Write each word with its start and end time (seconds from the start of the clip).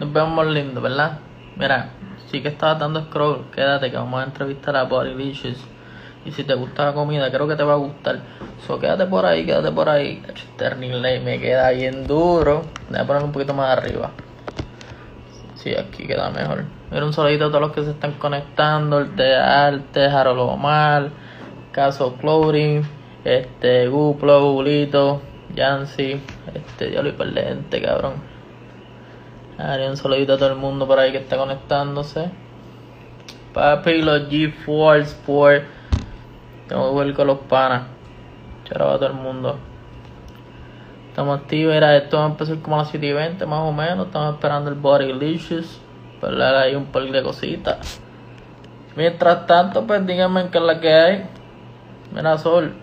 Nos 0.00 0.12
vemos 0.12 0.46
lindo, 0.46 0.80
¿verdad? 0.80 1.18
Mira, 1.56 1.90
sí 2.30 2.40
que 2.40 2.48
estabas 2.48 2.78
dando 2.78 3.02
scroll, 3.02 3.50
quédate 3.52 3.90
que 3.90 3.96
vamos 3.96 4.20
a 4.20 4.24
entrevistar 4.24 4.76
a 4.76 4.84
Body 4.84 5.12
Licious. 5.14 5.58
Y 6.24 6.30
si 6.30 6.44
te 6.44 6.54
gusta 6.54 6.84
la 6.84 6.92
comida, 6.92 7.30
creo 7.32 7.48
que 7.48 7.56
te 7.56 7.64
va 7.64 7.72
a 7.72 7.76
gustar. 7.76 8.20
So, 8.66 8.78
quédate 8.78 9.06
por 9.06 9.26
ahí, 9.26 9.44
quédate 9.44 9.72
por 9.72 9.88
ahí. 9.88 10.22
Turning 10.56 11.02
Lane 11.02 11.20
me 11.20 11.40
queda 11.40 11.70
bien 11.70 12.06
duro. 12.06 12.62
Voy 12.90 12.98
a 12.98 13.06
poner 13.06 13.24
un 13.24 13.32
poquito 13.32 13.54
más 13.54 13.76
arriba. 13.76 14.10
Sí, 15.56 15.74
aquí 15.74 16.06
queda 16.06 16.30
mejor. 16.30 16.64
Mira 16.92 17.04
un 17.04 17.12
saludito 17.12 17.46
a 17.46 17.48
todos 17.48 17.60
los 17.60 17.72
que 17.72 17.82
se 17.82 17.90
están 17.90 18.12
conectando. 18.14 19.00
El 19.00 19.16
de 19.16 19.34
Arte, 19.34 20.06
Harold 20.06 20.38
Omar, 20.38 21.10
Caso 21.72 22.14
Clothing, 22.14 22.82
este, 23.24 23.88
Guplo, 23.88 24.52
Gulito, 24.52 25.22
Yancy, 25.54 26.20
este, 26.54 26.90
Diablo 26.90 27.10
y 27.10 27.80
cabrón. 27.80 28.27
Haré 29.58 29.90
un 29.90 29.96
saludito 29.96 30.34
a 30.34 30.38
todo 30.38 30.50
el 30.50 30.54
mundo 30.54 30.86
por 30.86 31.00
ahí 31.00 31.10
que 31.10 31.18
está 31.18 31.36
conectándose. 31.36 32.30
Papi, 33.52 34.02
los 34.02 34.28
G4 34.28 35.00
Sport. 35.00 35.64
Tengo 36.68 36.96
que 36.96 37.04
ver 37.04 37.14
con 37.14 37.26
los 37.26 37.38
panas. 37.40 37.82
Charo 38.64 38.90
a 38.90 38.98
todo 38.98 39.08
el 39.08 39.14
mundo. 39.14 39.58
Estamos 41.08 41.40
activos, 41.40 41.74
era 41.74 41.96
esto 41.96 42.18
va 42.18 42.26
a 42.26 42.28
empezar 42.28 42.58
como 42.58 42.76
a 42.76 42.78
las 42.80 42.90
7 42.90 43.04
y 43.04 43.12
20 43.12 43.46
más 43.46 43.60
o 43.60 43.72
menos. 43.72 44.06
Estamos 44.06 44.34
esperando 44.34 44.70
el 44.70 44.76
Body 44.76 45.12
Licious. 45.12 45.80
Para 46.20 46.60
ahí 46.60 46.76
un 46.76 46.86
par 46.86 47.02
de 47.02 47.20
cositas. 47.20 48.00
Mientras 48.94 49.44
tanto, 49.46 49.84
pues 49.88 50.06
díganme 50.06 50.50
qué 50.50 50.58
es 50.58 50.64
la 50.64 50.80
que 50.80 50.92
hay. 50.92 51.26
Mira, 52.14 52.38
Sol. 52.38 52.74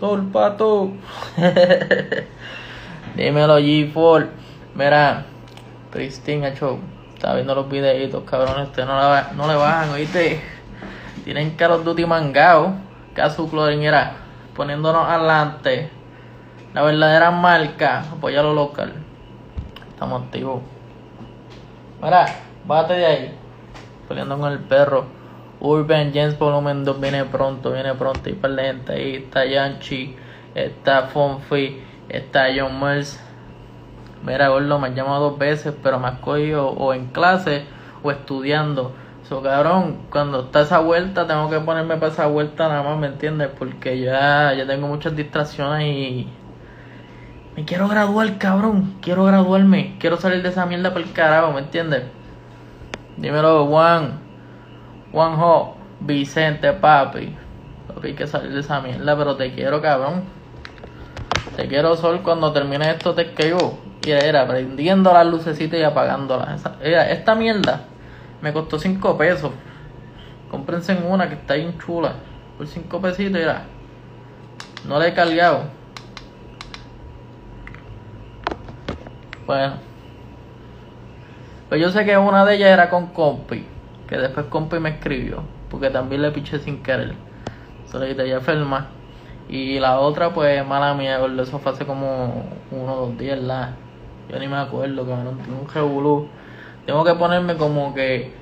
Sol, 0.00 0.30
pato. 0.32 0.92
Dímelo, 3.16 3.58
G4. 3.58 4.28
Mira, 4.74 5.26
Pristine, 5.96 6.48
hecho. 6.48 6.78
Está 7.14 7.32
viendo 7.32 7.54
los 7.54 7.70
videitos, 7.70 8.22
cabrones. 8.24 8.68
Ustedes 8.68 8.86
no, 8.86 9.32
no 9.32 9.48
le 9.48 9.54
bajan, 9.54 9.88
oíste. 9.88 10.42
Tienen 11.24 11.52
Call 11.52 11.72
of 11.72 11.84
Duty 11.84 12.04
mangado. 12.04 12.74
Caso 13.14 13.48
Clorin 13.48 13.90
poniéndonos 14.54 15.08
adelante. 15.08 15.88
La 16.74 16.82
verdadera 16.82 17.30
marca. 17.30 18.00
Apoya 18.12 18.42
lo 18.42 18.52
local. 18.52 18.92
Estamos 19.88 20.24
activos. 20.24 20.60
Mira, 22.02 22.26
bate 22.66 22.92
de 22.92 23.06
ahí. 23.06 23.34
Peleando 24.06 24.38
con 24.38 24.52
el 24.52 24.58
perro. 24.58 25.06
Urban 25.60 26.12
James 26.12 26.38
Volumen 26.38 26.84
2 26.84 27.00
viene 27.00 27.24
pronto, 27.24 27.72
viene 27.72 27.94
pronto. 27.94 28.28
Y 28.28 28.34
para 28.34 28.52
la 28.52 28.62
gente 28.64 28.92
ahí 28.92 29.14
está 29.16 29.46
Yanchi, 29.46 30.14
está 30.54 31.04
Fonfi, 31.04 31.80
está 32.10 32.48
John 32.54 32.78
Mills. 32.78 33.25
Mira, 34.24 34.48
gordo, 34.48 34.78
me 34.78 34.88
han 34.88 34.94
llamado 34.94 35.30
dos 35.30 35.38
veces, 35.38 35.74
pero 35.82 35.98
me 35.98 36.08
has 36.08 36.18
cogido 36.20 36.68
o 36.68 36.94
en 36.94 37.06
clase 37.06 37.64
o 38.02 38.10
estudiando. 38.10 38.92
So, 39.28 39.42
cabrón, 39.42 40.02
cuando 40.10 40.42
está 40.42 40.60
esa 40.60 40.78
vuelta, 40.78 41.26
tengo 41.26 41.50
que 41.50 41.58
ponerme 41.58 41.96
para 41.96 42.12
esa 42.12 42.26
vuelta 42.26 42.68
nada 42.68 42.82
más, 42.82 42.96
¿me 42.98 43.08
entiendes? 43.08 43.50
Porque 43.58 44.00
ya, 44.00 44.54
ya 44.54 44.66
tengo 44.66 44.86
muchas 44.86 45.16
distracciones 45.16 45.84
y. 45.84 46.28
Me 47.56 47.64
quiero 47.64 47.88
graduar, 47.88 48.38
cabrón. 48.38 48.96
Quiero 49.00 49.24
graduarme. 49.24 49.96
Quiero 49.98 50.16
salir 50.18 50.42
de 50.42 50.50
esa 50.50 50.66
mierda 50.66 50.92
por 50.92 51.02
el 51.02 51.12
carajo, 51.12 51.52
¿me 51.52 51.60
entiendes? 51.60 52.04
Dímelo, 53.16 53.66
Juan. 53.66 54.20
Juanjo, 55.10 55.76
Vicente, 56.00 56.72
papi. 56.74 57.34
Papi, 57.88 58.08
hay 58.08 58.14
que 58.14 58.26
salir 58.26 58.52
de 58.52 58.60
esa 58.60 58.80
mierda, 58.80 59.16
pero 59.16 59.36
te 59.36 59.52
quiero, 59.54 59.80
cabrón. 59.80 60.35
Te 61.56 61.68
quiero, 61.68 61.96
Sol, 61.96 62.22
cuando 62.22 62.52
termine 62.52 62.90
esto 62.90 63.14
te 63.14 63.22
escribo. 63.22 63.78
Y 64.04 64.10
era 64.10 64.46
prendiendo 64.46 65.12
las 65.12 65.26
lucecitas 65.26 65.80
y 65.80 65.82
apagándolas. 65.82 66.60
Esa, 66.80 67.10
esta 67.10 67.34
mierda 67.34 67.84
me 68.42 68.52
costó 68.52 68.78
5 68.78 69.16
pesos. 69.16 69.50
Cómprense 70.50 70.92
en 70.92 71.04
una 71.06 71.28
que 71.28 71.34
está 71.34 71.54
bien 71.54 71.78
chula. 71.78 72.12
Por 72.56 72.66
5 72.66 73.00
pesitos, 73.00 73.40
era. 73.40 73.64
No 74.86 74.98
la 74.98 75.08
he 75.08 75.14
cargado. 75.14 75.64
Bueno. 79.46 79.74
Pues 81.68 81.80
yo 81.80 81.90
sé 81.90 82.04
que 82.04 82.16
una 82.16 82.44
de 82.44 82.54
ellas 82.54 82.70
era 82.70 82.90
con 82.90 83.08
compi. 83.08 83.66
Que 84.06 84.18
después 84.18 84.46
compi 84.46 84.78
me 84.78 84.90
escribió. 84.90 85.42
Porque 85.70 85.90
también 85.90 86.22
le 86.22 86.30
piché 86.30 86.58
sin 86.58 86.82
querer. 86.82 87.14
Se 87.86 87.98
le 87.98 88.28
ya 88.28 88.36
enferma. 88.36 88.88
Y 89.48 89.78
la 89.78 90.00
otra, 90.00 90.34
pues, 90.34 90.66
mala 90.66 90.94
mía, 90.94 91.20
eso 91.40 91.58
fue 91.58 91.72
hace 91.72 91.86
como 91.86 92.44
uno 92.70 92.94
o 92.94 93.06
dos 93.06 93.18
días, 93.18 93.38
la. 93.40 93.74
Yo 94.28 94.38
ni 94.38 94.48
me 94.48 94.56
acuerdo, 94.56 95.06
cabrón. 95.06 95.38
Tiene 95.38 95.60
un 95.60 95.68
revolú. 95.68 96.28
Tengo 96.84 97.04
que 97.04 97.14
ponerme 97.14 97.56
como 97.56 97.94
que, 97.94 98.32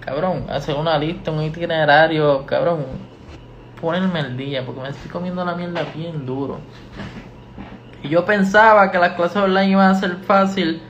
cabrón, 0.00 0.46
hacer 0.48 0.76
una 0.76 0.98
lista, 0.98 1.30
un 1.30 1.42
itinerario, 1.42 2.46
cabrón. 2.46 2.84
Ponerme 3.80 4.20
el 4.20 4.36
día, 4.36 4.64
porque 4.64 4.80
me 4.80 4.88
estoy 4.90 5.10
comiendo 5.10 5.44
la 5.44 5.56
mierda 5.56 5.82
bien 5.94 6.24
duro. 6.24 6.58
Y 8.02 8.08
yo 8.08 8.24
pensaba 8.24 8.90
que 8.90 8.98
las 8.98 9.14
clases 9.14 9.38
online 9.38 9.70
iban 9.70 9.90
a 9.90 9.94
ser 9.94 10.16
fácil. 10.18 10.82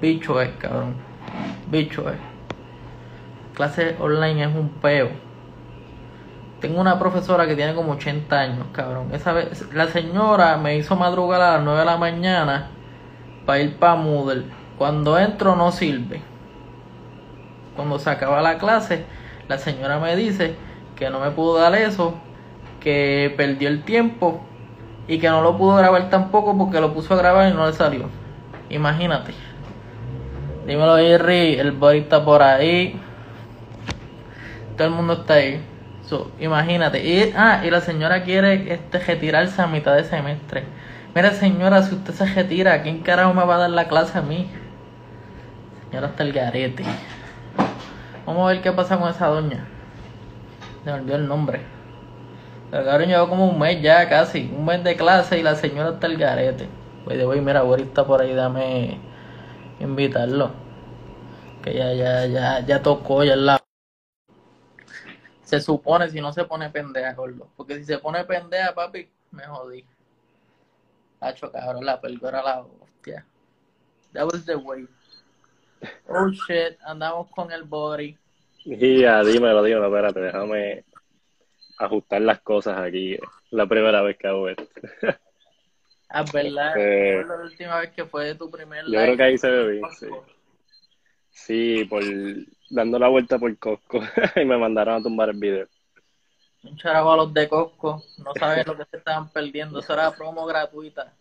Bicho 0.00 0.40
es, 0.40 0.50
cabrón. 0.58 0.94
Bicho 1.68 2.08
es. 2.08 2.16
Clase 3.54 3.96
online 4.00 4.44
es 4.44 4.54
un 4.54 4.68
peo. 4.68 5.10
Tengo 6.62 6.80
una 6.80 6.96
profesora 6.96 7.48
que 7.48 7.56
tiene 7.56 7.74
como 7.74 7.94
80 7.94 8.38
años, 8.38 8.66
cabrón. 8.70 9.08
Esa 9.12 9.32
vez, 9.32 9.66
la 9.74 9.88
señora 9.88 10.56
me 10.58 10.76
hizo 10.76 10.94
madrugar 10.94 11.40
a 11.40 11.54
las 11.54 11.64
9 11.64 11.80
de 11.80 11.84
la 11.84 11.96
mañana 11.96 12.68
para 13.44 13.58
ir 13.58 13.76
para 13.78 13.96
Moodle. 13.96 14.44
Cuando 14.78 15.18
entro 15.18 15.56
no 15.56 15.72
sirve. 15.72 16.22
Cuando 17.74 17.98
se 17.98 18.10
acaba 18.10 18.40
la 18.42 18.58
clase, 18.58 19.04
la 19.48 19.58
señora 19.58 19.98
me 19.98 20.14
dice 20.14 20.54
que 20.94 21.10
no 21.10 21.18
me 21.18 21.32
pudo 21.32 21.58
dar 21.58 21.74
eso, 21.74 22.14
que 22.78 23.34
perdió 23.36 23.68
el 23.68 23.82
tiempo 23.82 24.40
y 25.08 25.18
que 25.18 25.28
no 25.28 25.42
lo 25.42 25.58
pudo 25.58 25.74
grabar 25.74 26.10
tampoco 26.10 26.56
porque 26.56 26.80
lo 26.80 26.94
puso 26.94 27.14
a 27.14 27.16
grabar 27.16 27.50
y 27.50 27.54
no 27.54 27.66
le 27.66 27.72
salió. 27.72 28.08
Imagínate. 28.70 29.34
Dímelo, 30.64 30.96
Jerry, 30.96 31.58
el 31.58 31.72
boy 31.72 31.98
está 31.98 32.24
por 32.24 32.40
ahí. 32.40 33.00
Todo 34.76 34.86
el 34.86 34.94
mundo 34.94 35.14
está 35.14 35.34
ahí. 35.34 35.71
Imagínate. 36.38 37.04
Y, 37.04 37.32
ah, 37.36 37.62
y 37.64 37.70
la 37.70 37.80
señora 37.80 38.22
quiere 38.24 38.72
este, 38.72 38.98
retirarse 38.98 39.60
a 39.60 39.66
mitad 39.66 39.94
de 39.94 40.04
semestre. 40.04 40.64
Mira, 41.14 41.32
señora, 41.32 41.82
si 41.82 41.94
usted 41.94 42.14
se 42.14 42.26
retira, 42.26 42.82
¿quién 42.82 43.00
carajo 43.00 43.34
me 43.34 43.44
va 43.44 43.56
a 43.56 43.58
dar 43.58 43.70
la 43.70 43.88
clase 43.88 44.18
a 44.18 44.22
mí? 44.22 44.50
Señora, 45.88 46.08
hasta 46.08 46.22
el 46.22 46.32
garete. 46.32 46.84
Vamos 48.26 48.44
a 48.44 48.52
ver 48.52 48.62
qué 48.62 48.72
pasa 48.72 48.98
con 48.98 49.10
esa 49.10 49.26
doña. 49.26 49.66
Se 50.84 50.90
me 50.90 50.98
olvidó 50.98 51.16
el 51.16 51.28
nombre. 51.28 51.60
El 52.72 52.84
cabrón 52.84 53.08
llevó 53.08 53.28
como 53.28 53.46
un 53.48 53.58
mes 53.58 53.82
ya, 53.82 54.08
casi. 54.08 54.50
Un 54.56 54.64
mes 54.64 54.82
de 54.82 54.96
clase 54.96 55.38
y 55.38 55.42
la 55.42 55.54
señora 55.54 55.90
está 55.90 56.06
el 56.06 56.16
garete. 56.16 56.68
Voy 57.04 57.16
de 57.16 57.24
voy, 57.24 57.40
mira, 57.40 57.60
ahorita 57.60 58.06
por 58.06 58.22
ahí, 58.22 58.32
dame 58.34 58.98
invitarlo. 59.80 60.52
Que 61.62 61.74
ya, 61.74 61.92
ya, 61.92 62.26
ya, 62.26 62.60
ya 62.66 62.82
tocó, 62.82 63.24
ya 63.24 63.34
es 63.34 63.38
la. 63.38 63.61
Se 65.52 65.60
supone 65.60 66.08
si 66.08 66.18
no 66.18 66.32
se 66.32 66.44
pone 66.44 66.70
pendeja, 66.70 67.12
gordo. 67.12 67.46
Porque 67.58 67.74
si 67.74 67.84
se 67.84 67.98
pone 67.98 68.24
pendeja, 68.24 68.74
papi, 68.74 69.06
me 69.32 69.44
jodí. 69.44 69.84
Hacho, 71.20 71.52
cabrón, 71.52 71.84
la 71.84 72.00
pelgora 72.00 72.42
la 72.42 72.62
hostia. 72.62 73.26
That 74.14 74.24
was 74.32 74.46
the 74.46 74.56
way. 74.56 74.88
Oh 76.08 76.30
shit, 76.30 76.78
andamos 76.86 77.28
con 77.32 77.52
el 77.52 77.64
body. 77.64 78.16
Ya, 78.64 79.22
dímelo, 79.22 79.62
dímelo, 79.62 79.88
espérate, 79.88 80.20
déjame 80.20 80.84
ajustar 81.76 82.22
las 82.22 82.40
cosas 82.40 82.78
aquí. 82.78 83.18
La 83.50 83.66
primera 83.66 84.00
vez 84.00 84.16
que 84.16 84.28
hago 84.28 84.48
esto. 84.48 84.66
Ah, 86.08 86.24
verdad. 86.32 86.72
Fue 86.72 87.24
la 87.28 87.42
última 87.42 87.80
vez 87.80 87.90
que 87.90 88.06
fue 88.06 88.34
tu 88.36 88.50
primer 88.50 88.86
live. 88.86 88.96
Yo 88.96 89.04
creo 89.04 89.16
que 89.18 89.22
ahí 89.22 89.36
se 89.36 89.50
ve 89.50 89.72
bien, 89.72 89.84
sí. 89.98 90.06
Sí, 91.32 91.84
por 91.86 92.02
dando 92.70 92.98
la 92.98 93.08
vuelta 93.08 93.38
por 93.38 93.56
Costco 93.58 94.00
y 94.36 94.44
me 94.44 94.56
mandaron 94.56 95.00
a 95.00 95.02
tumbar 95.02 95.30
el 95.30 95.38
video. 95.38 95.66
Un 96.62 96.76
charago 96.76 97.12
a 97.12 97.16
los 97.16 97.34
de 97.34 97.48
Costco, 97.48 98.02
no 98.18 98.32
saben 98.38 98.64
lo 98.66 98.76
que 98.76 98.84
se 98.84 98.98
estaban 98.98 99.28
perdiendo, 99.30 99.80
eso 99.80 99.92
era 99.94 100.12
promo 100.12 100.46
gratuita. 100.46 101.12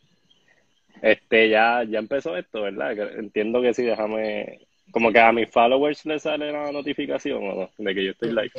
Este, 1.01 1.49
ya, 1.49 1.83
ya 1.83 1.97
empezó 1.97 2.37
esto, 2.37 2.61
¿verdad? 2.61 2.91
Entiendo 3.17 3.61
que 3.61 3.73
sí, 3.73 3.83
déjame, 3.83 4.67
como 4.91 5.11
que 5.11 5.19
a 5.19 5.31
mis 5.31 5.49
followers 5.49 6.05
les 6.05 6.21
sale 6.21 6.51
la 6.51 6.71
notificación 6.71 7.43
o 7.43 7.55
no, 7.55 7.69
de 7.75 7.95
que 7.95 8.05
yo 8.05 8.11
estoy 8.11 8.29
live. 8.29 8.51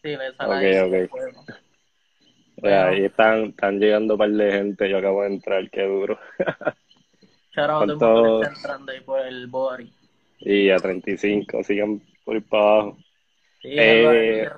Sí, 0.00 0.16
les 0.16 0.34
sale 0.36 0.80
okay, 0.80 1.08
okay. 2.62 2.72
ahí 2.72 3.04
están, 3.04 3.46
están 3.46 3.78
llegando 3.78 4.14
un 4.14 4.18
par 4.18 4.30
de 4.30 4.50
gente, 4.50 4.88
yo 4.88 4.96
acabo 4.96 5.22
de 5.22 5.28
entrar, 5.28 5.68
qué 5.70 5.82
duro. 5.82 6.18
Charago, 7.52 7.98
todo 7.98 8.40
el 8.40 8.44
está 8.44 8.56
entrando 8.56 8.92
ahí 8.92 9.00
por 9.02 9.20
el 9.20 9.46
body. 9.46 9.92
Y 10.40 10.70
a 10.70 10.76
35, 10.76 11.62
sigan 11.62 12.02
por 12.24 12.36
ir 12.36 12.46
para 12.48 12.62
abajo. 12.64 12.98
Sí, 13.62 13.70
eh, 13.72 14.48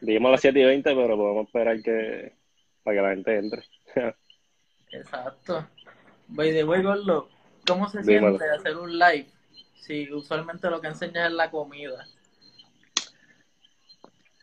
Dijimos 0.00 0.30
las 0.30 0.40
7 0.40 0.60
y 0.60 0.64
20, 0.64 0.94
pero 0.94 1.16
podemos 1.16 1.46
esperar 1.46 1.82
que 1.82 2.32
para 2.84 2.96
que 2.96 3.02
la 3.02 3.10
gente 3.10 3.38
entre. 3.38 3.64
Exacto. 4.92 5.66
Voy 6.28 6.52
de 6.52 6.62
voy, 6.62 6.82
Gordo. 6.82 7.28
¿Cómo 7.66 7.88
se 7.88 8.02
Dímelo. 8.02 8.38
siente 8.38 8.50
hacer 8.50 8.76
un 8.76 8.98
live? 8.98 9.26
Si 9.74 10.10
usualmente 10.12 10.70
lo 10.70 10.80
que 10.80 10.88
enseñas 10.88 11.28
es 11.28 11.32
la 11.32 11.50
comida. 11.50 12.06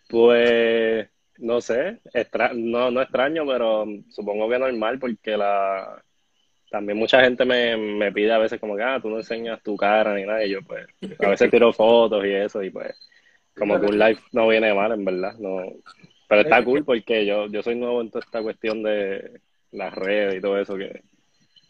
Pues, 0.09 1.09
no 1.37 1.61
sé, 1.61 1.99
extra 2.13 2.51
no, 2.53 2.91
no 2.91 3.01
extraño, 3.01 3.45
pero 3.47 3.85
supongo 4.09 4.49
que 4.49 4.59
normal 4.59 4.99
porque 4.99 5.35
la 5.35 6.03
también 6.75 6.97
mucha 6.97 7.21
gente 7.21 7.45
me, 7.45 7.77
me 7.77 8.11
pide 8.11 8.33
a 8.33 8.37
veces 8.37 8.59
como 8.59 8.75
que, 8.75 8.83
ah, 8.83 8.99
tú 9.01 9.09
no 9.09 9.19
enseñas 9.19 9.63
tu 9.63 9.77
cara 9.77 10.13
ni 10.13 10.23
nada, 10.23 10.43
y 10.43 10.49
yo 10.49 10.59
pues 10.61 10.85
a 11.25 11.29
veces 11.29 11.49
tiro 11.49 11.71
fotos 11.71 12.25
y 12.25 12.33
eso, 12.33 12.61
y 12.61 12.69
pues 12.69 12.99
como 13.57 13.79
que 13.79 13.85
un 13.85 13.97
live 13.97 14.19
no 14.33 14.49
viene 14.49 14.73
mal, 14.73 14.91
en 14.91 15.05
verdad, 15.05 15.35
no. 15.39 15.63
Pero 16.27 16.41
está 16.41 16.61
cool 16.65 16.83
porque 16.83 17.25
yo, 17.25 17.47
yo 17.47 17.63
soy 17.63 17.75
nuevo 17.75 18.01
en 18.01 18.11
toda 18.11 18.25
esta 18.25 18.41
cuestión 18.41 18.83
de 18.83 19.39
las 19.71 19.93
redes 19.93 20.35
y 20.35 20.41
todo 20.41 20.59
eso, 20.59 20.75
que, 20.75 21.01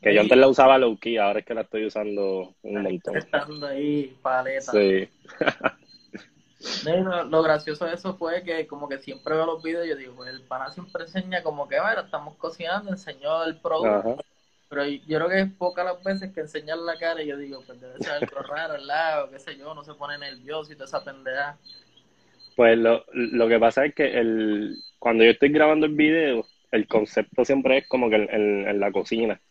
que 0.02 0.16
yo 0.16 0.22
antes 0.22 0.40
la 0.40 0.48
usaba 0.48 0.80
low 0.80 0.98
key, 0.98 1.18
ahora 1.18 1.42
es 1.42 1.46
que 1.46 1.54
la 1.54 1.62
estoy 1.62 1.86
usando 1.86 2.56
un 2.64 2.82
montón. 2.82 3.18
Estando 3.18 3.68
ahí, 3.68 4.18
paleta. 4.24 4.72
Sí. 4.72 5.08
Lo, 6.84 7.26
lo 7.26 7.44
gracioso 7.44 7.86
de 7.86 7.94
eso 7.94 8.18
fue 8.18 8.42
que 8.42 8.66
como 8.66 8.90
que 8.90 8.98
siempre 8.98 9.36
veo 9.36 9.46
los 9.46 9.62
videos 9.62 9.86
y 9.86 9.90
yo 9.90 9.96
digo, 9.98 10.16
pues 10.16 10.34
el 10.34 10.42
pana 10.42 10.72
siempre 10.72 11.04
enseña 11.04 11.44
como 11.44 11.68
que, 11.68 11.80
bueno, 11.80 12.02
estamos 12.02 12.36
cocinando, 12.38 12.90
enseñó 12.90 13.44
el 13.44 13.58
producto, 13.60 14.16
Ajá. 14.16 14.16
Pero 14.76 14.88
yo 14.88 15.18
creo 15.20 15.30
que 15.30 15.42
es 15.42 15.54
pocas 15.54 15.86
las 15.86 16.04
veces 16.04 16.34
que 16.34 16.42
enseñan 16.42 16.86
la 16.86 16.98
cara 17.00 17.24
y 17.24 17.28
yo 17.28 17.38
digo, 17.38 17.66
pues 17.66 17.80
debe 17.82 18.00
ser 18.02 18.14
algo 18.14 18.40
raro 18.44 18.76
al 18.76 18.88
lado, 18.88 19.32
qué 19.32 19.40
sé 19.40 19.58
yo, 19.58 19.74
no 19.76 19.84
se 19.84 19.96
pone 19.96 20.18
nervioso 20.20 20.74
y 20.74 20.76
toda 20.76 20.86
esa 20.88 21.04
pendeja. 21.04 21.60
Pues 22.56 22.78
lo, 22.78 23.06
lo 23.14 23.48
que 23.50 23.60
pasa 23.60 23.86
es 23.86 23.96
que 23.96 24.06
el, 24.20 24.78
cuando 25.00 25.24
yo 25.24 25.32
estoy 25.32 25.50
grabando 25.50 25.86
el 25.86 25.96
video, 25.96 26.48
el 26.72 26.88
concepto 26.88 27.44
siempre 27.46 27.80
es 27.80 27.88
como 27.88 28.10
que 28.10 28.16
en, 28.18 28.30
en- 28.34 28.68
en 28.70 28.80
la 28.80 28.92
cocina. 28.92 29.42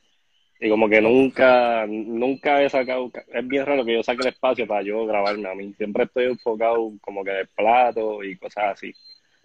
Y 0.61 0.71
como 0.71 0.89
que 0.89 1.01
nunca, 1.03 1.87
nunca 1.89 2.63
he 2.63 2.71
sacado, 2.71 3.13
es 3.33 3.49
bien 3.49 3.67
raro 3.67 3.85
que 3.85 3.95
yo 3.95 4.03
saque 4.05 4.23
el 4.23 4.29
espacio 4.29 4.67
para 4.67 4.83
yo 4.83 5.07
grabarme 5.07 5.51
a 5.51 5.55
mí. 5.57 5.75
Siempre 5.75 6.05
estoy 6.05 6.27
enfocado 6.27 6.93
como 7.03 7.25
que 7.25 7.41
el 7.41 7.49
plato 7.49 8.25
y 8.25 8.39
cosas 8.39 8.65
así. 8.75 8.95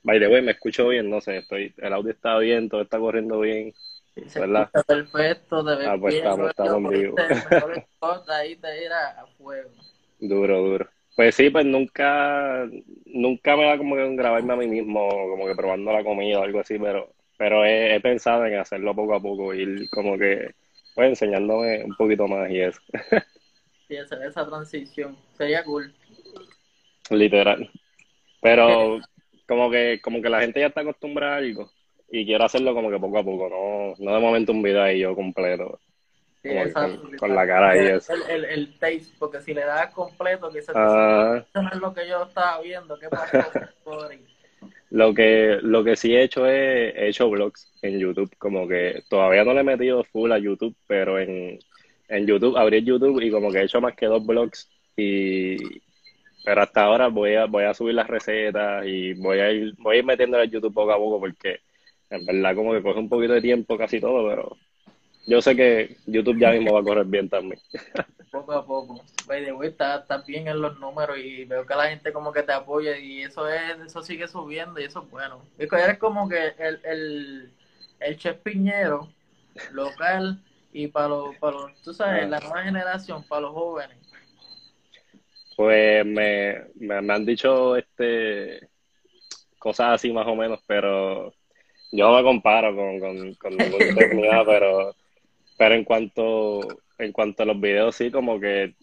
By 0.03 0.19
the 0.19 0.27
way, 0.29 0.41
me 0.43 0.53
escucho 0.53 0.89
bien, 0.89 1.09
no 1.09 1.21
sé, 1.21 1.39
estoy, 1.39 1.73
el 1.77 1.93
audio 1.93 2.11
está 2.13 2.37
bien, 2.39 2.69
todo 2.69 2.81
está 2.83 2.99
corriendo 2.99 3.41
bien. 3.41 3.73
Se 4.15 4.39
¿Verdad? 4.39 4.69
escucha 4.71 4.83
perfecto, 4.85 5.65
te 5.65 5.75
ves 5.75 5.87
Ah, 5.89 5.97
pues 5.99 6.13
bien, 6.13 6.23
estamos- 6.25 6.49
estamos 6.49 6.91
vivo. 6.91 7.17
ahí 8.29 8.55
te 8.55 8.85
irá 8.85 9.21
a 9.21 9.25
fuego. 9.37 9.69
Duro, 10.19 10.61
duro. 10.61 10.89
Pues 11.15 11.35
sí, 11.35 11.49
pues 11.49 11.65
nunca, 11.65 12.65
nunca 13.05 13.55
me 13.57 13.65
da 13.65 13.77
como 13.77 13.95
que 13.95 14.15
grabarme 14.15 14.53
a 14.53 14.57
mí 14.57 14.67
mismo, 14.67 15.07
como 15.09 15.45
que 15.47 15.55
probando 15.55 15.91
la 15.91 16.03
comida 16.03 16.39
o 16.39 16.43
algo 16.43 16.59
así, 16.59 16.77
pero, 16.79 17.13
pero 17.37 17.65
he, 17.65 17.95
he 17.95 17.99
pensado 18.01 18.45
en 18.45 18.57
hacerlo 18.57 18.95
poco 18.95 19.15
a 19.15 19.21
poco, 19.21 19.53
ir 19.53 19.89
como 19.89 20.17
que, 20.17 20.53
pues 20.95 21.09
enseñándome 21.09 21.83
un 21.83 21.95
poquito 21.95 22.27
más 22.27 22.49
y 22.49 22.61
eso, 22.61 22.79
Sí, 23.87 23.97
hacer 23.97 24.21
esa 24.23 24.45
transición, 24.47 25.17
sería 25.35 25.63
cool. 25.63 25.93
literal. 27.09 27.69
Pero 28.41 28.99
como 29.47 29.71
que, 29.71 29.99
como 30.03 30.21
que 30.21 30.29
la 30.29 30.41
gente 30.41 30.59
ya 30.61 30.67
está 30.67 30.81
acostumbrada 30.81 31.35
a 31.35 31.37
algo 31.37 31.71
y 32.11 32.25
quiero 32.25 32.45
hacerlo 32.45 32.73
como 32.73 32.89
que 32.89 32.99
poco 32.99 33.19
a 33.19 33.23
poco, 33.23 33.49
no, 33.49 33.95
no 34.03 34.15
de 34.15 34.21
momento 34.21 34.51
un 34.51 34.63
video 34.63 34.81
ahí 34.83 34.99
yo 34.99 35.15
completo, 35.15 35.79
Sí, 36.41 36.49
como 36.49 36.63
que 36.63 36.69
exacto, 36.69 37.01
con, 37.01 37.17
con 37.17 37.35
la 37.35 37.45
cara 37.47 37.71
ahí 37.71 37.87
eso. 37.87 38.13
el, 38.13 38.23
el, 38.29 38.45
el 38.45 38.79
taste, 38.79 39.13
porque 39.19 39.41
si 39.41 39.53
le 39.53 39.65
das 39.65 39.93
completo, 39.93 40.49
quizás 40.51 40.75
Ah, 40.75 41.45
eso 41.49 41.61
no 41.61 41.69
es 41.69 41.75
lo 41.79 41.93
que 41.93 42.07
yo 42.07 42.23
estaba 42.23 42.61
viendo, 42.61 42.97
¿qué? 42.97 43.07
Sorry. 43.83 44.19
Lo 44.91 45.13
que, 45.13 45.59
lo 45.61 45.83
que 45.83 45.95
sí 45.95 46.15
he 46.15 46.23
hecho 46.23 46.47
es, 46.47 46.95
he 46.95 47.09
hecho 47.09 47.29
vlogs 47.29 47.71
en 47.81 47.99
YouTube, 47.99 48.35
como 48.37 48.67
que 48.67 49.03
todavía 49.09 49.43
no 49.43 49.53
le 49.53 49.61
he 49.61 49.63
metido 49.63 50.03
full 50.03 50.31
a 50.31 50.39
YouTube, 50.39 50.75
pero 50.87 51.19
en, 51.19 51.59
en 52.07 52.25
YouTube, 52.27 52.57
abrí 52.57 52.83
YouTube 52.83 53.21
y 53.21 53.29
como 53.31 53.51
que 53.51 53.59
he 53.59 53.63
hecho 53.65 53.81
más 53.81 53.95
que 53.95 54.07
dos 54.07 54.25
vlogs 54.25 54.69
y, 54.97 55.57
pero 56.43 56.61
hasta 56.61 56.83
ahora 56.83 57.07
voy 57.09 57.35
a, 57.35 57.45
voy 57.45 57.65
a 57.65 57.73
subir 57.73 57.95
las 57.95 58.07
recetas 58.07 58.85
y 58.87 59.13
voy 59.13 59.39
a 59.39 59.51
ir, 59.51 59.73
voy 59.77 59.97
a 59.97 59.99
ir 59.99 60.05
metiéndole 60.05 60.43
a 60.43 60.47
YouTube 60.47 60.73
poco 60.73 60.91
a 60.91 60.97
poco 60.97 61.19
porque 61.19 61.59
en 62.09 62.25
verdad 62.25 62.55
como 62.55 62.73
que 62.73 62.81
coge 62.81 62.99
un 62.99 63.09
poquito 63.09 63.33
de 63.33 63.41
tiempo 63.41 63.77
casi 63.77 63.99
todo, 63.99 64.27
pero 64.27 64.57
yo 65.27 65.41
sé 65.41 65.55
que 65.55 65.97
YouTube 66.07 66.39
ya 66.39 66.51
mismo 66.51 66.73
va 66.73 66.79
a 66.79 66.83
correr 66.83 67.05
bien 67.05 67.29
también. 67.29 67.59
poco 68.31 68.53
a 68.53 68.65
poco. 68.65 69.01
By 69.27 69.43
the 69.45 69.51
way, 69.53 69.69
estás 69.69 70.01
está 70.01 70.19
bien 70.19 70.47
en 70.47 70.61
los 70.61 70.79
números 70.79 71.17
y 71.17 71.45
veo 71.45 71.65
que 71.65 71.75
la 71.75 71.89
gente 71.89 72.11
como 72.13 72.31
que 72.31 72.43
te 72.43 72.51
apoya 72.51 72.97
y 72.97 73.21
eso 73.23 73.47
es, 73.47 73.79
eso 73.85 74.01
sigue 74.03 74.27
subiendo 74.27 74.79
y 74.79 74.85
eso 74.85 75.03
es 75.03 75.09
bueno. 75.09 75.41
Es 75.57 75.97
como 75.99 76.27
que 76.29 76.53
el, 76.57 76.79
el, 76.83 77.53
el 77.99 78.17
chef 78.17 78.37
piñero 78.37 79.07
local 79.71 80.41
y 80.71 80.87
para 80.87 81.09
los, 81.09 81.35
para 81.37 81.53
los, 81.57 81.81
tú 81.81 81.93
sabes, 81.93 82.23
Ah. 82.23 82.27
la 82.27 82.39
nueva 82.39 82.63
generación, 82.63 83.23
para 83.27 83.41
los 83.41 83.51
jóvenes. 83.53 83.97
Pues 85.55 86.05
me, 86.05 86.65
me, 86.75 87.01
me 87.01 87.13
han 87.13 87.25
dicho 87.25 87.75
este 87.75 88.69
cosas 89.57 89.95
así 89.95 90.13
más 90.13 90.25
o 90.25 90.35
menos, 90.35 90.61
pero 90.65 91.33
yo 91.91 92.09
no 92.09 92.17
me 92.17 92.23
comparo 92.23 92.75
con, 92.75 92.99
con, 92.99 93.33
con 93.35 93.51
ningún 93.57 93.79
chef 93.79 94.13
ni 94.13 94.21
nada, 94.21 94.45
pero, 94.45 94.95
pero 95.57 95.75
en 95.75 95.83
cuanto, 95.83 96.61
en 96.97 97.11
cuanto 97.11 97.43
a 97.43 97.45
los 97.45 97.59
videos, 97.59 97.95
sí, 97.95 98.11
como 98.11 98.39
que 98.39 98.73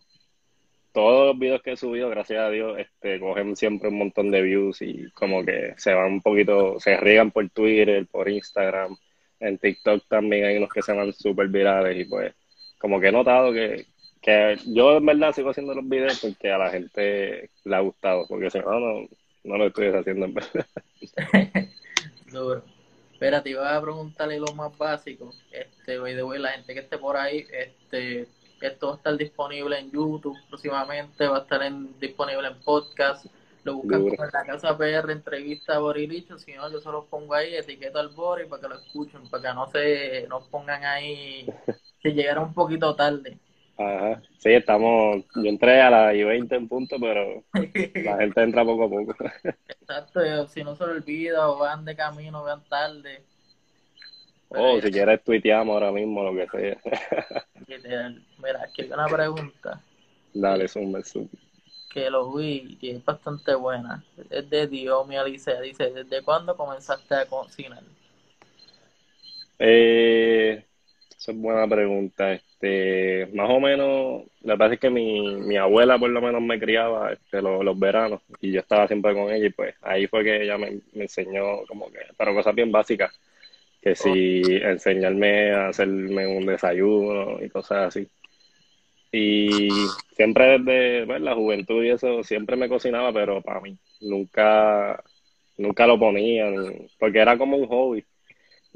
todos 0.92 1.26
los 1.28 1.38
videos 1.38 1.62
que 1.62 1.72
he 1.72 1.76
subido, 1.76 2.08
gracias 2.08 2.40
a 2.40 2.48
Dios, 2.48 2.78
este, 2.78 3.20
cogen 3.20 3.54
siempre 3.54 3.90
un 3.90 3.98
montón 3.98 4.30
de 4.30 4.40
views 4.40 4.80
y 4.80 5.10
como 5.12 5.44
que 5.44 5.74
se 5.76 5.92
van 5.92 6.12
un 6.12 6.22
poquito, 6.22 6.80
se 6.80 6.96
riegan 6.96 7.30
por 7.30 7.48
Twitter, 7.50 8.06
por 8.06 8.28
Instagram, 8.28 8.96
en 9.40 9.58
TikTok 9.58 10.04
también 10.08 10.46
hay 10.46 10.56
unos 10.56 10.70
que 10.70 10.82
se 10.82 10.94
van 10.94 11.12
súper 11.12 11.48
virales 11.48 11.98
y 11.98 12.08
pues 12.08 12.34
como 12.78 12.98
que 12.98 13.08
he 13.08 13.12
notado 13.12 13.52
que, 13.52 13.84
que 14.22 14.56
yo 14.66 14.96
en 14.96 15.06
verdad 15.06 15.32
sigo 15.32 15.50
haciendo 15.50 15.74
los 15.74 15.86
videos 15.86 16.18
porque 16.20 16.50
a 16.50 16.58
la 16.58 16.70
gente 16.70 17.50
le 17.64 17.76
ha 17.76 17.80
gustado, 17.80 18.26
porque 18.28 18.50
si 18.50 18.58
no, 18.60 18.80
no, 18.80 19.08
no 19.44 19.58
lo 19.58 19.66
estoy 19.66 19.88
haciendo 19.88 20.26
en 20.26 20.34
verdad. 20.34 20.66
Duro. 22.32 22.75
Espera, 23.16 23.42
te 23.42 23.48
iba 23.48 23.74
a 23.74 23.80
preguntarle 23.80 24.38
lo 24.38 24.52
más 24.52 24.76
básico. 24.76 25.32
Este, 25.50 25.98
by 25.98 26.14
the 26.14 26.22
way, 26.22 26.38
la 26.38 26.50
gente 26.50 26.74
que 26.74 26.80
esté 26.80 26.98
por 26.98 27.16
ahí, 27.16 27.46
este, 27.50 28.28
esto 28.60 28.88
va 28.88 28.92
a 28.92 28.96
estar 28.96 29.16
disponible 29.16 29.78
en 29.78 29.90
YouTube 29.90 30.36
próximamente, 30.50 31.26
va 31.26 31.38
a 31.38 31.40
estar 31.40 31.62
en, 31.62 31.98
disponible 31.98 32.46
en 32.46 32.60
podcast. 32.60 33.24
Lo 33.64 33.76
buscan 33.76 34.06
en 34.06 34.16
la 34.18 34.44
casa 34.44 34.76
PR, 34.76 35.10
entrevista 35.10 35.76
a 35.76 35.78
Borilicho, 35.78 36.38
si 36.38 36.52
no, 36.52 36.70
yo 36.70 36.78
solo 36.78 37.06
pongo 37.06 37.32
ahí, 37.32 37.54
etiqueta 37.56 38.00
al 38.00 38.10
Bori 38.10 38.44
para 38.44 38.60
que 38.60 38.68
lo 38.68 38.74
escuchen, 38.74 39.26
para 39.30 39.48
que 39.48 39.54
no 39.54 39.66
se 39.70 40.26
nos 40.28 40.46
pongan 40.48 40.84
ahí 40.84 41.46
si 42.02 42.10
llegara 42.10 42.42
un 42.42 42.52
poquito 42.52 42.94
tarde. 42.94 43.38
Ajá, 43.78 44.22
sí, 44.38 44.50
estamos, 44.54 45.24
yo 45.34 45.50
entré 45.50 45.80
a 45.82 45.90
las 45.90 46.14
I-20 46.14 46.56
en 46.56 46.68
punto, 46.68 46.96
pero 46.98 47.44
la 48.00 48.16
gente 48.18 48.42
entra 48.42 48.64
poco 48.64 48.84
a 48.84 48.88
poco. 48.90 49.14
Exacto, 49.80 50.20
si 50.48 50.64
no 50.64 50.74
se 50.76 50.86
lo 50.86 50.92
olvida 50.92 51.48
o 51.48 51.58
van 51.58 51.84
de 51.84 51.96
camino, 51.96 52.42
van 52.42 52.62
tarde. 52.68 53.26
Pues, 54.48 54.62
O 54.62 54.80
si 54.80 54.90
quieres 54.92 55.22
tuiteamos 55.24 55.74
ahora 55.74 55.92
mismo, 55.92 56.22
lo 56.22 56.34
que 56.34 56.48
sea. 56.48 56.80
Mira, 58.38 58.62
aquí 58.62 58.82
hay 58.82 58.90
una 58.92 59.08
pregunta. 59.08 59.84
Dale, 60.34 60.68
zoom. 60.68 60.92
que 61.88 62.10
lo 62.10 62.32
vi 62.32 62.78
y 62.80 62.90
es 62.90 63.04
bastante 63.04 63.54
buena. 63.56 64.06
Es 64.30 64.48
de 64.48 64.68
Diomi 64.68 65.16
Alicia. 65.16 65.60
Dice, 65.60 65.90
¿desde 65.92 66.22
cuándo 66.22 66.56
comenzaste 66.56 67.14
a 67.16 67.26
cocinar? 67.26 67.82
Eh, 69.58 70.66
esa 71.18 71.32
es 71.32 71.38
buena 71.38 71.66
pregunta. 71.68 72.40
Este, 72.60 73.26
más 73.34 73.50
o 73.50 73.60
menos, 73.60 74.22
que 74.44 74.56
pasa 74.56 74.74
es 74.74 74.80
que 74.80 74.88
mi, 74.90 75.36
mi 75.36 75.56
abuela 75.58 75.98
por 75.98 76.08
lo 76.10 76.22
menos 76.22 76.40
me 76.40 76.58
criaba 76.58 77.12
este, 77.12 77.42
los, 77.42 77.62
los 77.62 77.78
veranos 77.78 78.22
y 78.40 78.52
yo 78.52 78.60
estaba 78.60 78.86
siempre 78.88 79.12
con 79.14 79.30
ella 79.30 79.46
y 79.46 79.50
pues 79.50 79.74
ahí 79.82 80.06
fue 80.06 80.24
que 80.24 80.42
ella 80.42 80.56
me, 80.56 80.80
me 80.94 81.02
enseñó 81.02 81.66
como 81.68 81.90
que, 81.92 81.98
pero 82.16 82.34
cosas 82.34 82.54
bien 82.54 82.72
básicas, 82.72 83.12
que 83.82 83.94
si 83.94 84.56
enseñarme 84.62 85.52
a 85.52 85.68
hacerme 85.68 86.26
un 86.26 86.46
desayuno 86.46 87.42
y 87.44 87.50
cosas 87.50 87.88
así. 87.88 88.08
Y 89.12 89.68
siempre 90.14 90.58
desde 90.58 91.06
pues, 91.06 91.20
la 91.20 91.34
juventud 91.34 91.82
y 91.84 91.90
eso, 91.90 92.22
siempre 92.22 92.56
me 92.56 92.68
cocinaba, 92.68 93.12
pero 93.12 93.40
para 93.42 93.60
mí, 93.60 93.76
nunca, 94.00 95.02
nunca 95.56 95.86
lo 95.86 95.98
ponía, 95.98 96.50
ni- 96.50 96.88
porque 96.98 97.20
era 97.20 97.38
como 97.38 97.56
un 97.56 97.66
hobby. 97.68 98.04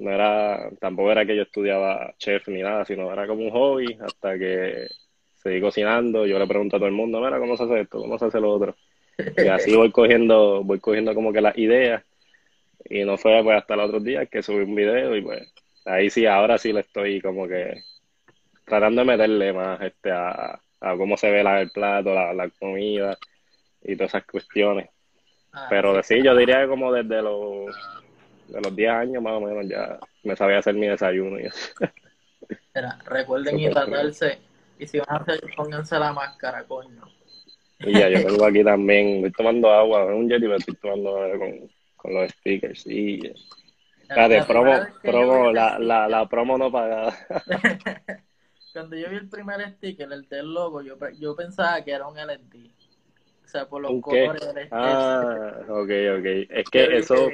No 0.00 0.10
era, 0.10 0.70
tampoco 0.80 1.12
era 1.12 1.26
que 1.26 1.36
yo 1.36 1.42
estudiaba 1.42 2.14
chef 2.16 2.48
ni 2.48 2.62
nada, 2.62 2.86
sino 2.86 3.12
era 3.12 3.26
como 3.26 3.42
un 3.44 3.50
hobby 3.50 3.98
hasta 4.00 4.38
que 4.38 4.86
seguí 5.34 5.60
cocinando. 5.60 6.26
Yo 6.26 6.38
le 6.38 6.46
pregunto 6.46 6.76
a 6.76 6.78
todo 6.78 6.88
el 6.88 6.94
mundo, 6.94 7.20
mira, 7.20 7.38
¿cómo 7.38 7.54
se 7.54 7.64
hace 7.64 7.80
esto? 7.82 7.98
¿Cómo 8.00 8.18
se 8.18 8.24
hace 8.24 8.40
lo 8.40 8.50
otro? 8.50 8.74
Y 9.36 9.48
así 9.48 9.74
voy 9.76 9.90
cogiendo, 9.92 10.64
voy 10.64 10.80
cogiendo 10.80 11.14
como 11.14 11.34
que 11.34 11.42
las 11.42 11.56
ideas. 11.58 12.02
Y 12.88 13.04
no 13.04 13.18
fue 13.18 13.42
pues 13.42 13.58
hasta 13.58 13.76
los 13.76 13.88
otros 13.88 14.02
días 14.02 14.26
que 14.30 14.42
subí 14.42 14.64
un 14.64 14.74
video 14.74 15.14
y 15.14 15.20
pues 15.20 15.52
ahí 15.84 16.08
sí, 16.08 16.24
ahora 16.24 16.56
sí 16.56 16.72
le 16.72 16.80
estoy 16.80 17.20
como 17.20 17.46
que 17.46 17.82
tratando 18.64 19.02
de 19.02 19.06
meterle 19.06 19.52
más 19.52 19.82
este 19.82 20.12
a, 20.12 20.58
a 20.80 20.96
cómo 20.96 21.18
se 21.18 21.30
ve 21.30 21.42
la, 21.42 21.60
el 21.60 21.70
plato, 21.70 22.14
la, 22.14 22.32
la 22.32 22.48
comida 22.48 23.18
y 23.82 23.96
todas 23.96 24.12
esas 24.12 24.24
cuestiones. 24.24 24.88
Ah, 25.52 25.66
Pero 25.68 26.02
sí, 26.02 26.22
yo 26.22 26.34
diría 26.34 26.62
que 26.62 26.68
como 26.68 26.90
desde 26.90 27.20
los, 27.20 27.76
de 28.50 28.60
los 28.60 28.74
10 28.74 28.90
años 28.90 29.22
más 29.22 29.34
o 29.34 29.40
menos 29.40 29.68
ya 29.68 29.98
me 30.22 30.36
sabía 30.36 30.58
hacer 30.58 30.74
mi 30.74 30.86
desayuno 30.86 31.38
y 31.38 31.44
eso. 31.44 31.72
Recuerden 33.06 33.58
hidratarse 33.58 34.38
Y 34.78 34.86
si 34.86 34.98
van 34.98 35.08
a 35.10 35.16
hacer, 35.16 35.40
pónganse 35.56 35.98
la 35.98 36.12
máscara, 36.12 36.64
coño. 36.64 37.02
Y 37.80 37.92
ya, 37.98 38.08
yo 38.08 38.26
tengo 38.26 38.44
aquí 38.44 38.62
también, 38.62 39.24
estoy 39.24 39.32
tomando 39.32 39.70
agua, 39.70 40.04
un 40.04 40.28
jetty, 40.28 40.42
pero 40.42 40.56
estoy 40.56 40.74
tomando 40.76 41.16
agua 41.16 41.38
con, 41.38 41.70
con 41.96 42.14
los 42.14 42.30
stickers. 42.32 42.86
Y, 42.86 43.32
Espérate, 44.02 44.42
promo, 44.42 44.72
promo, 45.02 45.52
la, 45.52 45.78
la, 45.78 46.08
la 46.08 46.28
promo 46.28 46.58
no 46.58 46.70
pagada. 46.70 47.16
Cuando 48.72 48.96
yo 48.96 49.08
vi 49.08 49.16
el 49.16 49.28
primer 49.28 49.68
sticker, 49.74 50.12
el 50.12 50.28
del 50.28 50.52
logo, 50.52 50.82
yo, 50.82 50.96
yo 51.18 51.34
pensaba 51.34 51.82
que 51.84 51.92
era 51.92 52.06
un 52.06 52.18
LSD. 52.18 52.70
O 53.44 53.48
sea, 53.48 53.68
por 53.68 53.82
los 53.82 54.00
colores 54.00 54.54
del 54.54 54.68
Ah, 54.70 55.60
ok, 55.68 55.90
ok. 56.18 56.26
Es 56.50 56.70
que 56.70 56.96
eso 56.98 57.30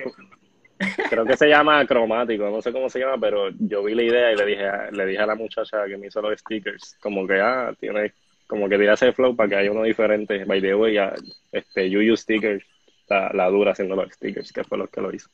creo 1.09 1.25
que 1.25 1.37
se 1.37 1.49
llama 1.49 1.85
cromático, 1.87 2.50
no 2.50 2.61
sé 2.61 2.73
cómo 2.73 2.88
se 2.88 2.99
llama, 2.99 3.18
pero 3.18 3.50
yo 3.59 3.83
vi 3.83 3.95
la 3.95 4.02
idea 4.02 4.33
y 4.33 4.37
le 4.37 4.47
dije, 4.47 4.71
le 4.92 5.06
dije 5.06 5.23
a 5.23 5.26
la 5.26 5.35
muchacha 5.35 5.87
que 5.87 5.97
me 5.97 6.09
hizo 6.09 6.21
los 6.21 6.38
stickers, 6.38 6.97
como 7.00 7.26
que, 7.26 7.40
ah, 7.40 7.75
tiene, 7.78 8.12
como 8.47 8.68
que 8.68 8.78
tira 8.78 8.95
ese 8.95 9.12
flow 9.12 9.35
para 9.35 9.49
que 9.49 9.56
haya 9.56 9.71
uno 9.71 9.83
diferente. 9.83 10.45
By 10.45 10.61
the 10.61 10.75
way, 10.75 10.95
ya, 10.95 11.14
este, 11.52 11.88
Yuyu 11.90 12.16
Stickers, 12.16 12.64
la, 13.09 13.30
la 13.33 13.49
dura 13.49 13.73
haciendo 13.73 13.97
los 13.97 14.12
stickers, 14.12 14.52
que 14.52 14.64
fue 14.64 14.78
lo 14.78 14.87
que 14.88 15.00
lo 15.00 15.14
hizo. 15.14 15.30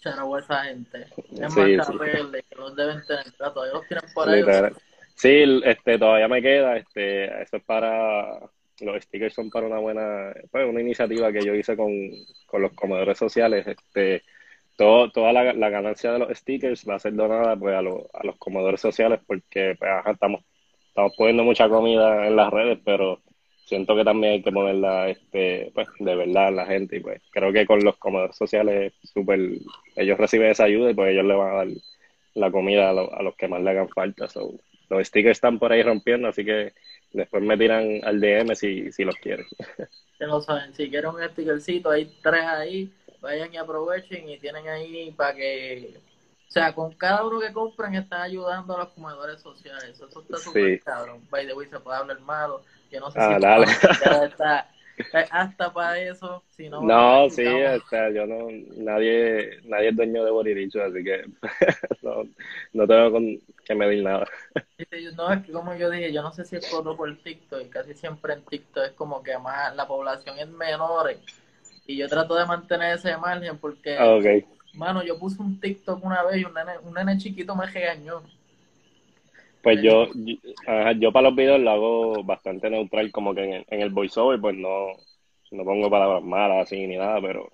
Charo, 0.00 0.38
esa 0.38 0.64
gente. 0.64 1.02
Es 1.02 1.54
sí, 1.54 1.76
más 1.76 1.86
sí. 1.86 1.92
que 1.98 2.56
los 2.56 2.74
deben 2.74 3.04
tener, 3.06 3.30
todavía 3.32 3.72
los 3.74 3.86
tienen 3.86 4.04
por 4.14 4.28
ahí. 4.28 4.42
Sí, 5.14 5.60
este, 5.64 5.98
todavía 5.98 6.28
me 6.28 6.40
queda, 6.40 6.78
este, 6.78 7.42
eso 7.42 7.58
es 7.58 7.62
para, 7.64 8.40
los 8.80 9.02
stickers 9.02 9.34
son 9.34 9.50
para 9.50 9.66
una 9.66 9.78
buena, 9.78 10.32
pues, 10.50 10.66
una 10.66 10.80
iniciativa 10.80 11.30
que 11.30 11.44
yo 11.44 11.54
hice 11.54 11.76
con, 11.76 11.92
con 12.46 12.62
los 12.62 12.72
comedores 12.72 13.18
sociales, 13.18 13.66
este, 13.66 14.22
todo, 14.80 15.10
toda 15.10 15.30
la, 15.34 15.52
la, 15.52 15.68
ganancia 15.68 16.10
de 16.10 16.20
los 16.20 16.38
stickers 16.38 16.88
va 16.88 16.94
a 16.94 16.98
ser 16.98 17.12
donada 17.12 17.54
pues 17.54 17.76
a, 17.76 17.82
los 17.82 18.04
a 18.14 18.24
los 18.24 18.36
comedores 18.38 18.80
sociales 18.80 19.20
porque 19.26 19.76
pues, 19.78 19.90
estamos, 20.06 20.42
estamos 20.88 21.12
poniendo 21.18 21.44
mucha 21.44 21.68
comida 21.68 22.26
en 22.26 22.34
las 22.34 22.50
redes, 22.50 22.78
pero 22.82 23.20
siento 23.66 23.94
que 23.94 24.04
también 24.04 24.32
hay 24.32 24.42
que 24.42 24.50
ponerla 24.50 25.10
este, 25.10 25.70
pues, 25.74 25.86
de 25.98 26.14
verdad 26.16 26.46
a 26.46 26.50
la 26.50 26.66
gente 26.66 26.96
y 26.96 27.00
pues 27.00 27.20
creo 27.30 27.52
que 27.52 27.66
con 27.66 27.84
los 27.84 27.98
comedores 27.98 28.34
sociales 28.34 28.94
super, 29.02 29.38
ellos 29.96 30.16
reciben 30.16 30.50
esa 30.50 30.64
ayuda 30.64 30.90
y 30.90 30.94
pues 30.94 31.12
ellos 31.12 31.26
le 31.26 31.34
van 31.34 31.50
a 31.50 31.56
dar 31.56 31.68
la 32.32 32.50
comida 32.50 32.88
a, 32.88 32.92
a 32.92 33.22
los 33.22 33.36
que 33.36 33.48
más 33.48 33.60
le 33.60 33.70
hagan 33.70 33.90
falta. 33.90 34.30
So, 34.30 34.54
los 34.88 35.06
stickers 35.06 35.36
están 35.36 35.58
por 35.58 35.72
ahí 35.72 35.82
rompiendo, 35.82 36.28
así 36.28 36.42
que 36.42 36.72
después 37.12 37.42
me 37.42 37.58
tiran 37.58 38.00
al 38.02 38.18
DM 38.18 38.54
si, 38.54 38.90
si 38.92 39.04
los 39.04 39.16
quieren. 39.16 39.44
Lo 40.20 40.40
saben, 40.42 40.74
si 40.74 40.90
quieren 40.90 41.10
un 41.10 41.22
stickercito, 41.30 41.90
hay 41.90 42.04
tres 42.22 42.44
ahí, 42.44 42.92
vayan 43.20 43.52
y 43.52 43.56
aprovechen 43.56 44.28
y 44.28 44.38
tienen 44.38 44.68
ahí 44.68 45.10
para 45.12 45.34
que, 45.34 45.94
o 46.48 46.50
sea, 46.50 46.74
con 46.74 46.92
cada 46.94 47.24
uno 47.26 47.40
que 47.40 47.52
compren 47.52 47.94
están 47.94 48.22
ayudando 48.22 48.74
a 48.74 48.78
los 48.84 48.88
comedores 48.88 49.40
sociales. 49.40 49.90
Eso 49.90 50.06
está 50.20 50.36
súper 50.36 50.78
sí. 50.78 50.84
cabrón. 50.84 51.20
By 51.30 51.46
the 51.46 51.54
way, 51.54 51.68
se 51.68 51.80
puede 51.80 51.98
hablar 51.98 52.20
malo. 52.20 52.62
Yo 52.90 53.00
no 53.00 53.10
sé 53.10 53.18
ah, 53.20 53.36
si 53.36 53.40
dale. 53.40 53.66
está 54.26 54.68
hasta 55.30 55.72
para 55.72 55.98
eso, 55.98 56.42
si 56.50 56.68
no... 56.68 56.82
No, 56.82 57.28
sí, 57.30 57.46
o 57.46 57.88
sea, 57.88 58.10
yo 58.10 58.26
no, 58.26 58.48
nadie, 58.76 59.60
nadie 59.64 59.88
es 59.88 59.96
dueño 59.96 60.24
de 60.24 60.30
Boriricho, 60.30 60.82
así 60.82 61.02
que 61.02 61.24
no, 62.02 62.24
no 62.72 62.86
tengo 62.86 63.12
con, 63.12 63.38
que 63.64 63.74
medir 63.74 64.02
nada. 64.02 64.26
No, 65.16 65.32
es 65.32 65.46
que 65.46 65.52
como 65.52 65.74
yo 65.74 65.90
dije, 65.90 66.12
yo 66.12 66.22
no 66.22 66.32
sé 66.32 66.44
si 66.44 66.56
es 66.56 66.68
todo 66.68 66.96
por 66.96 67.14
TikTok, 67.16 67.62
y 67.62 67.68
casi 67.68 67.94
siempre 67.94 68.34
en 68.34 68.42
TikTok 68.42 68.84
es 68.84 68.92
como 68.92 69.22
que 69.22 69.38
más 69.38 69.74
la 69.74 69.86
población 69.86 70.38
es 70.38 70.48
menor, 70.48 71.10
y 71.90 71.96
yo 71.96 72.08
trato 72.08 72.36
de 72.36 72.46
mantener 72.46 72.94
ese 72.94 73.16
margen 73.16 73.58
porque, 73.58 73.96
ah, 73.96 74.14
okay. 74.14 74.44
mano, 74.74 75.02
yo 75.02 75.18
puse 75.18 75.42
un 75.42 75.58
TikTok 75.58 76.04
una 76.04 76.22
vez 76.22 76.40
y 76.40 76.44
un 76.44 76.54
nene, 76.54 76.78
un 76.84 76.94
nene 76.94 77.18
chiquito 77.18 77.56
me 77.56 77.66
regañó. 77.66 78.22
Pues 79.62 79.82
yo, 79.82 80.06
yo, 80.14 80.36
yo, 80.98 81.12
para 81.12 81.28
los 81.28 81.36
videos 81.36 81.60
lo 81.60 81.70
hago 81.70 82.24
bastante 82.24 82.70
neutral, 82.70 83.10
como 83.10 83.34
que 83.34 83.44
en 83.44 83.52
el, 83.54 83.66
en 83.68 83.80
el 83.82 83.90
voiceover 83.90 84.40
pues 84.40 84.56
no, 84.56 84.86
no 85.50 85.64
pongo 85.64 85.90
palabras 85.90 86.22
malas 86.22 86.66
así 86.66 86.86
ni 86.86 86.96
nada, 86.96 87.20
pero 87.20 87.50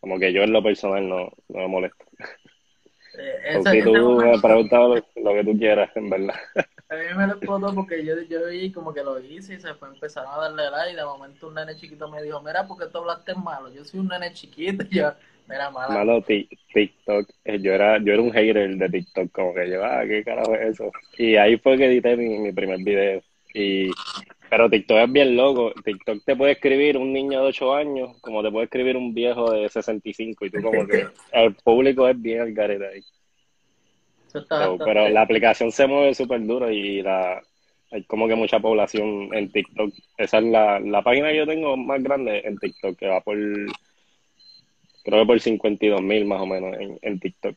como 0.00 0.18
que 0.18 0.32
yo 0.32 0.42
en 0.42 0.52
lo 0.52 0.62
personal 0.62 1.08
no, 1.08 1.32
no 1.48 1.58
me 1.58 1.66
molesto. 1.66 2.04
Eh, 3.18 3.60
si 3.72 3.82
tú 3.82 4.20
me 4.20 4.38
preguntas 4.38 4.78
lo, 4.78 4.94
lo, 5.22 5.34
que 5.34 5.44
tú 5.44 5.58
quieras, 5.58 5.90
en 5.96 6.10
verdad. 6.10 6.34
A 6.90 6.94
mí 6.94 7.02
me 7.16 7.26
lo 7.26 7.34
explotó 7.34 7.74
porque 7.74 8.02
yo, 8.04 8.14
yo 8.22 8.46
vi 8.48 8.72
como 8.72 8.94
que 8.94 9.02
lo 9.02 9.20
hice 9.20 9.54
y 9.54 9.60
se 9.60 9.74
fue, 9.74 9.88
empezaron 9.88 10.32
a 10.32 10.38
darle 10.38 10.70
like 10.70 10.92
y 10.92 10.96
de 10.96 11.04
momento 11.04 11.48
un 11.48 11.54
nene 11.54 11.76
chiquito 11.76 12.08
me 12.08 12.22
dijo, 12.22 12.40
mira, 12.40 12.66
porque 12.66 12.86
tú 12.86 12.98
hablaste 12.98 13.34
malo? 13.34 13.72
Yo 13.72 13.84
soy 13.84 14.00
un 14.00 14.08
nene 14.08 14.32
chiquito 14.32 14.84
y 14.90 14.96
yo, 14.96 15.12
mira, 15.46 15.70
mala. 15.70 15.94
Malo, 15.94 16.22
TikTok, 16.22 17.28
eh, 17.44 17.60
yo 17.60 17.74
era, 17.74 17.98
yo 17.98 18.14
era 18.14 18.22
un 18.22 18.32
hater 18.32 18.74
de 18.74 18.88
TikTok, 18.88 19.30
como 19.32 19.52
que 19.52 19.68
yo, 19.70 19.84
ah, 19.84 20.02
¿qué 20.06 20.24
carajo 20.24 20.54
es 20.54 20.74
eso? 20.74 20.90
Y 21.18 21.36
ahí 21.36 21.58
fue 21.58 21.76
que 21.76 21.86
edité 21.86 22.16
mi, 22.16 22.38
mi 22.38 22.52
primer 22.52 22.78
video. 22.82 23.20
Y 23.52 23.90
pero 24.50 24.70
TikTok 24.70 24.98
es 24.98 25.12
bien 25.12 25.36
loco. 25.36 25.72
TikTok 25.84 26.24
te 26.24 26.36
puede 26.36 26.52
escribir 26.52 26.96
un 26.96 27.12
niño 27.12 27.42
de 27.42 27.48
8 27.48 27.74
años 27.74 28.16
como 28.20 28.42
te 28.42 28.50
puede 28.50 28.64
escribir 28.64 28.96
un 28.96 29.12
viejo 29.12 29.52
de 29.52 29.68
65 29.68 30.46
y 30.46 30.50
tú 30.50 30.62
como 30.62 30.86
que 30.86 31.06
el 31.32 31.54
público 31.56 32.08
es 32.08 32.20
bien 32.20 32.40
al 32.40 32.52
garete 32.52 32.86
ahí. 32.86 33.04
So, 34.28 34.78
pero 34.78 35.08
la 35.08 35.22
aplicación 35.22 35.72
se 35.72 35.86
mueve 35.86 36.14
súper 36.14 36.44
duro 36.46 36.70
y 36.70 37.02
la 37.02 37.42
hay 37.90 38.04
como 38.04 38.28
que 38.28 38.34
mucha 38.34 38.60
población 38.60 39.30
en 39.32 39.50
TikTok. 39.50 39.92
Esa 40.18 40.38
es 40.38 40.44
la, 40.44 40.78
la 40.80 41.02
página 41.02 41.28
que 41.28 41.38
yo 41.38 41.46
tengo 41.46 41.76
más 41.76 42.02
grande 42.02 42.42
en 42.44 42.58
TikTok, 42.58 42.98
que 42.98 43.08
va 43.08 43.20
por, 43.20 43.36
creo 45.04 45.20
que 45.20 45.26
por 45.26 45.40
52 45.40 46.02
mil 46.02 46.26
más 46.26 46.40
o 46.42 46.46
menos 46.46 46.76
en, 46.78 46.98
en 47.00 47.18
TikTok. 47.18 47.56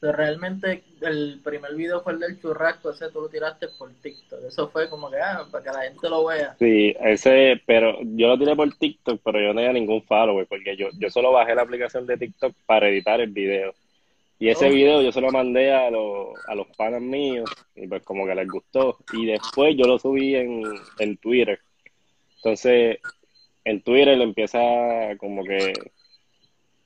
Pero 0.00 0.14
realmente 0.14 0.82
el 1.02 1.40
primer 1.44 1.74
video 1.74 2.00
fue 2.00 2.14
el 2.14 2.20
del 2.20 2.40
churrasco, 2.40 2.90
ese 2.90 3.10
tú 3.10 3.20
lo 3.20 3.28
tiraste 3.28 3.68
por 3.78 3.92
TikTok. 3.92 4.44
Eso 4.46 4.70
fue 4.70 4.88
como 4.88 5.10
que, 5.10 5.18
ah, 5.18 5.46
para 5.50 5.62
que 5.62 5.70
la 5.70 5.82
gente 5.82 6.08
lo 6.08 6.24
vea. 6.24 6.56
Sí, 6.58 6.96
ese, 6.98 7.60
pero 7.66 7.98
yo 8.00 8.28
lo 8.28 8.38
tiré 8.38 8.56
por 8.56 8.72
TikTok, 8.72 9.20
pero 9.22 9.38
yo 9.38 9.48
no 9.48 9.56
tenía 9.56 9.74
ningún 9.74 10.02
follower, 10.04 10.46
porque 10.46 10.74
yo, 10.74 10.88
yo 10.98 11.10
solo 11.10 11.32
bajé 11.32 11.54
la 11.54 11.62
aplicación 11.62 12.06
de 12.06 12.16
TikTok 12.16 12.54
para 12.64 12.88
editar 12.88 13.20
el 13.20 13.30
video. 13.30 13.74
Y 14.40 14.48
ese 14.48 14.68
oh. 14.68 14.72
video 14.72 15.02
yo 15.02 15.12
se 15.12 15.20
lo 15.20 15.30
mandé 15.30 15.70
a, 15.70 15.90
los 15.90 16.30
a 16.48 16.54
los 16.54 16.66
panas 16.76 17.02
míos, 17.02 17.48
y 17.76 17.86
pues 17.86 18.02
como 18.02 18.26
que 18.26 18.34
les 18.34 18.48
gustó. 18.48 18.96
Y 19.12 19.26
después 19.26 19.76
yo 19.76 19.84
lo 19.86 19.98
subí 19.98 20.34
en, 20.34 20.62
en 20.98 21.16
Twitter. 21.18 21.60
Entonces, 22.36 22.98
en 23.64 23.82
Twitter 23.82 24.16
le 24.16 24.24
empieza 24.24 24.58
como 25.18 25.44
que 25.44 25.74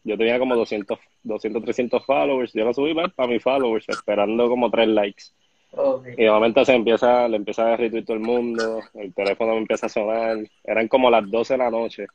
yo 0.02 0.18
tenía 0.18 0.38
como 0.40 0.56
200, 0.56 0.98
200 1.22 1.62
300 1.62 2.04
followers. 2.04 2.52
Yo 2.52 2.64
lo 2.64 2.74
subí 2.74 2.92
para 2.92 3.28
mis 3.28 3.42
followers, 3.42 3.88
esperando 3.88 4.48
como 4.48 4.68
tres 4.68 4.88
likes. 4.88 5.24
Okay. 5.70 6.14
Y 6.18 6.24
de 6.24 6.30
momento 6.30 6.64
se 6.64 6.74
empieza, 6.74 7.28
le 7.28 7.36
empieza 7.36 7.72
a 7.72 7.76
retweet 7.76 8.04
todo 8.04 8.16
el 8.16 8.22
mundo, 8.22 8.80
el 8.94 9.12
teléfono 9.14 9.52
me 9.52 9.58
empieza 9.58 9.86
a 9.86 9.88
sonar. 9.88 10.38
Eran 10.64 10.88
como 10.88 11.08
las 11.08 11.28
12 11.30 11.54
de 11.54 11.58
la 11.58 11.70
noche, 11.70 12.06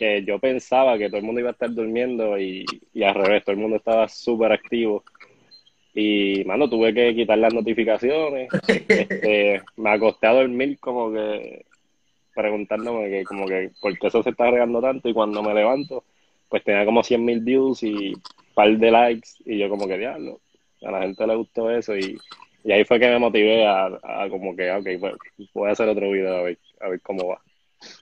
que 0.00 0.24
yo 0.24 0.38
pensaba 0.38 0.96
que 0.96 1.08
todo 1.08 1.18
el 1.18 1.24
mundo 1.24 1.42
iba 1.42 1.50
a 1.50 1.52
estar 1.52 1.70
durmiendo 1.70 2.38
y, 2.38 2.64
al 3.04 3.14
revés, 3.14 3.44
todo 3.44 3.52
el 3.52 3.60
mundo 3.60 3.76
estaba 3.76 4.08
súper 4.08 4.50
activo. 4.50 5.04
Y, 5.92 6.42
mano, 6.46 6.70
tuve 6.70 6.94
que 6.94 7.14
quitar 7.14 7.36
las 7.36 7.52
notificaciones. 7.52 8.48
este, 8.66 9.60
me 9.76 9.90
acosté 9.90 10.26
a 10.26 10.32
dormir 10.32 10.78
como 10.80 11.12
que 11.12 11.66
preguntándome 12.34 13.10
que 13.10 13.24
como 13.24 13.44
que 13.46 13.72
por 13.82 13.98
qué 13.98 14.06
eso 14.06 14.22
se 14.22 14.30
está 14.30 14.50
regando 14.50 14.80
tanto 14.80 15.08
y 15.08 15.12
cuando 15.12 15.42
me 15.42 15.52
levanto 15.52 16.04
pues 16.48 16.62
tenía 16.62 16.84
como 16.84 17.02
100 17.02 17.24
mil 17.24 17.40
views 17.40 17.82
y 17.82 18.14
un 18.14 18.22
par 18.54 18.70
de 18.70 18.90
likes 18.90 19.30
y 19.44 19.58
yo 19.58 19.68
como 19.68 19.86
que 19.86 19.98
diablo, 19.98 20.40
a 20.82 20.90
la 20.92 21.02
gente 21.02 21.26
le 21.26 21.34
gustó 21.34 21.70
eso 21.70 21.96
y, 21.96 22.16
y 22.64 22.72
ahí 22.72 22.84
fue 22.84 22.98
que 23.00 23.08
me 23.08 23.18
motivé 23.18 23.66
a, 23.66 23.86
a 24.02 24.28
como 24.30 24.56
que, 24.56 24.70
ok, 24.70 24.86
pues 25.00 25.14
voy 25.52 25.68
a 25.68 25.72
hacer 25.72 25.88
otro 25.88 26.10
video 26.10 26.36
a 26.36 26.42
ver, 26.42 26.58
a 26.80 26.88
ver 26.88 27.00
cómo 27.02 27.26
va. 27.26 27.42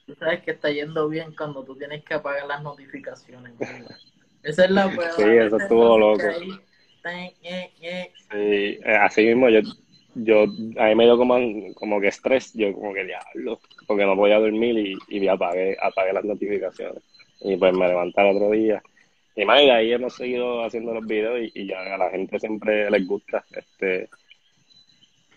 Tú 0.06 0.14
sabes 0.14 0.42
que 0.42 0.52
está 0.52 0.70
yendo 0.70 1.08
bien 1.08 1.34
cuando 1.36 1.64
tú 1.64 1.76
tienes 1.76 2.04
que 2.04 2.14
apagar 2.14 2.46
las 2.46 2.62
notificaciones. 2.62 3.52
Esa 4.42 4.64
es 4.64 4.70
la 4.70 4.90
Sí, 5.16 5.22
eso 5.22 5.56
estuvo 5.56 5.98
loco. 5.98 6.22
Sí, 8.30 8.80
así 8.84 9.26
mismo 9.26 9.48
yo, 9.48 9.60
yo, 10.14 10.42
a 10.42 10.86
mí 10.86 10.94
me 10.94 11.04
dio 11.04 11.16
como, 11.16 11.38
como 11.74 12.00
que 12.00 12.08
estrés, 12.08 12.52
yo 12.54 12.72
como 12.72 12.92
que 12.92 13.04
diablo, 13.04 13.60
porque 13.86 14.04
no 14.04 14.16
podía 14.16 14.38
dormir 14.38 14.78
y, 14.78 14.98
y 15.08 15.28
apagué, 15.28 15.76
apagué 15.80 16.12
las 16.12 16.24
notificaciones. 16.24 17.02
Y 17.40 17.56
pues 17.56 17.72
me 17.72 17.86
levanté 17.86 18.20
el 18.20 18.36
otro 18.36 18.50
día. 18.50 18.82
Y 19.36 19.44
más, 19.44 19.60
de 19.60 19.70
ahí 19.70 19.92
hemos 19.92 20.14
seguido 20.14 20.64
haciendo 20.64 20.92
los 20.92 21.06
videos 21.06 21.38
y, 21.40 21.62
y, 21.62 21.66
ya 21.68 21.94
a 21.94 21.98
la 21.98 22.10
gente 22.10 22.40
siempre 22.40 22.90
les 22.90 23.06
gusta. 23.06 23.44
este 23.52 24.08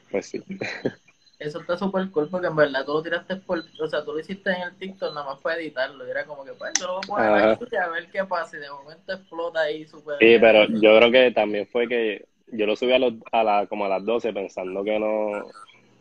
Pues 0.10 0.26
sí. 0.26 0.44
Eso 1.42 1.60
está 1.60 1.76
súper 1.76 2.12
cool 2.12 2.30
porque 2.30 2.46
en 2.46 2.56
verdad 2.56 2.86
tú 2.86 2.94
lo 2.94 3.02
tiraste 3.02 3.36
por, 3.38 3.58
o 3.58 3.88
sea, 3.88 4.06
tú 4.06 4.14
lo 4.14 4.20
hiciste 4.20 4.52
en 4.52 4.62
el 4.62 4.76
TikTok 4.78 5.12
nada 5.12 5.26
más 5.26 5.40
para 5.40 5.60
editarlo. 5.60 6.08
Y 6.08 6.12
era 6.12 6.24
como 6.24 6.46
que, 6.46 6.52
pues, 6.54 6.72
yo 6.80 6.86
lo 6.86 6.94
voy 6.94 7.02
a 7.02 7.08
poner 7.08 7.34
ahí 7.34 7.78
a 7.84 7.88
ver 7.90 8.08
qué 8.12 8.24
pasa. 8.26 8.58
Y 8.58 8.60
de 8.60 8.70
momento 8.70 9.12
explota 9.12 9.62
ahí 9.62 9.84
súper. 9.88 10.18
Sí, 10.20 10.38
pero 10.40 10.68
yo 10.68 10.98
creo 10.98 11.12
que 11.12 11.32
también 11.32 11.66
fue 11.66 11.88
que 11.88 12.26
yo 12.52 12.68
lo 12.68 12.76
subí 12.76 12.94
a, 12.94 13.00
los, 13.00 13.14
a 13.32 13.44
la, 13.44 13.66
como 13.66 13.86
a 13.86 13.90
las 13.90 14.06
12 14.06 14.34
pensando 14.34 14.84
que 14.84 15.00
no, 15.00 15.50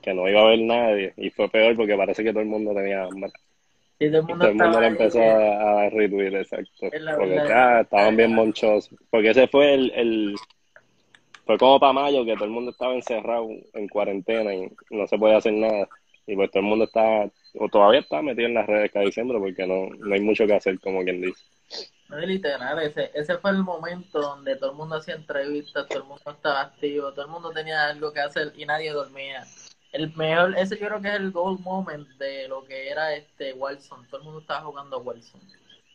que 0.03 0.13
no 0.13 0.29
iba 0.29 0.41
a 0.41 0.45
haber 0.45 0.61
nadie. 0.61 1.15
Y 1.17 1.31
fue 1.31 1.49
peor 1.49 1.75
porque 1.75 1.97
parece 1.97 2.23
que 2.23 2.33
todo 2.33 2.43
el 2.43 2.49
mundo 2.49 2.75
tenía 2.75 3.05
hambre. 3.05 3.33
Y 3.99 4.09
todo 4.09 4.21
el 4.21 4.27
mundo, 4.27 4.45
todo 4.45 4.51
el 4.51 4.57
mundo 4.57 4.81
le 4.83 4.87
empezó 4.89 5.23
a, 5.23 5.85
a 5.85 5.89
retweet, 5.89 6.35
exacto. 6.35 6.91
Porque 7.17 7.39
ah, 7.51 7.81
estaban 7.81 8.15
bien 8.15 8.35
monchosos. 8.35 8.95
Porque 9.09 9.31
ese 9.31 9.49
fue 9.49 9.73
el, 9.73 9.91
el 9.93 10.35
fue 11.51 11.59
como 11.59 11.81
para 11.81 11.93
mayo 11.93 12.25
que 12.25 12.35
todo 12.35 12.45
el 12.45 12.53
mundo 12.53 12.71
estaba 12.71 12.95
encerrado 12.95 13.49
en 13.75 13.89
cuarentena 13.89 14.55
y 14.55 14.71
no 14.91 15.05
se 15.09 15.19
podía 15.19 15.39
hacer 15.39 15.53
nada. 15.53 15.89
Y 16.25 16.37
pues 16.37 16.49
todo 16.53 16.61
el 16.61 16.69
mundo 16.69 16.85
está, 16.85 17.29
o 17.59 17.69
todavía 17.69 17.99
está 17.99 18.23
metido 18.23 18.47
en 18.47 18.55
las 18.55 18.69
redes 18.69 18.93
cada 18.93 19.05
diciembre 19.05 19.37
porque 19.41 19.67
no, 19.67 19.89
no 19.99 20.15
hay 20.15 20.21
mucho 20.21 20.47
que 20.47 20.55
hacer, 20.55 20.79
como 20.79 21.03
quien 21.03 21.21
dice. 21.21 21.43
No 22.09 22.21
literal, 22.21 22.79
ese, 22.79 23.11
ese 23.15 23.39
fue 23.39 23.51
el 23.51 23.65
momento 23.65 24.21
donde 24.21 24.55
todo 24.55 24.71
el 24.71 24.77
mundo 24.77 24.95
hacía 24.95 25.17
entrevistas, 25.17 25.89
todo 25.89 25.99
el 25.99 26.05
mundo 26.05 26.31
estaba 26.31 26.61
activo, 26.61 27.13
todo 27.13 27.25
el 27.25 27.31
mundo 27.33 27.51
tenía 27.51 27.89
algo 27.89 28.13
que 28.13 28.21
hacer 28.21 28.53
y 28.57 28.65
nadie 28.65 28.93
dormía. 28.93 29.45
El 29.91 30.15
mejor, 30.15 30.57
ese 30.57 30.79
yo 30.79 30.87
creo 30.87 31.03
que 31.03 31.09
es 31.09 31.15
el 31.15 31.33
gold 31.33 31.59
moment 31.63 32.07
de 32.11 32.47
lo 32.47 32.63
que 32.63 32.91
era 32.91 33.13
este 33.17 33.55
Wilson. 33.55 34.07
Todo 34.07 34.21
el 34.21 34.25
mundo 34.25 34.41
estaba 34.41 34.61
jugando 34.61 35.01
Wilson. 35.01 35.41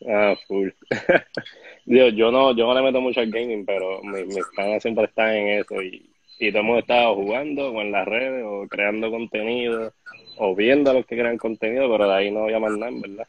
Ah, 0.08 0.36
full. 0.48 0.70
Dios, 1.86 2.14
yo 2.16 2.32
no, 2.32 2.56
yo 2.56 2.66
no 2.66 2.74
le 2.74 2.82
meto 2.82 3.02
mucho 3.02 3.20
al 3.20 3.32
gaming, 3.32 3.66
pero 3.66 4.02
mis 4.04 4.26
mi 4.28 4.80
siempre 4.80 5.06
están 5.06 5.34
en 5.34 5.60
eso 5.60 5.82
y, 5.82 6.10
y 6.40 6.52
todo 6.52 6.62
el 6.62 6.66
mundo 6.66 6.80
estaba 6.80 7.14
jugando 7.14 7.72
o 7.72 7.82
en 7.82 7.92
las 7.92 8.06
redes 8.08 8.44
o 8.46 8.68
creando 8.68 9.10
contenido 9.10 9.94
o 10.38 10.56
viendo 10.56 10.92
a 10.92 10.94
los 10.94 11.06
que 11.06 11.18
crean 11.18 11.38
contenido, 11.38 11.90
pero 11.90 12.08
de 12.08 12.14
ahí 12.14 12.32
no 12.32 12.44
había 12.44 12.60
más 12.60 12.72
nada, 12.78 12.92
¿verdad? 12.94 13.28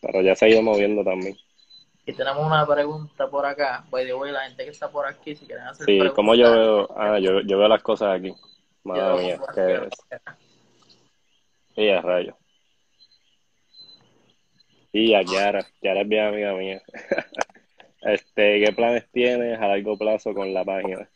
Pero 0.00 0.22
ya 0.22 0.34
se 0.34 0.46
ha 0.46 0.48
ido 0.48 0.62
moviendo 0.62 1.04
también. 1.04 1.36
Y 2.04 2.12
tenemos 2.14 2.44
una 2.44 2.66
pregunta 2.66 3.28
por 3.28 3.46
acá. 3.46 3.84
By 3.90 4.04
the 4.04 4.14
way, 4.14 4.32
la 4.32 4.42
gente 4.46 4.64
que 4.64 4.70
está 4.70 4.90
por 4.90 5.06
aquí, 5.06 5.36
si 5.36 5.46
quieren 5.46 5.66
hacer 5.66 5.86
Sí, 5.86 6.00
como 6.16 6.34
yo 6.34 6.50
veo, 6.50 6.88
ah, 6.96 7.18
yo, 7.20 7.42
yo 7.42 7.58
veo 7.58 7.68
las 7.68 7.82
cosas 7.82 8.18
aquí. 8.18 8.34
Madre 8.82 9.22
mía, 9.22 9.40
qué 9.54 9.74
es. 9.74 9.90
Y 11.76 11.88
a 11.90 12.00
rayo. 12.00 12.36
Y 14.92 15.14
a 15.14 15.24
Kiara, 15.24 15.66
Kiara 15.80 16.02
es 16.02 16.08
bien 16.08 16.24
amiga 16.24 16.54
mía. 16.54 16.82
este, 18.02 18.64
¿qué 18.64 18.72
planes 18.72 19.04
tienes 19.10 19.58
a 19.58 19.68
largo 19.68 19.96
plazo 19.96 20.34
con 20.34 20.52
la 20.52 20.64
página? 20.64 21.08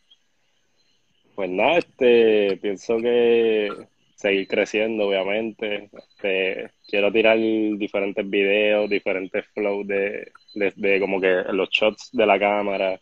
Pues 1.35 1.49
nada, 1.49 1.77
este, 1.77 2.57
pienso 2.57 2.97
que 2.97 3.69
seguir 4.15 4.47
creciendo, 4.47 5.07
obviamente. 5.07 5.89
Este, 5.93 6.71
quiero 6.87 7.11
tirar 7.11 7.37
diferentes 7.37 8.27
videos, 8.29 8.89
diferentes 8.89 9.45
flows 9.53 9.87
de, 9.87 10.31
de, 10.55 10.99
como 10.99 11.21
que 11.21 11.43
los 11.51 11.69
shots 11.69 12.09
de 12.11 12.25
la 12.25 12.39
cámara. 12.39 12.99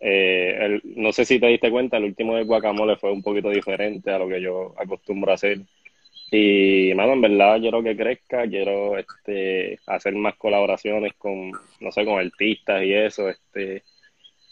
Eh, 0.00 0.80
no 0.96 1.12
sé 1.12 1.24
si 1.24 1.38
te 1.40 1.46
diste 1.46 1.70
cuenta, 1.70 1.96
el 1.96 2.04
último 2.04 2.36
de 2.36 2.44
Guacamole 2.44 2.96
fue 2.96 3.12
un 3.12 3.22
poquito 3.22 3.50
diferente 3.50 4.10
a 4.10 4.18
lo 4.18 4.28
que 4.28 4.40
yo 4.40 4.74
acostumbro 4.76 5.30
a 5.30 5.34
hacer. 5.34 5.60
Y, 6.30 6.92
mano, 6.94 7.14
en 7.14 7.22
verdad 7.22 7.58
quiero 7.58 7.82
que 7.82 7.96
crezca, 7.96 8.46
quiero 8.46 8.98
este, 8.98 9.78
hacer 9.86 10.14
más 10.14 10.36
colaboraciones 10.36 11.14
con, 11.14 11.52
no 11.80 11.92
sé, 11.92 12.04
con 12.04 12.18
artistas 12.18 12.82
y 12.82 12.92
eso, 12.92 13.28
este, 13.30 13.82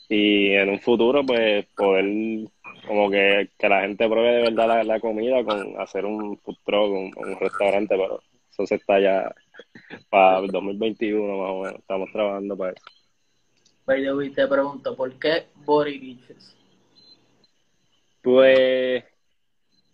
y 0.09 0.53
en 0.53 0.71
un 0.71 0.81
futuro, 0.81 1.25
pues, 1.25 1.67
poder, 1.77 2.49
como 2.87 3.11
que, 3.11 3.51
que 3.59 3.69
la 3.69 3.83
gente 3.83 4.09
pruebe 4.09 4.37
de 4.37 4.43
verdad 4.43 4.85
la, 4.85 5.01
comida 5.01 5.45
con 5.45 5.79
hacer 5.79 6.07
un 6.07 6.39
food 6.39 6.57
truck, 6.65 6.91
un, 6.91 7.13
un 7.17 7.41
restaurante, 7.41 7.95
pero 7.97 8.23
eso 8.51 8.67
se 8.67 8.77
está 8.77 8.99
ya 8.99 9.35
para 10.09 10.39
el 10.39 10.49
2021 10.49 11.37
más 11.37 11.51
o 11.51 11.63
menos, 11.63 11.81
estamos 11.81 12.11
trabajando 12.11 12.57
para 12.57 12.73
eso. 12.73 12.85
By 13.85 14.31
te 14.33 14.49
pregunto, 14.49 14.97
¿por 14.97 15.17
qué 15.19 15.47
Body 15.65 15.99
Beaches? 15.99 16.57
Pues 18.23 19.05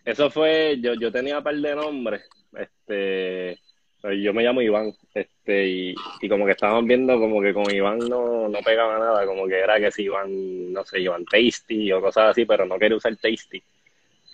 eso 0.04 0.30
fue, 0.30 0.78
yo, 0.80 0.94
yo 0.94 1.12
tenía 1.12 1.38
un 1.38 1.44
par 1.44 1.54
de 1.54 1.74
nombres, 1.74 2.22
este, 2.56 3.58
yo 4.02 4.34
me 4.34 4.42
llamo 4.42 4.60
Iván, 4.60 4.92
este, 5.14 5.66
y, 5.68 5.94
y 6.20 6.28
como 6.28 6.44
que 6.44 6.52
estábamos 6.52 6.84
viendo 6.86 7.18
como 7.18 7.40
que 7.40 7.54
con 7.54 7.72
Iván 7.72 7.98
no, 7.98 8.48
no 8.48 8.58
pegaba 8.60 8.98
nada, 8.98 9.24
como 9.26 9.46
que 9.46 9.60
era 9.60 9.78
que 9.78 9.92
si 9.92 10.04
Iván, 10.04 10.72
no 10.72 10.84
sé, 10.84 11.00
Iván 11.00 11.24
Tasty 11.24 11.92
o 11.92 12.00
cosas 12.00 12.30
así, 12.30 12.44
pero 12.44 12.66
no 12.66 12.78
quería 12.78 12.96
usar 12.96 13.16
Tasty. 13.16 13.62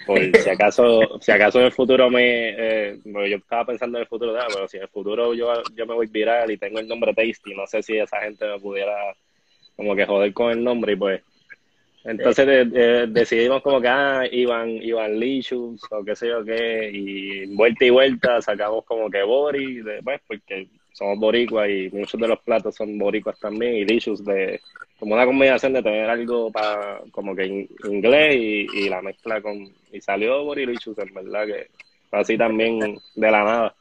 Por 0.07 0.19
si 0.43 0.49
acaso, 0.49 1.19
si 1.21 1.33
acaso 1.33 1.59
en 1.59 1.67
el 1.67 1.73
futuro 1.73 2.09
me, 2.09 2.51
eh, 2.51 2.99
yo 3.05 3.37
estaba 3.37 3.67
pensando 3.67 3.99
en 3.99 4.03
el 4.03 4.09
futuro, 4.09 4.35
pero 4.49 4.69
si 4.69 4.79
en 4.79 4.85
el 4.85 4.89
futuro 4.89 5.35
yo, 5.35 5.53
yo 5.75 5.87
me 5.87 5.95
voy 5.95 6.07
viral 6.07 6.51
y 6.51 6.57
tengo 6.57 6.79
el 6.79 6.89
nombre 6.89 7.13
Tasty, 7.13 7.55
no 7.55 7.67
sé 7.67 7.83
si 7.83 7.99
esa 7.99 8.21
gente 8.21 8.47
me 8.47 8.59
pudiera 8.59 8.95
como 9.77 9.95
que 9.95 10.07
joder 10.07 10.33
con 10.33 10.51
el 10.51 10.65
nombre 10.65 10.95
y 10.95 10.97
pues 10.97 11.23
entonces 12.09 12.73
decidimos 13.13 13.61
como 13.61 13.83
que, 13.83 13.89
ah, 13.89 14.25
Iván, 14.31 14.71
Iván 14.83 15.21
Licious 15.21 15.83
o 15.91 16.03
qué 16.03 16.17
sé 16.17 16.29
yo 16.29 16.43
qué, 16.43 16.91
y 16.91 17.55
vuelta 17.55 17.85
y 17.85 17.91
vuelta 17.91 18.41
sacamos 18.41 18.85
como 18.87 19.11
que 19.11 19.23
Bori, 19.23 19.83
pues, 20.03 20.21
porque 20.27 20.69
somos 20.93 21.19
boricuas 21.19 21.69
y 21.69 21.91
muchos 21.93 22.19
de 22.19 22.29
los 22.29 22.41
platos 22.41 22.75
son 22.75 22.97
boricuas 22.97 23.39
también, 23.39 23.75
y 23.75 23.85
Licious 23.85 24.25
de, 24.25 24.59
como 24.99 25.15
una 25.15 25.27
combinación 25.27 25.75
de 25.75 25.83
tener 25.83 26.09
algo 26.09 26.51
para, 26.51 27.01
como 27.11 27.37
que 27.37 27.69
inglés 27.85 28.37
y, 28.37 28.89
la 28.89 29.03
mezcla 29.03 29.43
con, 29.43 29.71
y 29.93 30.01
salió 30.01 30.45
Bori 30.45 30.65
Licious, 30.65 30.97
en 30.99 31.13
verdad 31.13 31.47
que 31.47 31.69
así 32.11 32.39
también 32.39 32.99
de 33.15 33.31
la 33.31 33.45
nada. 33.45 33.75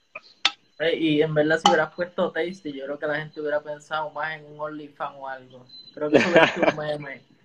Y 0.95 1.21
en 1.21 1.33
verdad 1.33 1.59
si 1.63 1.71
hubieras 1.71 1.93
puesto 1.95 2.29
Tasty, 2.31 2.73
yo 2.73 2.83
creo 2.83 2.99
que 2.99 3.07
la 3.07 3.19
gente 3.19 3.39
hubiera 3.39 3.63
pensado 3.63 4.11
más 4.11 4.37
en 4.37 4.45
un 4.45 4.59
OnlyFans 4.59 5.15
o 5.17 5.27
algo. 5.27 5.65
Creo 5.93 6.11
que 6.11 6.17
eso 6.17 6.29
sido 6.29 6.67
un 6.69 6.77
meme. 6.77 7.36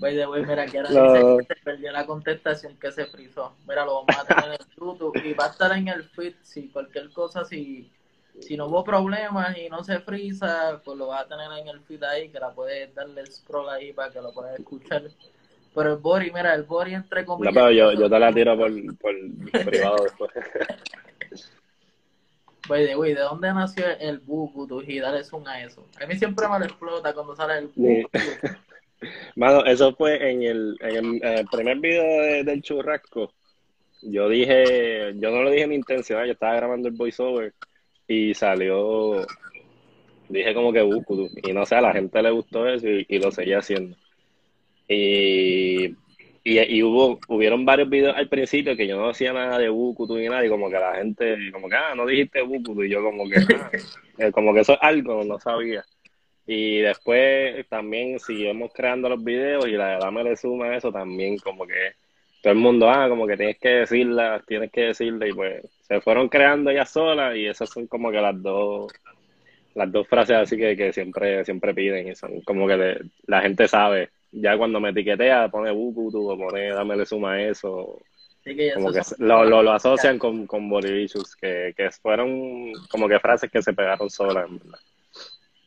By 0.00 0.16
the 0.16 0.26
way, 0.26 0.42
mira, 0.46 0.64
que 0.64 0.78
ahora 0.78 0.90
no. 0.90 1.36
se 1.40 1.56
perdió 1.62 1.92
la 1.92 2.06
contestación 2.06 2.74
que 2.78 2.90
se 2.90 3.04
frizó. 3.04 3.54
Mira, 3.68 3.84
lo 3.84 3.96
vamos 3.96 4.16
a 4.18 4.24
tener 4.24 4.58
en 4.58 4.66
YouTube 4.74 5.14
y 5.22 5.34
va 5.34 5.44
a 5.44 5.48
estar 5.50 5.70
en 5.76 5.88
el 5.88 6.04
feed. 6.04 6.32
Si 6.40 6.68
cualquier 6.68 7.10
cosa, 7.10 7.44
si, 7.44 7.92
si 8.40 8.56
no 8.56 8.68
hubo 8.68 8.82
problemas 8.82 9.58
y 9.58 9.68
no 9.68 9.84
se 9.84 10.00
frisa, 10.00 10.80
pues 10.82 10.96
lo 10.96 11.08
vas 11.08 11.26
a 11.26 11.28
tener 11.28 11.52
en 11.52 11.68
el 11.68 11.80
feed 11.80 12.02
ahí, 12.02 12.30
que 12.30 12.40
la 12.40 12.50
puedes 12.50 12.94
darle 12.94 13.26
scroll 13.26 13.68
ahí 13.68 13.92
para 13.92 14.10
que 14.10 14.22
lo 14.22 14.32
puedas 14.32 14.58
escuchar. 14.58 15.02
Pero 15.74 15.92
el 15.92 15.98
Bori, 15.98 16.32
mira, 16.32 16.54
el 16.54 16.62
Bori 16.62 16.94
entre 16.94 17.26
comillas. 17.26 17.52
No, 17.52 17.60
pero 17.60 17.70
yo, 17.70 17.92
yo 17.92 18.08
te 18.08 18.18
la 18.18 18.32
tiro 18.32 18.56
por, 18.56 18.72
por 18.96 19.14
privado 19.66 19.96
después. 20.02 20.30
By 22.68 22.86
the 22.86 22.96
way, 22.96 23.12
¿de 23.12 23.20
dónde 23.20 23.52
nació 23.52 23.84
el 23.98 24.18
Buku? 24.18 24.82
Y 24.86 24.98
dale 24.98 25.24
zoom 25.24 25.46
a 25.46 25.60
eso. 25.62 25.86
A 26.00 26.06
mí 26.06 26.16
siempre 26.16 26.48
me 26.48 26.58
lo 26.58 26.64
explota 26.64 27.12
cuando 27.12 27.36
sale 27.36 27.58
el 27.58 27.66
Buku. 27.66 28.08
Mano, 29.36 29.64
eso 29.64 29.94
fue 29.94 30.30
en 30.30 30.42
el, 30.42 30.76
en 30.80 31.20
el, 31.22 31.46
primer 31.46 31.78
video 31.78 32.44
del 32.44 32.62
churrasco. 32.62 33.32
Yo 34.02 34.28
dije, 34.28 35.14
yo 35.16 35.30
no 35.30 35.42
lo 35.42 35.50
dije 35.50 35.66
mi 35.66 35.74
intención, 35.74 36.24
yo 36.24 36.32
estaba 36.32 36.56
grabando 36.56 36.88
el 36.88 36.94
voiceover 36.94 37.54
y 38.06 38.34
salió, 38.34 39.26
dije 40.28 40.54
como 40.54 40.72
que 40.72 40.82
Bukutu. 40.82 41.28
Y 41.42 41.52
no 41.52 41.64
sé, 41.66 41.76
a 41.76 41.80
la 41.80 41.92
gente 41.92 42.22
le 42.22 42.30
gustó 42.30 42.66
eso 42.68 42.86
y, 42.88 43.18
lo 43.18 43.30
seguía 43.30 43.58
haciendo. 43.58 43.96
Y, 44.88 45.96
y, 46.44 46.82
hubo, 46.82 47.20
hubieron 47.28 47.64
varios 47.64 47.88
videos 47.88 48.16
al 48.16 48.28
principio 48.28 48.76
que 48.76 48.86
yo 48.86 48.96
no 48.96 49.10
hacía 49.10 49.32
nada 49.32 49.58
de 49.58 49.68
Bukutu 49.68 50.16
ni 50.16 50.28
nada, 50.28 50.44
y 50.44 50.48
como 50.48 50.68
que 50.68 50.78
la 50.78 50.96
gente, 50.96 51.36
como 51.52 51.68
que, 51.68 51.76
ah, 51.76 51.94
no 51.94 52.06
dijiste 52.06 52.42
Bukutu, 52.42 52.84
y 52.84 52.90
yo 52.90 53.02
como 53.02 53.28
que, 53.28 53.36
ah, 53.38 53.70
eh, 54.18 54.32
como 54.32 54.52
que 54.52 54.60
eso 54.60 54.74
es 54.74 54.78
algo, 54.82 55.24
no 55.24 55.38
sabía. 55.38 55.84
Y 56.52 56.80
después 56.80 57.64
también 57.68 58.18
seguimos 58.18 58.72
creando 58.74 59.08
los 59.08 59.22
videos 59.22 59.68
y 59.68 59.70
la 59.74 59.90
verdad 59.90 60.10
me 60.10 60.24
le 60.24 60.36
suma 60.36 60.76
eso 60.76 60.90
también, 60.90 61.38
como 61.38 61.64
que 61.64 61.92
todo 62.42 62.52
el 62.52 62.58
mundo, 62.58 62.90
ah, 62.90 63.08
como 63.08 63.24
que 63.24 63.36
tienes 63.36 63.56
que 63.58 63.68
decirla, 63.68 64.42
tienes 64.48 64.72
que 64.72 64.86
decirle, 64.86 65.28
y 65.28 65.32
pues 65.32 65.62
se 65.82 66.00
fueron 66.00 66.28
creando 66.28 66.70
ellas 66.70 66.90
solas 66.90 67.36
y 67.36 67.46
esas 67.46 67.70
son 67.70 67.86
como 67.86 68.10
que 68.10 68.20
las 68.20 68.42
dos 68.42 68.92
las 69.76 69.92
dos 69.92 70.08
frases 70.08 70.38
así 70.38 70.56
que, 70.56 70.76
que 70.76 70.92
siempre 70.92 71.44
siempre 71.44 71.72
piden 71.72 72.08
y 72.08 72.16
son 72.16 72.40
como 72.40 72.66
que 72.66 72.98
la 73.28 73.42
gente 73.42 73.68
sabe. 73.68 74.10
Ya 74.32 74.58
cuando 74.58 74.80
me 74.80 74.90
etiquetea 74.90 75.50
pone 75.50 75.70
Bukutu 75.70 76.30
o 76.32 76.36
pone 76.36 76.70
dame 76.70 76.96
le 76.96 77.06
suma 77.06 77.40
eso 77.40 78.02
como 78.74 78.90
que 78.92 79.02
lo, 79.18 79.44
lo, 79.44 79.72
asocian 79.72 80.18
con, 80.18 80.48
con 80.48 80.68
que, 81.40 81.74
que 81.76 81.90
fueron 82.02 82.72
como 82.90 83.06
que 83.08 83.20
frases 83.20 83.52
que 83.52 83.62
se 83.62 83.72
pegaron 83.72 84.10
solas 84.10 84.48
en 84.48 84.58
verdad 84.58 84.80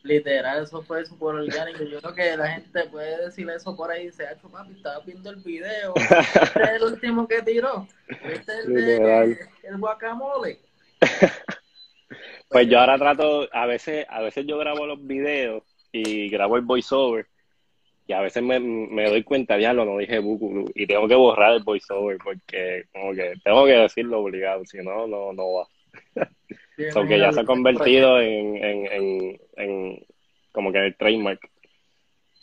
Literal, 0.04 0.64
eso 0.64 0.84
fue 0.84 1.06
súper 1.06 1.36
orgánico. 1.36 1.84
Yo 1.86 2.02
creo 2.02 2.14
que 2.14 2.38
la 2.38 2.48
gente 2.50 2.84
puede 2.90 3.26
decir 3.26 3.50
eso 3.50 3.76
por 3.76 3.90
ahí. 3.90 4.08
Dice, 4.08 4.26
hecho 4.30 4.50
papi, 4.50 4.74
estaba 4.74 5.00
viendo 5.00 5.30
el 5.30 5.38
video. 5.38 5.94
Este 5.96 6.64
es 6.64 6.70
el 6.70 6.84
último 6.84 7.28
que 7.28 7.42
tiró. 7.42 7.88
Este 8.08 8.60
es 8.60 8.68
el, 8.68 9.38
el 9.64 9.78
guacamole. 9.78 10.60
pues 12.50 12.68
yo 12.68 12.80
ahora 12.80 12.98
trato, 12.98 13.48
a 13.54 13.66
veces, 13.66 14.06
a 14.10 14.22
veces 14.22 14.46
yo 14.46 14.58
grabo 14.58 14.86
los 14.86 15.06
videos 15.08 15.64
y 15.94 16.30
grabo 16.30 16.58
el 16.58 16.64
voiceover. 16.64 17.28
Y 18.06 18.12
a 18.12 18.20
veces 18.20 18.44
me, 18.44 18.60
me 18.60 19.10
doy 19.10 19.24
cuenta, 19.24 19.58
ya 19.58 19.72
lo 19.72 19.86
no 19.86 19.98
dije 19.98 20.20
buku, 20.20 20.70
y 20.76 20.86
tengo 20.86 21.08
que 21.08 21.16
borrar 21.16 21.54
el 21.54 21.64
voiceover 21.64 22.18
porque 22.22 22.84
como 22.92 23.14
que 23.14 23.36
tengo 23.42 23.66
que 23.66 23.72
decirlo 23.72 24.20
obligado, 24.20 24.66
si 24.66 24.80
no, 24.80 25.08
no, 25.08 25.32
no 25.32 25.54
va. 25.54 25.68
Porque 26.94 27.20
ya 27.20 27.32
se 27.32 27.42
ha 27.42 27.46
convertido 27.46 28.20
en, 28.20 28.58
en, 28.58 29.40
en, 29.58 30.06
como 30.52 30.72
que 30.72 30.80
el 30.80 30.98
trademark. 30.98 31.40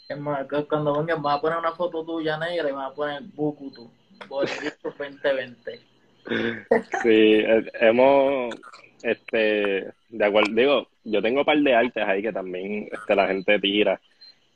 Es 0.08 0.18
más, 0.18 0.46
cuando 0.68 0.98
vengan, 0.98 1.22
vas 1.22 1.38
a 1.38 1.40
poner 1.40 1.58
una 1.58 1.72
foto 1.72 2.04
tuya 2.04 2.36
negra 2.36 2.68
y 2.68 2.72
vas 2.72 2.90
a 2.90 2.94
poner 2.94 3.22
Bukutu, 3.22 3.90
por 4.28 4.46
2020. 4.82 5.80
Sí, 7.02 7.08
eh, 7.08 7.64
hemos, 7.80 8.54
este, 9.02 9.92
de 10.10 10.24
acuerdo, 10.24 10.52
digo, 10.54 10.88
yo 11.04 11.22
tengo 11.22 11.40
un 11.40 11.46
par 11.46 11.58
de 11.58 11.74
artes 11.74 12.06
ahí 12.06 12.22
que 12.22 12.32
también 12.32 12.88
este, 12.92 13.14
la 13.14 13.26
gente 13.26 13.58
tira. 13.58 14.00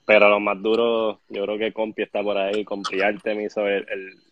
Pero 0.06 0.28
lo 0.28 0.38
más 0.38 0.60
duro, 0.60 1.20
yo 1.28 1.44
creo 1.44 1.58
que 1.58 1.72
Compi 1.72 2.02
está 2.02 2.22
por 2.22 2.36
ahí. 2.36 2.64
Compi 2.64 3.00
Arte 3.00 3.34
me 3.34 3.44
hizo 3.44 3.66
el, 3.66 3.86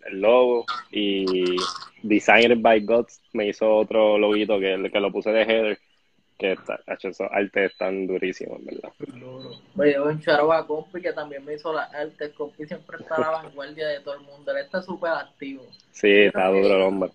el, 0.06 0.20
logo 0.20 0.66
y 0.90 1.56
Designed 2.02 2.60
by 2.60 2.80
Gods 2.80 3.22
me 3.32 3.48
hizo 3.48 3.74
otro 3.74 4.18
loguito 4.18 4.60
que, 4.60 4.90
que 4.92 5.00
lo 5.00 5.10
puse 5.10 5.30
de 5.30 5.42
header. 5.42 5.78
Que 6.38 6.52
está, 6.52 6.80
esos 6.86 7.20
artes 7.30 7.70
están 7.70 8.06
durísimos, 8.06 8.62
¿verdad? 8.64 8.92
Oye, 9.76 10.00
un 10.00 10.20
charo 10.20 10.52
a 10.52 10.66
Compi 10.66 11.00
que 11.00 11.12
también 11.12 11.44
me 11.44 11.54
hizo 11.54 11.72
las 11.72 11.92
artes. 11.94 12.32
Compi 12.32 12.66
siempre 12.66 12.98
está 13.00 13.14
a 13.14 13.20
la 13.20 13.30
vanguardia 13.30 13.86
de 13.88 14.00
todo 14.00 14.14
el 14.14 14.22
mundo. 14.22 14.50
Él 14.50 14.64
está 14.64 14.82
súper 14.82 15.12
activo. 15.12 15.64
Sí, 15.92 16.10
está 16.10 16.48
duro 16.48 16.74
el 16.74 16.82
hombre. 16.82 17.10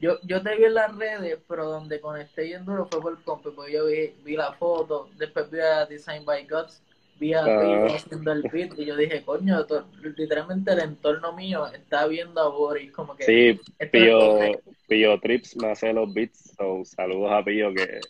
Yo, 0.00 0.18
yo 0.24 0.42
te 0.42 0.56
vi 0.56 0.64
en 0.64 0.74
las 0.74 0.94
redes, 0.94 1.38
pero 1.48 1.66
donde 1.66 2.00
conecté 2.00 2.42
bien 2.42 2.64
duro 2.64 2.86
fue 2.90 3.00
por 3.00 3.22
Compi, 3.22 3.50
porque 3.54 3.72
yo 3.72 3.86
vi, 3.86 4.12
vi 4.24 4.36
la 4.36 4.52
foto, 4.52 5.08
después 5.16 5.50
vi 5.50 5.60
a 5.60 5.86
Design 5.86 6.24
by 6.24 6.44
Gods 6.46 6.82
vi 7.18 7.34
a 7.34 7.44
uh, 7.44 7.86
haciendo 7.86 8.32
el 8.32 8.42
beat 8.42 8.78
y 8.78 8.84
yo 8.84 8.96
dije, 8.96 9.22
coño, 9.22 9.64
literalmente 10.16 10.72
el 10.72 10.80
entorno 10.80 11.32
mío 11.32 11.66
está 11.72 12.06
viendo 12.06 12.40
a 12.40 12.48
Boris 12.48 12.92
como 12.92 13.16
que... 13.16 13.24
Sí, 13.24 13.60
Pío, 13.90 15.20
Trips 15.20 15.56
me 15.56 15.70
hace 15.70 15.92
los 15.92 16.12
beats, 16.12 16.54
saludos 16.84 17.32
a 17.32 17.44
Pío 17.44 17.72
que 17.72 18.00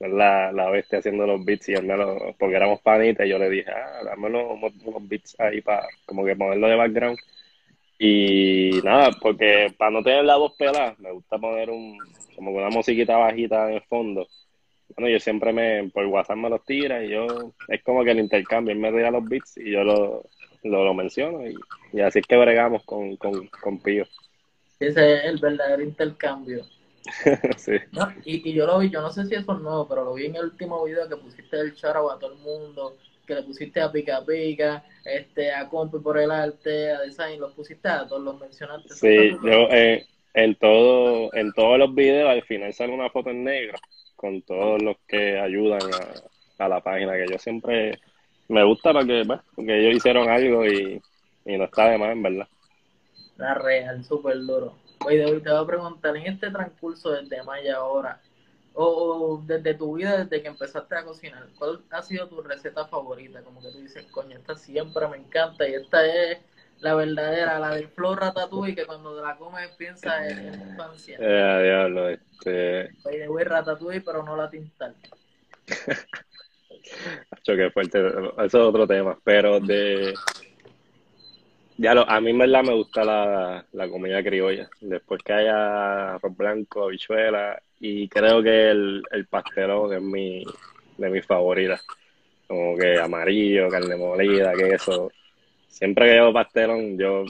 es 0.00 0.10
la, 0.10 0.52
la 0.52 0.70
bestia 0.70 0.98
haciendo 0.98 1.26
los 1.26 1.44
beats 1.44 1.68
y 1.68 1.74
él 1.74 1.84
me 1.84 1.96
lo, 1.96 2.34
porque 2.38 2.56
éramos 2.56 2.80
panitas 2.80 3.26
y 3.26 3.30
yo 3.30 3.38
le 3.38 3.48
dije, 3.48 3.70
ah, 3.70 4.02
dame 4.04 4.26
unos, 4.26 4.72
unos 4.84 5.08
beats 5.08 5.38
ahí 5.38 5.60
para 5.60 5.86
como 6.06 6.24
que 6.24 6.36
ponerlo 6.36 6.68
de 6.68 6.76
background. 6.76 7.18
Y 7.98 8.80
nada, 8.82 9.10
porque 9.20 9.72
para 9.78 9.92
no 9.92 10.02
tener 10.02 10.24
la 10.24 10.36
voz 10.36 10.52
pelada, 10.56 10.96
me 10.98 11.12
gusta 11.12 11.38
poner 11.38 11.70
un, 11.70 11.96
como 12.34 12.50
una 12.50 12.68
musiquita 12.68 13.16
bajita 13.16 13.68
en 13.68 13.76
el 13.76 13.82
fondo 13.82 14.26
bueno, 14.96 15.10
yo 15.10 15.18
siempre 15.18 15.52
me, 15.52 15.90
por 15.90 16.06
WhatsApp 16.06 16.36
me 16.36 16.50
los 16.50 16.64
tira 16.64 17.04
y 17.04 17.10
yo, 17.10 17.52
es 17.68 17.82
como 17.82 18.04
que 18.04 18.12
el 18.12 18.20
intercambio, 18.20 18.72
él 18.72 18.78
me 18.78 18.92
tira 18.92 19.10
los 19.10 19.24
bits 19.24 19.56
y 19.56 19.72
yo 19.72 19.82
lo, 19.82 20.24
lo, 20.62 20.94
menciono 20.94 21.40
y, 21.46 22.00
así 22.00 22.20
es 22.20 22.26
que 22.26 22.36
bregamos 22.36 22.84
con, 22.84 23.16
con, 23.16 23.46
con 23.48 23.80
Pío. 23.80 24.04
Ese 24.78 25.14
es 25.14 25.24
el 25.24 25.38
verdadero 25.38 25.82
intercambio. 25.82 26.64
sí. 27.56 27.72
y, 28.24 28.50
y, 28.50 28.52
yo 28.54 28.66
lo 28.66 28.78
vi, 28.78 28.90
yo 28.90 29.02
no 29.02 29.10
sé 29.10 29.26
si 29.26 29.34
eso 29.34 29.52
es 29.52 29.60
nuevo, 29.60 29.86
pero 29.88 30.04
lo 30.04 30.14
vi 30.14 30.26
en 30.26 30.36
el 30.36 30.44
último 30.44 30.82
video 30.84 31.08
que 31.08 31.16
pusiste 31.16 31.58
el 31.60 31.74
charo 31.74 32.10
a 32.10 32.18
todo 32.18 32.32
el 32.32 32.38
mundo, 32.38 32.96
que 33.26 33.34
le 33.34 33.42
pusiste 33.42 33.80
a 33.80 33.90
Pica 33.90 34.24
Pica, 34.24 34.84
este, 35.04 35.52
a 35.52 35.68
Compi 35.68 35.98
por 35.98 36.18
el 36.18 36.30
arte, 36.30 36.92
a 36.92 37.00
Design, 37.00 37.40
los 37.40 37.52
pusiste 37.52 37.88
a 37.88 38.06
todos, 38.06 38.22
los 38.22 38.40
mencionaste. 38.40 38.94
Sí, 38.94 39.36
yo 39.42 39.68
eh, 39.70 40.06
en 40.34 40.54
todo, 40.54 41.34
en 41.34 41.52
todos 41.52 41.78
los 41.78 41.94
videos 41.94 42.30
al 42.30 42.42
final 42.42 42.72
sale 42.72 42.92
una 42.92 43.10
foto 43.10 43.30
en 43.30 43.44
negro 43.44 43.78
con 44.16 44.42
todos 44.42 44.82
los 44.82 44.96
que 45.06 45.38
ayudan 45.38 45.80
a, 46.58 46.68
la 46.68 46.80
página, 46.80 47.12
que 47.12 47.26
yo 47.30 47.38
siempre 47.38 47.98
me 48.48 48.64
gusta 48.64 48.92
porque, 48.92 49.24
porque 49.54 49.80
ellos 49.80 49.96
hicieron 49.96 50.28
algo 50.28 50.64
y, 50.64 51.00
no 51.44 51.64
está 51.64 51.90
de 51.90 51.98
más, 51.98 52.12
en 52.12 52.22
verdad. 52.22 52.48
La 53.36 53.54
real, 53.54 54.04
súper 54.04 54.38
duro. 54.38 54.76
Oye, 55.04 55.24
hoy 55.24 55.42
te 55.42 55.50
voy 55.50 55.62
a 55.62 55.66
preguntar, 55.66 56.16
en 56.16 56.26
este 56.26 56.50
transcurso 56.50 57.10
desde 57.10 57.42
Maya 57.42 57.76
ahora, 57.76 58.20
o, 58.74 59.42
desde 59.44 59.74
tu 59.74 59.94
vida, 59.94 60.24
desde 60.24 60.42
que 60.42 60.48
empezaste 60.48 60.96
a 60.96 61.04
cocinar, 61.04 61.46
¿cuál 61.58 61.80
ha 61.90 62.02
sido 62.02 62.28
tu 62.28 62.42
receta 62.42 62.86
favorita? 62.86 63.42
Como 63.42 63.60
que 63.60 63.70
tú 63.70 63.78
dices, 63.78 64.04
coño, 64.10 64.36
esta 64.36 64.56
siempre 64.56 65.06
me 65.08 65.18
encanta 65.18 65.68
y 65.68 65.74
esta 65.74 66.04
es 66.06 66.38
la 66.80 66.94
verdadera, 66.94 67.58
la 67.58 67.74
del 67.74 67.88
flor 67.88 68.20
ratatouille, 68.20 68.74
que 68.74 68.86
cuando 68.86 69.20
la 69.22 69.36
comes 69.36 69.68
piensas 69.76 70.30
en, 70.30 70.38
en 70.54 70.70
infancia. 70.70 71.16
Eh, 71.18 71.62
diablo, 71.64 72.08
este... 72.10 72.90
Oye, 73.04 73.26
voy 73.28 73.44
ratatouille, 73.44 74.00
pero 74.02 74.22
no 74.22 74.36
la 74.36 74.50
tintal. 74.50 74.94
qué 77.44 77.70
fuerte, 77.70 77.98
eso 77.98 78.44
es 78.44 78.54
otro 78.54 78.86
tema, 78.86 79.18
pero 79.24 79.60
de... 79.60 80.14
Ya 81.76 81.92
lo, 81.92 82.08
a 82.08 82.20
mí 82.20 82.30
en 82.30 82.38
verdad 82.38 82.62
me 82.62 82.74
gusta 82.74 83.04
la, 83.04 83.66
la 83.72 83.88
comida 83.88 84.22
criolla. 84.22 84.68
Después 84.80 85.20
que 85.24 85.32
haya 85.32 86.14
arroz 86.14 86.36
blanco, 86.36 86.84
habichuela, 86.84 87.60
y 87.80 88.08
creo 88.08 88.42
que 88.42 88.70
el, 88.70 89.02
el 89.10 89.26
pastelón 89.26 89.92
es 89.92 90.00
mi, 90.00 90.44
de 90.98 91.10
mis 91.10 91.26
favoritas. 91.26 91.84
Como 92.46 92.76
que 92.76 93.00
amarillo, 93.00 93.68
carne 93.70 93.96
molida, 93.96 94.52
queso 94.52 95.10
siempre 95.74 96.06
que 96.06 96.14
llevo 96.14 96.32
pastelón, 96.32 96.96
yo 96.96 97.24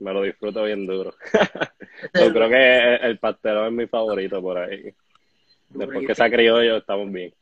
me 0.00 0.12
lo 0.12 0.22
disfruto 0.22 0.64
bien 0.64 0.86
duro. 0.86 1.14
yo 2.14 2.32
creo 2.32 2.48
que 2.48 2.96
el 2.96 3.18
pastelón 3.18 3.66
es 3.66 3.72
mi 3.72 3.86
favorito 3.86 4.42
por 4.42 4.58
ahí. 4.58 4.92
Después 5.70 6.06
que 6.06 6.14
sea 6.14 6.30
criollo, 6.30 6.76
estamos 6.76 7.10
bien. 7.10 7.32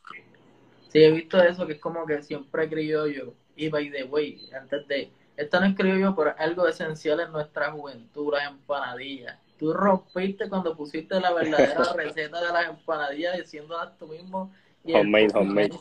Sí, 0.89 1.03
he 1.03 1.11
visto 1.11 1.43
eso, 1.43 1.67
que 1.67 1.75
es 1.75 1.81
como 1.81 2.05
que 2.07 2.23
siempre 2.23 2.69
criollo. 2.69 3.35
Y 3.57 3.69
by 3.69 3.91
the 3.91 4.05
way, 4.05 4.49
antes 4.59 4.87
de. 4.87 5.11
Esto 5.37 5.61
no 5.61 5.67
es 5.67 5.75
criollo, 5.75 6.15
pero 6.15 6.35
algo 6.39 6.69
esencial 6.69 7.21
en 7.21 7.33
nuestra 7.33 7.73
juventud, 7.73 8.33
las 8.33 8.51
empanadillas. 8.51 9.39
Tú 9.59 9.73
rompiste 9.73 10.49
cuando 10.49 10.77
pusiste 10.77 11.19
la 11.21 11.33
verdadera 11.33 11.85
receta 11.97 12.41
de 12.41 12.53
las 12.53 12.69
empanadillas 12.69 13.39
diciéndolas 13.39 13.97
tú 13.99 14.09
mismo. 14.09 14.53
Y 14.85 14.93
homemade, 14.93 15.29
homemade. 15.35 15.79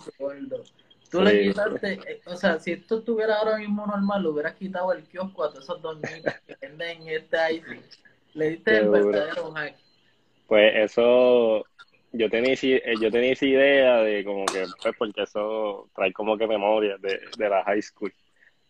Tú 1.12 1.22
le 1.22 1.42
quitaste, 1.42 1.94
eh, 2.08 2.22
o 2.26 2.36
sea, 2.38 2.58
si 2.58 2.72
esto 2.72 3.00
estuviera 3.00 3.38
ahora 3.40 3.58
mismo 3.58 3.86
normal, 3.86 4.24
le 4.24 4.30
hubieras 4.30 4.56
quitado 4.56 4.94
el 4.94 5.04
kiosco 5.04 5.44
a 5.44 5.50
todos 5.50 5.66
esos 5.66 5.82
doñitos 5.82 6.34
que 6.48 6.56
venden 6.62 7.08
este 7.10 7.54
ice. 7.54 7.82
Le 8.34 8.50
diste 8.52 8.78
el 8.78 8.90
verdadero 8.90 9.52
hack. 9.52 9.76
Pues 10.48 10.74
eso, 10.76 11.66
yo 12.14 12.30
tenía, 12.30 12.54
eh, 12.54 12.94
yo 13.02 13.12
tenía 13.12 13.34
esa 13.34 13.46
idea 13.46 13.98
de 13.98 14.24
como 14.24 14.46
que, 14.46 14.64
pues 14.82 14.96
porque 14.98 15.24
eso 15.24 15.90
trae 15.94 16.14
como 16.14 16.38
que 16.38 16.48
memoria 16.48 16.96
de, 16.98 17.20
de 17.38 17.50
la 17.50 17.62
high 17.66 17.82
school. 17.82 18.14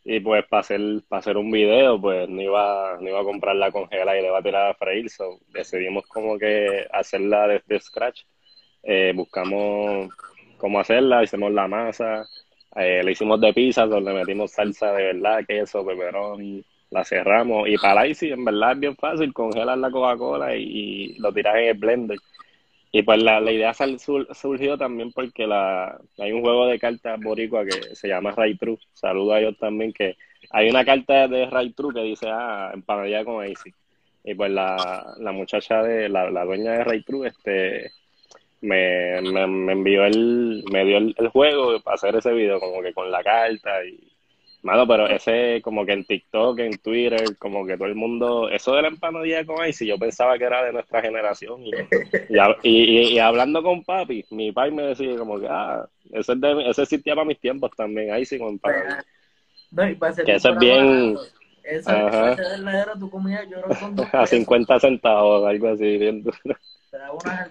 Y 0.03 0.19
pues 0.19 0.43
para 0.47 0.61
hacer, 0.61 0.81
para 1.07 1.19
hacer 1.19 1.37
un 1.37 1.51
video, 1.51 2.01
pues 2.01 2.27
no 2.27 2.41
iba, 2.41 2.97
no 2.99 3.07
iba 3.07 3.21
a 3.21 3.23
comprar 3.23 3.55
la 3.55 3.71
congela 3.71 4.17
y 4.17 4.21
le 4.21 4.29
iba 4.29 4.39
a 4.39 4.43
tirar 4.43 4.71
a 4.71 4.73
freír. 4.73 5.09
So, 5.11 5.39
decidimos 5.49 6.07
como 6.07 6.39
que 6.39 6.87
hacerla 6.91 7.47
desde 7.47 7.79
scratch. 7.79 8.21
Eh, 8.81 9.13
buscamos 9.15 10.09
cómo 10.61 10.79
hacerla, 10.79 11.23
hicimos 11.23 11.51
la 11.51 11.67
masa, 11.67 12.23
eh, 12.75 13.01
le 13.03 13.11
hicimos 13.13 13.41
de 13.41 13.51
pizza, 13.51 13.87
donde 13.87 14.13
metimos 14.13 14.51
salsa 14.51 14.93
de 14.93 15.05
verdad, 15.05 15.43
queso, 15.47 15.83
y 16.39 16.63
la 16.91 17.03
cerramos 17.03 17.67
y 17.67 17.77
para 17.77 18.01
ahí 18.01 18.13
en 18.21 18.45
verdad 18.45 18.73
es 18.73 18.79
bien 18.79 18.95
fácil, 18.95 19.33
congelar 19.33 19.77
la 19.77 19.89
Coca-Cola 19.89 20.55
y, 20.55 21.15
lo 21.17 21.33
tiras 21.33 21.55
en 21.55 21.69
el 21.69 21.77
blender. 21.77 22.19
Y 22.91 23.03
pues 23.03 23.23
la, 23.23 23.39
la 23.39 23.51
idea 23.51 23.73
surgió 23.73 24.77
también 24.77 25.11
porque 25.13 25.47
la, 25.47 25.97
hay 26.19 26.31
un 26.33 26.41
juego 26.41 26.67
de 26.67 26.77
cartas 26.77 27.19
boricua 27.21 27.63
que 27.65 27.95
se 27.95 28.09
llama 28.09 28.31
Ray 28.31 28.55
True. 28.57 28.77
Saludo 28.93 29.33
a 29.33 29.39
ellos 29.39 29.57
también 29.57 29.93
que 29.93 30.17
hay 30.51 30.69
una 30.69 30.83
carta 30.85 31.27
de 31.27 31.45
Ray 31.45 31.71
True 31.71 31.93
que 31.93 32.01
dice, 32.01 32.27
ah, 32.29 32.71
empanadilla 32.73 33.23
con 33.23 33.47
Icy. 33.47 33.73
Y 34.25 34.35
pues 34.35 34.51
la, 34.51 35.15
la 35.17 35.31
muchacha 35.31 35.81
de, 35.83 36.09
la, 36.09 36.29
la 36.29 36.43
dueña 36.45 36.73
de 36.73 36.83
Ray 36.83 37.03
True, 37.03 37.29
este, 37.29 37.91
me, 38.61 39.21
me, 39.21 39.71
envió 39.73 40.05
el, 40.05 40.50
me 40.71 40.85
dio 40.85 40.97
el, 40.97 41.27
juego 41.29 41.79
para 41.81 41.95
hacer 41.95 42.15
ese 42.15 42.31
video 42.33 42.59
como 42.59 42.81
que 42.81 42.93
con 42.93 43.09
la 43.11 43.23
carta 43.23 43.83
y 43.85 44.11
malo 44.63 44.87
pero 44.87 45.07
ese 45.07 45.61
como 45.63 45.85
que 45.85 45.93
en 45.93 46.05
TikTok, 46.05 46.59
en 46.59 46.77
Twitter, 46.77 47.37
como 47.37 47.65
que 47.65 47.77
todo 47.77 47.87
el 47.87 47.95
mundo, 47.95 48.49
eso 48.49 48.75
de 48.75 48.83
la 48.83 48.89
empanadilla 48.89 49.45
con 49.45 49.65
Icy, 49.67 49.87
yo 49.87 49.97
pensaba 49.97 50.37
que 50.37 50.43
era 50.43 50.63
de 50.63 50.73
nuestra 50.73 51.01
generación. 51.01 51.63
Y, 51.63 51.71
y, 52.63 53.13
y, 53.13 53.19
hablando 53.19 53.63
con 53.63 53.83
papi, 53.83 54.25
mi 54.29 54.51
papi 54.51 54.71
me 54.71 54.83
decía 54.83 55.15
como 55.17 55.39
que, 55.39 55.47
ah, 55.49 55.87
ese, 56.11 56.35
de, 56.35 56.69
ese 56.69 56.83
existía 56.83 57.15
para 57.15 57.25
mis 57.25 57.39
tiempos 57.39 57.71
también, 57.75 58.15
Icy 58.17 58.37
con 58.37 58.49
empanadilla. 58.49 59.03
que 60.25 60.35
eso 60.35 60.49
es 60.49 60.59
bien... 60.59 61.17
Eso, 61.63 61.91
es 61.91 62.99
tu 62.99 63.09
comida, 63.09 63.43
yo 63.43 63.61
con 63.61 63.95
A 64.13 64.25
50 64.25 64.79
centavos, 64.79 65.47
algo 65.47 65.69
así, 65.69 65.97
bien 65.97 66.23
duro. 66.23 66.37
una 67.23 67.49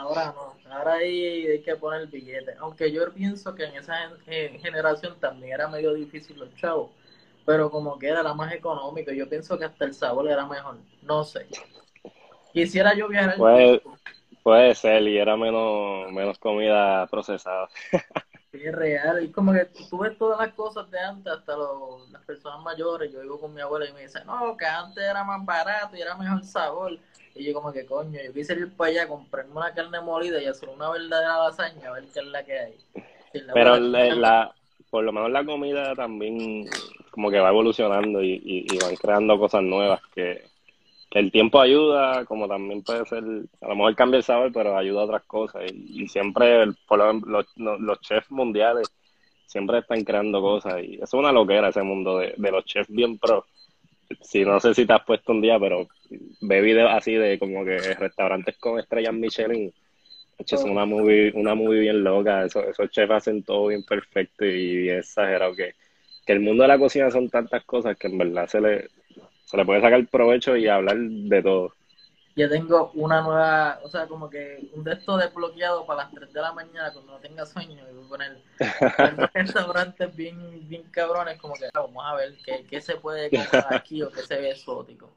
Ahora 0.00 0.34
no, 0.34 0.72
ahora 0.72 0.94
hay, 0.94 1.46
hay 1.46 1.60
que 1.60 1.76
poner 1.76 2.00
el 2.00 2.06
billete. 2.06 2.54
Aunque 2.58 2.90
yo 2.90 3.12
pienso 3.12 3.54
que 3.54 3.64
en 3.64 3.74
esa 3.74 4.10
generación 4.24 5.20
también 5.20 5.52
era 5.52 5.68
medio 5.68 5.92
difícil 5.92 6.38
los 6.38 6.54
chavos, 6.54 6.90
pero 7.44 7.70
como 7.70 7.98
que 7.98 8.08
era 8.08 8.22
la 8.22 8.32
más 8.32 8.50
económica, 8.54 9.12
yo 9.12 9.28
pienso 9.28 9.58
que 9.58 9.66
hasta 9.66 9.84
el 9.84 9.92
sabor 9.92 10.26
era 10.30 10.46
mejor. 10.46 10.78
No 11.02 11.22
sé. 11.22 11.46
Quisiera 12.54 12.94
yo 12.94 13.08
viajar 13.08 13.36
puede, 13.36 13.82
puede 14.42 14.74
ser, 14.74 15.02
y 15.02 15.18
era 15.18 15.36
menos, 15.36 16.10
menos 16.10 16.38
comida 16.38 17.06
procesada. 17.06 17.68
es 18.52 18.74
real, 18.74 19.18
es 19.18 19.30
como 19.32 19.52
que 19.52 19.66
tú 19.90 19.98
ves 19.98 20.16
todas 20.16 20.38
las 20.38 20.54
cosas 20.54 20.90
de 20.90 20.98
antes, 20.98 21.30
hasta 21.30 21.54
las 22.10 22.24
personas 22.24 22.62
mayores, 22.62 23.12
yo 23.12 23.20
vivo 23.20 23.38
con 23.38 23.52
mi 23.52 23.60
abuela 23.60 23.86
y 23.86 23.92
me 23.92 24.00
dice, 24.00 24.24
no, 24.24 24.56
que 24.56 24.64
antes 24.64 25.04
era 25.04 25.22
más 25.24 25.44
barato 25.44 25.94
y 25.94 26.00
era 26.00 26.16
mejor 26.16 26.42
sabor. 26.42 26.98
Y 27.34 27.44
yo 27.44 27.54
como 27.54 27.72
que 27.72 27.86
coño, 27.86 28.18
yo 28.24 28.32
quise 28.32 28.54
ir 28.54 28.72
para 28.76 28.90
allá, 28.90 29.08
comprarme 29.08 29.52
una 29.52 29.72
carne 29.72 30.00
molida 30.00 30.42
y 30.42 30.46
hacer 30.46 30.68
una 30.68 30.90
verdadera 30.90 31.44
lasaña, 31.44 31.88
a 31.88 31.92
ver 31.92 32.04
qué 32.12 32.20
es 32.20 32.26
la 32.26 32.44
que 32.44 32.58
hay. 32.58 32.74
Pero 33.54 33.78
la, 33.78 34.52
por 34.90 35.04
lo 35.04 35.12
menos 35.12 35.30
la 35.30 35.44
comida 35.44 35.94
también 35.94 36.68
como 37.10 37.30
que 37.30 37.38
va 37.38 37.50
evolucionando 37.50 38.22
y, 38.22 38.40
y, 38.44 38.78
van 38.78 38.96
creando 38.96 39.38
cosas 39.38 39.62
nuevas 39.62 40.00
que, 40.14 40.48
el 41.12 41.32
tiempo 41.32 41.60
ayuda, 41.60 42.24
como 42.24 42.46
también 42.46 42.84
puede 42.84 43.04
ser, 43.04 43.24
a 43.60 43.68
lo 43.68 43.74
mejor 43.74 43.96
cambia 43.96 44.18
el 44.18 44.22
sabor, 44.22 44.52
pero 44.52 44.76
ayuda 44.76 45.00
a 45.00 45.04
otras 45.06 45.24
cosas. 45.24 45.64
Y, 45.72 46.06
siempre, 46.06 46.66
por 46.86 46.98
lo, 46.98 47.12
los, 47.26 47.46
los 47.56 48.00
chefs 48.00 48.30
mundiales 48.30 48.92
siempre 49.44 49.78
están 49.78 50.04
creando 50.04 50.40
cosas 50.40 50.80
y 50.84 51.00
es 51.02 51.12
una 51.12 51.32
loquera 51.32 51.70
ese 51.70 51.82
mundo 51.82 52.18
de, 52.18 52.34
de 52.36 52.52
los 52.52 52.64
chefs 52.64 52.88
bien 52.92 53.18
pro. 53.18 53.44
Sí, 54.20 54.44
no 54.44 54.58
sé 54.60 54.74
si 54.74 54.86
te 54.86 54.92
has 54.92 55.04
puesto 55.04 55.32
un 55.32 55.40
día, 55.40 55.58
pero 55.58 55.86
ve 56.40 56.60
videos 56.60 56.90
así 56.92 57.14
de 57.14 57.38
como 57.38 57.64
que 57.64 57.78
restaurantes 57.94 58.58
con 58.58 58.78
estrellas 58.78 59.14
Michelin. 59.14 59.72
Es 60.38 60.64
una 60.64 60.86
movie, 60.86 61.32
una 61.34 61.54
movie 61.54 61.80
bien 61.80 62.02
loca. 62.02 62.44
Esos, 62.44 62.64
esos 62.64 62.90
chefs 62.90 63.12
hacen 63.12 63.42
todo 63.42 63.68
bien 63.68 63.84
perfecto 63.84 64.44
y 64.44 64.76
bien 64.76 64.98
exagerado. 64.98 65.54
Que, 65.54 65.74
que 66.26 66.32
el 66.32 66.40
mundo 66.40 66.62
de 66.62 66.68
la 66.68 66.78
cocina 66.78 67.10
son 67.10 67.28
tantas 67.28 67.64
cosas 67.64 67.96
que 67.96 68.08
en 68.08 68.18
verdad 68.18 68.46
se 68.46 68.60
le, 68.60 68.88
se 69.44 69.56
le 69.56 69.64
puede 69.64 69.80
sacar 69.80 70.06
provecho 70.08 70.56
y 70.56 70.66
hablar 70.66 70.96
de 70.98 71.42
todo 71.42 71.74
ya 72.36 72.48
tengo 72.48 72.92
una 72.94 73.22
nueva, 73.22 73.80
o 73.82 73.88
sea, 73.88 74.06
como 74.06 74.30
que 74.30 74.70
un 74.72 74.84
de 74.84 74.92
estos 74.92 75.20
desbloqueado 75.20 75.84
para 75.84 76.04
las 76.04 76.12
3 76.12 76.32
de 76.32 76.40
la 76.40 76.52
mañana 76.52 76.92
cuando 76.92 77.12
no 77.12 77.18
tenga 77.18 77.44
sueño 77.44 77.84
y 77.90 77.94
voy 77.94 78.04
a 78.04 78.08
poner 78.08 78.38
restaurantes 79.34 80.14
bien, 80.14 80.68
bien 80.68 80.84
cabrones, 80.90 81.38
como 81.38 81.54
que 81.54 81.68
vamos 81.74 82.04
a 82.06 82.14
ver 82.14 82.36
qué, 82.44 82.64
qué 82.68 82.80
se 82.80 82.94
puede 82.96 83.30
aquí 83.68 84.02
o 84.02 84.10
qué 84.10 84.22
se 84.22 84.36
ve 84.36 84.50
exótico. 84.50 85.10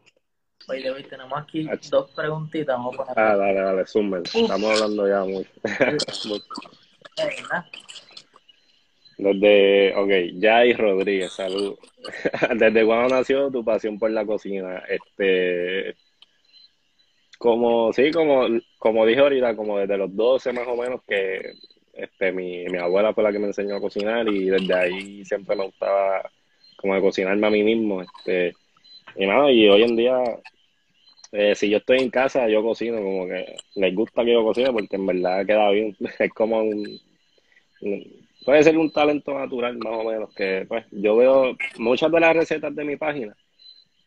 Oye, 0.68 0.90
hoy 0.90 1.04
tenemos 1.04 1.38
aquí 1.38 1.70
dos 1.90 2.10
preguntitas. 2.12 2.78
Vamos 2.78 2.94
a 2.94 2.98
poner 2.98 3.20
ah, 3.20 3.36
dale, 3.36 3.60
dale, 3.60 3.82
Estamos 3.82 4.72
hablando 4.72 5.08
ya 5.08 5.26
mucho. 5.26 5.50
Desde, 9.18 9.96
ok, 9.96 10.10
Jai 10.42 10.74
Rodríguez, 10.74 11.34
salud. 11.34 11.78
¿Desde 12.58 12.86
cuándo 12.86 13.16
nació 13.16 13.52
tu 13.52 13.64
pasión 13.64 14.00
por 14.00 14.10
la 14.12 14.26
cocina? 14.26 14.84
Este, 14.90 15.96
como, 17.44 17.92
sí, 17.92 18.10
como, 18.12 18.48
como 18.80 19.06
dije 19.06 19.20
ahorita, 19.20 19.54
como 19.58 19.78
desde 19.78 19.98
los 19.98 20.16
12 20.16 20.54
más 20.54 20.66
o 20.66 20.78
menos 20.78 21.02
que 21.06 21.42
este, 21.92 22.32
mi, 22.32 22.64
mi 22.68 22.78
abuela 22.78 23.14
fue 23.14 23.22
la 23.22 23.34
que 23.34 23.40
me 23.40 23.48
enseñó 23.48 23.76
a 23.76 23.82
cocinar 23.82 24.26
y 24.30 24.46
desde 24.46 24.74
ahí 24.74 25.26
siempre 25.26 25.54
me 25.58 25.66
gustaba 25.66 26.32
como 26.78 26.96
de 26.96 27.02
cocinarme 27.02 27.46
a 27.46 27.50
mí 27.50 27.62
mismo. 27.64 28.02
Este, 28.02 28.54
y 29.18 29.26
nada, 29.28 29.52
y 29.52 29.68
hoy 29.68 29.84
en 29.84 29.96
día, 29.98 30.24
eh, 31.34 31.54
si 31.54 31.70
yo 31.70 31.80
estoy 31.80 32.00
en 32.00 32.10
casa, 32.10 32.48
yo 32.48 32.64
cocino, 32.64 32.96
como 33.04 33.28
que 33.28 33.58
les 33.76 33.94
gusta 33.94 34.24
que 34.24 34.32
yo 34.32 34.44
cocine 34.46 34.72
porque 34.72 34.96
en 34.96 35.06
verdad 35.06 35.46
queda 35.46 35.70
bien. 35.72 35.98
Es 36.20 36.32
como 36.32 36.62
un, 36.62 36.98
puede 38.46 38.64
ser 38.64 38.78
un 38.78 38.90
talento 38.94 39.34
natural 39.38 39.78
más 39.80 39.94
o 39.94 40.04
menos, 40.06 40.34
que 40.34 40.66
pues 40.66 40.86
yo 40.92 41.18
veo 41.18 41.58
muchas 41.78 42.10
de 42.10 42.20
las 42.22 42.38
recetas 42.38 42.74
de 42.74 42.86
mi 42.86 42.96
página, 42.96 43.36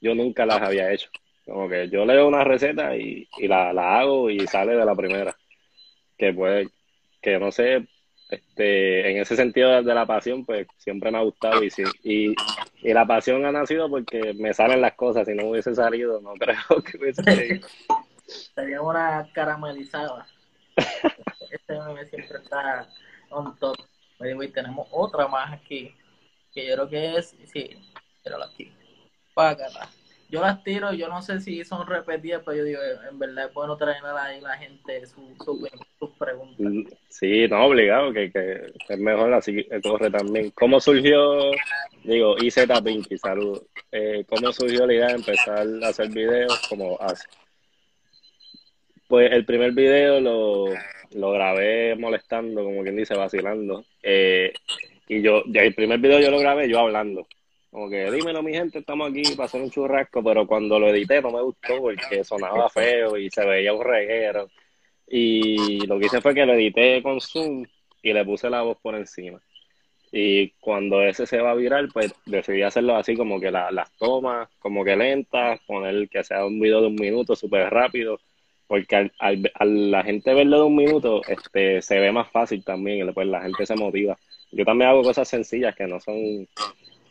yo 0.01 0.15
nunca 0.15 0.47
las 0.47 0.63
había 0.63 0.91
hecho. 0.91 1.11
Como 1.47 1.69
que 1.69 1.89
yo 1.89 2.05
leo 2.05 2.27
una 2.27 2.43
receta 2.43 2.97
y, 2.97 3.29
la, 3.43 3.71
hago 3.71 4.29
y 4.29 4.41
sale 4.49 4.75
de 4.75 4.85
la 4.85 4.97
primera. 4.97 5.37
Que 6.19 6.33
puede, 6.33 6.69
que 7.23 7.39
no 7.39 7.53
sé, 7.53 7.87
este, 8.29 9.11
en 9.11 9.19
ese 9.19 9.37
sentido 9.37 9.81
de 9.83 9.95
la 9.95 10.07
pasión, 10.07 10.45
pues 10.45 10.67
siempre 10.77 11.13
me 11.13 11.19
ha 11.19 11.23
gustado 11.23 11.63
y, 11.63 11.71
y, 12.03 12.35
y 12.83 12.93
la 12.93 13.07
pasión 13.07 13.45
ha 13.45 13.53
nacido 13.53 13.89
porque 13.89 14.35
me 14.35 14.53
salen 14.53 14.81
las 14.81 14.95
cosas. 14.95 15.27
Si 15.27 15.35
no 15.35 15.47
hubiese 15.47 15.73
salido, 15.75 16.21
no 16.21 16.35
creo 16.39 16.83
que 16.85 16.99
hubiese 16.99 17.23
salido. 17.23 17.69
Sería 18.27 18.83
una 18.83 19.29
caramelizada. 19.33 20.27
este 21.51 21.79
meme 21.79 22.07
siempre 22.07 22.39
está 22.43 22.89
on 23.31 23.57
top. 23.59 23.77
Y 24.19 24.49
tenemos 24.49 24.89
otra 24.91 25.29
más 25.29 25.53
aquí, 25.53 25.95
que 26.53 26.67
yo 26.67 26.75
creo 26.75 26.89
que 26.89 27.17
es, 27.19 27.37
sí, 27.53 27.71
pero 28.25 28.43
aquí. 28.43 28.73
Págata 29.35 29.91
yo 30.29 30.41
las 30.41 30.63
tiro, 30.65 30.93
yo 30.93 31.09
no 31.09 31.23
sé 31.23 31.41
si 31.41 31.65
son 31.65 31.87
repetidas, 31.87 32.43
pero 32.45 32.59
yo 32.59 32.65
digo, 32.65 32.81
en 33.09 33.19
verdad 33.19 33.47
es 33.47 33.55
bueno 33.55 33.77
traer 33.77 34.05
ahí 34.19 34.41
la 34.41 34.57
gente 34.57 35.07
sus 35.07 35.37
su, 35.45 36.13
preguntas. 36.19 36.59
Mm, 36.59 36.83
sí, 37.09 37.47
no, 37.49 37.67
obligado, 37.67 38.13
que, 38.13 38.31
que 38.33 38.73
es 38.89 38.99
mejor 38.99 39.33
así 39.33 39.55
que 39.55 39.81
corre 39.81 40.11
también. 40.11 40.51
¿Cómo 40.51 40.81
surgió, 40.81 41.53
digo, 42.03 42.37
IZ 42.39 42.67
Pinky, 42.85 43.19
salud, 43.19 43.63
eh, 43.93 44.25
cómo 44.29 44.53
surgió 44.53 44.87
la 44.87 44.95
idea 44.95 45.07
de 45.09 45.15
empezar 45.15 45.67
a 45.83 45.89
hacer 45.89 46.09
videos 46.09 46.61
como 46.69 46.99
hace? 47.01 47.29
Pues 49.09 49.31
el 49.31 49.45
primer 49.45 49.73
video 49.73 50.21
lo, 50.21 50.67
lo 51.13 51.31
grabé 51.31 51.95
molestando, 51.95 52.65
como 52.65 52.83
quien 52.83 52.97
dice, 52.97 53.15
vacilando. 53.15 53.85
Eh, 54.03 54.53
y 55.09 55.23
yo, 55.23 55.45
el 55.55 55.75
primer 55.75 56.01
video 56.01 56.19
yo 56.19 56.33
lo 56.33 56.41
grabé 56.41 56.69
yo 56.69 56.81
hablando. 56.81 57.29
Como 57.77 57.91
que 57.91 58.11
dímelo, 58.11 58.43
mi 58.43 58.55
gente, 58.55 58.79
estamos 58.79 59.11
aquí 59.11 59.23
para 59.37 59.45
hacer 59.45 59.61
un 59.61 59.71
churrasco, 59.71 60.25
pero 60.25 60.47
cuando 60.47 60.79
lo 60.79 60.89
edité 60.89 61.21
no 61.21 61.31
me 61.31 61.43
gustó 61.43 61.79
porque 61.79 62.25
sonaba 62.25 62.71
feo 62.71 63.19
y 63.19 63.29
se 63.29 63.45
veía 63.45 63.75
un 63.75 63.85
reguero. 63.85 64.49
Y 65.07 65.87
lo 65.87 65.99
que 65.99 66.07
hice 66.07 66.23
fue 66.23 66.35
que 66.35 66.47
lo 66.47 66.55
edité 66.55 67.03
con 67.03 67.21
Zoom 67.21 67.67
y 68.03 68.15
le 68.15 68.25
puse 68.25 68.49
la 68.49 68.63
voz 68.63 68.79
por 68.81 68.95
encima. 68.95 69.43
Y 70.11 70.53
cuando 70.53 71.03
ese 71.03 71.27
se 71.27 71.37
va 71.37 71.51
a 71.51 71.55
virar, 71.55 71.87
pues 71.93 72.15
decidí 72.25 72.63
hacerlo 72.63 72.97
así 72.97 73.15
como 73.15 73.39
que 73.39 73.51
las 73.51 73.95
tomas, 73.99 74.49
como 74.59 74.83
que 74.83 74.97
lentas, 74.97 75.61
poner 75.67 76.09
que 76.09 76.25
sea 76.25 76.47
un 76.47 76.59
video 76.59 76.81
de 76.81 76.87
un 76.87 76.95
minuto 76.95 77.37
súper 77.37 77.69
rápido, 77.69 78.19
porque 78.67 78.97
al, 78.97 79.13
al, 79.19 79.91
la 79.91 80.03
gente 80.03 80.33
verlo 80.33 80.61
de 80.61 80.65
un 80.65 80.77
minuto, 80.77 81.21
este, 81.29 81.83
se 81.83 81.99
ve 81.99 82.11
más 82.11 82.31
fácil 82.31 82.65
también, 82.65 83.01
y 83.01 83.05
después 83.05 83.27
la 83.27 83.43
gente 83.43 83.67
se 83.67 83.77
motiva. 83.77 84.17
Yo 84.51 84.65
también 84.65 84.89
hago 84.89 85.03
cosas 85.03 85.29
sencillas 85.29 85.77
que 85.77 85.87
no 85.87 86.01
son 86.01 86.49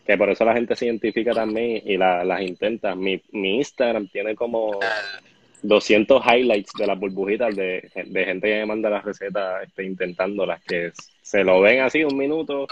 que 0.06 0.18
por 0.18 0.30
eso 0.30 0.46
la 0.46 0.54
gente 0.54 0.76
se 0.76 0.86
identifica 0.86 1.32
también 1.32 1.82
y 1.86 1.98
las 1.98 2.42
intenta. 2.42 2.96
Mi, 2.96 3.22
mi 3.32 3.58
Instagram 3.58 4.08
tiene 4.08 4.36
como 4.36 4.80
200 5.64 6.22
highlights 6.24 6.72
de 6.78 6.88
las 6.88 7.00
burbujitas 7.00 7.56
de, 7.56 7.90
gente 7.94 8.48
que 8.48 8.60
me 8.60 8.66
manda 8.68 8.90
las 8.90 9.04
recetas 9.04 9.64
este, 9.64 9.84
intentándolas, 9.84 10.64
que 10.64 10.92
se 11.22 11.44
lo 11.44 11.62
ven 11.62 11.82
así 11.82 12.04
un 12.04 12.18
minuto. 12.18 12.68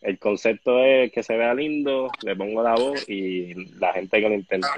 El 0.00 0.18
concepto 0.18 0.82
es 0.82 1.12
que 1.12 1.22
se 1.22 1.36
vea 1.36 1.52
lindo, 1.52 2.08
le 2.22 2.36
pongo 2.36 2.62
la 2.62 2.74
voz 2.74 3.06
y 3.08 3.52
la 3.78 3.92
gente 3.92 4.20
que 4.20 4.28
lo 4.28 4.34
intente. 4.34 4.68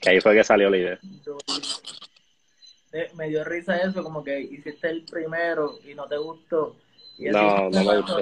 Que 0.00 0.10
ahí 0.10 0.20
fue 0.20 0.34
que 0.34 0.44
salió 0.44 0.70
la 0.70 0.76
idea. 0.76 0.98
Me 3.16 3.28
dio 3.28 3.44
risa 3.44 3.78
eso, 3.78 4.02
como 4.02 4.22
que 4.22 4.40
hiciste 4.40 4.90
el 4.90 5.02
primero 5.04 5.78
y 5.90 5.94
no 5.94 6.06
te 6.06 6.18
gustó 6.18 6.76
no, 7.18 7.70
no 7.70 7.84
me 7.84 7.96
gustó. 7.98 8.20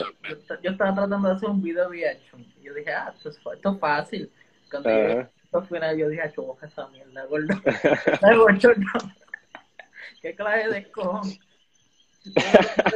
Yo, 0.62 0.70
estaba 0.70 0.94
tratando 0.94 1.28
de 1.28 1.35
hacer 1.35 1.48
un 1.48 1.62
video 1.62 1.88
reaction. 1.88 2.44
Y 2.61 2.64
yo 2.64 2.74
dije, 2.74 2.92
ah, 2.92 3.12
esto 3.14 3.28
es, 3.30 3.37
esto 3.37 3.72
es 3.72 3.78
fácil. 3.78 4.30
Cuando 4.70 4.90
yo, 4.90 5.28
al 5.52 5.66
final 5.66 5.96
yo 5.96 6.09
dije, 6.09 6.22
ah, 6.22 6.32
boca 6.37 6.66
esa 6.66 6.88
mierda, 6.88 7.24
gordo. 7.26 7.54
no. 8.76 8.98
¿Qué 10.22 10.35
clase 10.35 10.68
de 10.68 10.90
cojón? 10.90 11.30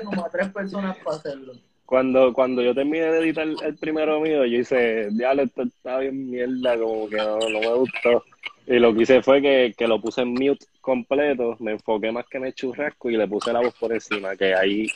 Como 0.05 0.25
a 0.25 0.31
tres 0.31 0.49
personas 0.49 0.97
para 0.99 1.17
hacerlo. 1.17 1.53
Cuando, 1.87 2.33
cuando 2.33 2.63
yo 2.63 2.75
terminé 2.75 3.07
de 3.07 3.19
editar 3.19 3.47
el 3.47 3.77
primero 3.77 4.21
mío, 4.21 4.45
yo 4.45 4.59
hice, 4.59 5.09
diablo, 5.11 5.43
esto 5.43 5.63
está 5.63 5.99
bien 5.99 6.31
mierda, 6.31 6.79
como 6.79 7.09
que 7.09 7.17
no, 7.17 7.39
no 7.39 7.61
me 7.61 7.75
gustó. 7.75 8.25
Y 8.67 8.79
lo 8.79 8.95
que 8.95 9.03
hice 9.03 9.23
fue 9.23 9.43
que, 9.43 9.75
que, 9.77 9.89
lo 9.89 10.01
puse 10.01 10.23
en 10.23 10.33
mute 10.35 10.67
completo, 10.81 11.57
me 11.59 11.73
enfoqué 11.73 12.13
más 12.13 12.27
que 12.29 12.39
en 12.39 12.47
el 12.47 12.55
churrasco 12.55 13.11
y 13.11 13.17
le 13.17 13.27
puse 13.27 13.53
la 13.53 13.61
voz 13.61 13.75
por 13.75 13.93
encima, 13.93 14.37
que 14.37 14.55
ahí 14.55 14.87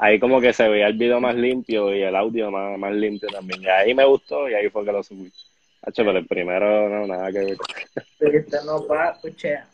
ahí 0.00 0.18
como 0.18 0.40
que 0.40 0.52
se 0.52 0.68
veía 0.68 0.86
el 0.86 0.96
video 0.96 1.20
más 1.20 1.34
limpio 1.34 1.94
y 1.94 2.02
el 2.02 2.16
audio 2.16 2.50
más, 2.50 2.78
más 2.78 2.92
limpio 2.92 3.28
también. 3.28 3.62
Y 3.62 3.68
ahí 3.68 3.94
me 3.94 4.04
gustó 4.04 4.48
y 4.48 4.54
ahí 4.54 4.68
fue 4.70 4.84
que 4.84 4.92
lo 4.92 5.02
subí. 5.02 5.30
Hacho, 5.82 6.04
pero 6.04 6.18
el 6.18 6.26
primero 6.26 6.88
no, 6.88 7.06
nada 7.06 7.30
que 7.30 7.38
ver. 7.38 7.56
Este 8.34 8.56
no 8.64 8.86
va, 8.86 9.16
puchea. 9.20 9.66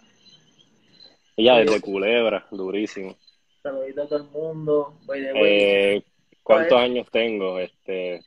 Ya 1.37 1.59
desde 1.59 1.81
Culebra, 1.81 2.47
durísimo. 2.51 3.17
Saludito 3.62 4.03
a 4.03 4.09
todo 4.09 4.19
el 4.19 4.25
mundo. 4.31 4.99
Eh, 5.15 6.03
¿Cuántos 6.43 6.79
años 6.79 7.07
tengo? 7.11 7.59
Este, 7.59 8.25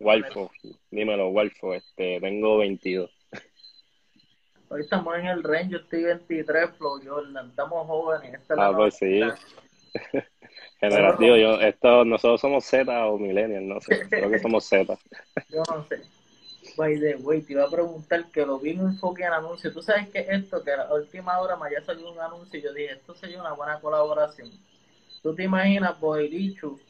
Walfo, 0.00 0.50
dímelo, 0.90 1.28
Walfo, 1.28 1.74
este, 1.74 2.20
tengo 2.20 2.58
22. 2.58 3.10
Hoy 4.68 4.80
estamos 4.80 5.16
en 5.16 5.26
el 5.26 5.44
range, 5.44 5.70
yo 5.70 5.78
estoy 5.78 6.02
23, 6.02 6.70
Flo 6.76 6.98
Jordan, 7.04 7.50
estamos 7.50 7.86
jóvenes. 7.86 8.40
ah, 8.58 8.72
pues 8.76 8.96
sí. 8.96 9.22
Generativo, 10.80 11.36
yo, 11.36 11.60
esto, 11.60 12.04
nosotros 12.04 12.40
somos 12.40 12.64
Z 12.64 13.06
o 13.06 13.18
millennials, 13.18 13.64
no 13.64 13.80
sé, 13.80 14.06
creo 14.08 14.30
que 14.30 14.38
somos 14.38 14.64
Z. 14.64 14.98
Yo 15.48 15.62
no 15.70 15.84
sé. 15.84 16.02
By 16.76 16.98
the 17.00 17.16
way, 17.16 17.40
te 17.40 17.54
iba 17.54 17.64
a 17.64 17.70
preguntar 17.70 18.30
que 18.30 18.44
lo 18.44 18.58
vi 18.58 18.70
en 18.70 18.80
un 18.80 18.90
enfoque 18.90 19.22
en 19.22 19.32
anuncio. 19.32 19.72
Tú 19.72 19.80
sabes 19.80 20.08
que 20.08 20.26
esto, 20.28 20.62
que 20.62 20.72
a 20.72 20.76
la 20.76 20.94
última 20.94 21.38
hora 21.40 21.56
me 21.56 21.68
haya 21.68 21.82
salido 21.82 22.12
un 22.12 22.20
anuncio 22.20 22.58
y 22.58 22.62
yo 22.62 22.74
dije, 22.74 22.92
esto 22.92 23.14
sería 23.14 23.40
una 23.40 23.52
buena 23.52 23.80
colaboración. 23.80 24.50
Tú 25.22 25.34
te 25.34 25.44
imaginas 25.44 25.98
Boilichus, 25.98 26.80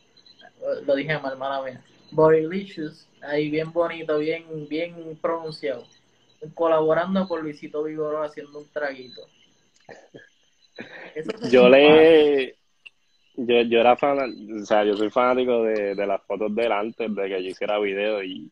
lo 0.84 0.94
dije 0.96 1.18
mal, 1.18 1.32
hermana 1.32 1.62
mía, 1.62 1.84
Boilichus, 2.10 3.06
ahí 3.22 3.48
bien 3.48 3.72
bonito, 3.72 4.18
bien, 4.18 4.66
bien 4.68 5.16
pronunciado, 5.22 5.86
colaborando 6.54 7.28
con 7.28 7.42
Luisito 7.42 7.84
Vigoró 7.84 8.24
haciendo 8.24 8.58
un 8.58 8.68
traguito. 8.72 9.22
yo 11.50 11.68
le 11.68 12.56
yo, 13.36 13.62
yo 13.62 13.80
era 13.80 13.96
fan, 13.96 14.18
o 14.62 14.64
sea, 14.64 14.84
yo 14.84 14.96
soy 14.96 15.10
fanático 15.10 15.62
de, 15.62 15.94
de 15.94 16.06
las 16.06 16.22
fotos 16.22 16.54
de 16.54 16.64
él 16.64 16.72
antes 16.72 17.14
de 17.14 17.28
que 17.28 17.42
yo 17.42 17.50
hiciera 17.50 17.78
video 17.78 18.22
y, 18.22 18.50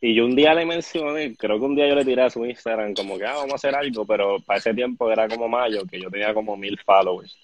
y 0.00 0.14
yo 0.14 0.24
un 0.24 0.34
día 0.34 0.54
le 0.54 0.64
mencioné, 0.64 1.36
creo 1.36 1.58
que 1.58 1.64
un 1.64 1.74
día 1.74 1.88
yo 1.88 1.94
le 1.94 2.04
tiré 2.04 2.22
a 2.22 2.30
su 2.30 2.44
Instagram 2.44 2.94
como 2.94 3.18
que 3.18 3.26
ah, 3.26 3.34
vamos 3.34 3.52
a 3.52 3.56
hacer 3.56 3.74
algo, 3.74 4.06
pero 4.06 4.38
para 4.40 4.58
ese 4.58 4.72
tiempo 4.72 5.10
era 5.10 5.28
como 5.28 5.48
mayo, 5.48 5.82
que 5.90 6.00
yo 6.00 6.10
tenía 6.10 6.32
como 6.32 6.56
mil 6.56 6.78
followers. 6.78 7.36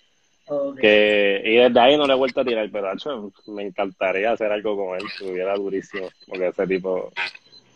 Que, 0.81 1.43
y 1.45 1.57
desde 1.57 1.81
ahí 1.81 1.97
no 1.97 2.07
le 2.07 2.12
he 2.12 2.17
vuelto 2.17 2.41
a 2.41 2.45
tirar, 2.45 2.71
pero 2.71 2.93
hecho, 2.93 3.33
me 3.49 3.65
encantaría 3.65 4.31
hacer 4.31 4.53
algo 4.53 4.77
con 4.77 4.97
él, 4.97 5.05
estuviera 5.07 5.55
durísimo, 5.57 6.09
porque 6.27 6.47
ese 6.47 6.67
tipo 6.69 7.12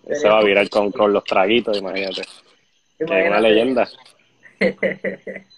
se 0.08 0.28
va 0.28 0.38
a 0.38 0.44
virar 0.44 0.68
con, 0.68 0.92
con 0.92 1.12
los 1.12 1.24
traguitos, 1.24 1.76
imagínate. 1.76 2.22
Es 2.98 3.10
una 3.10 3.40
leyenda. 3.40 3.88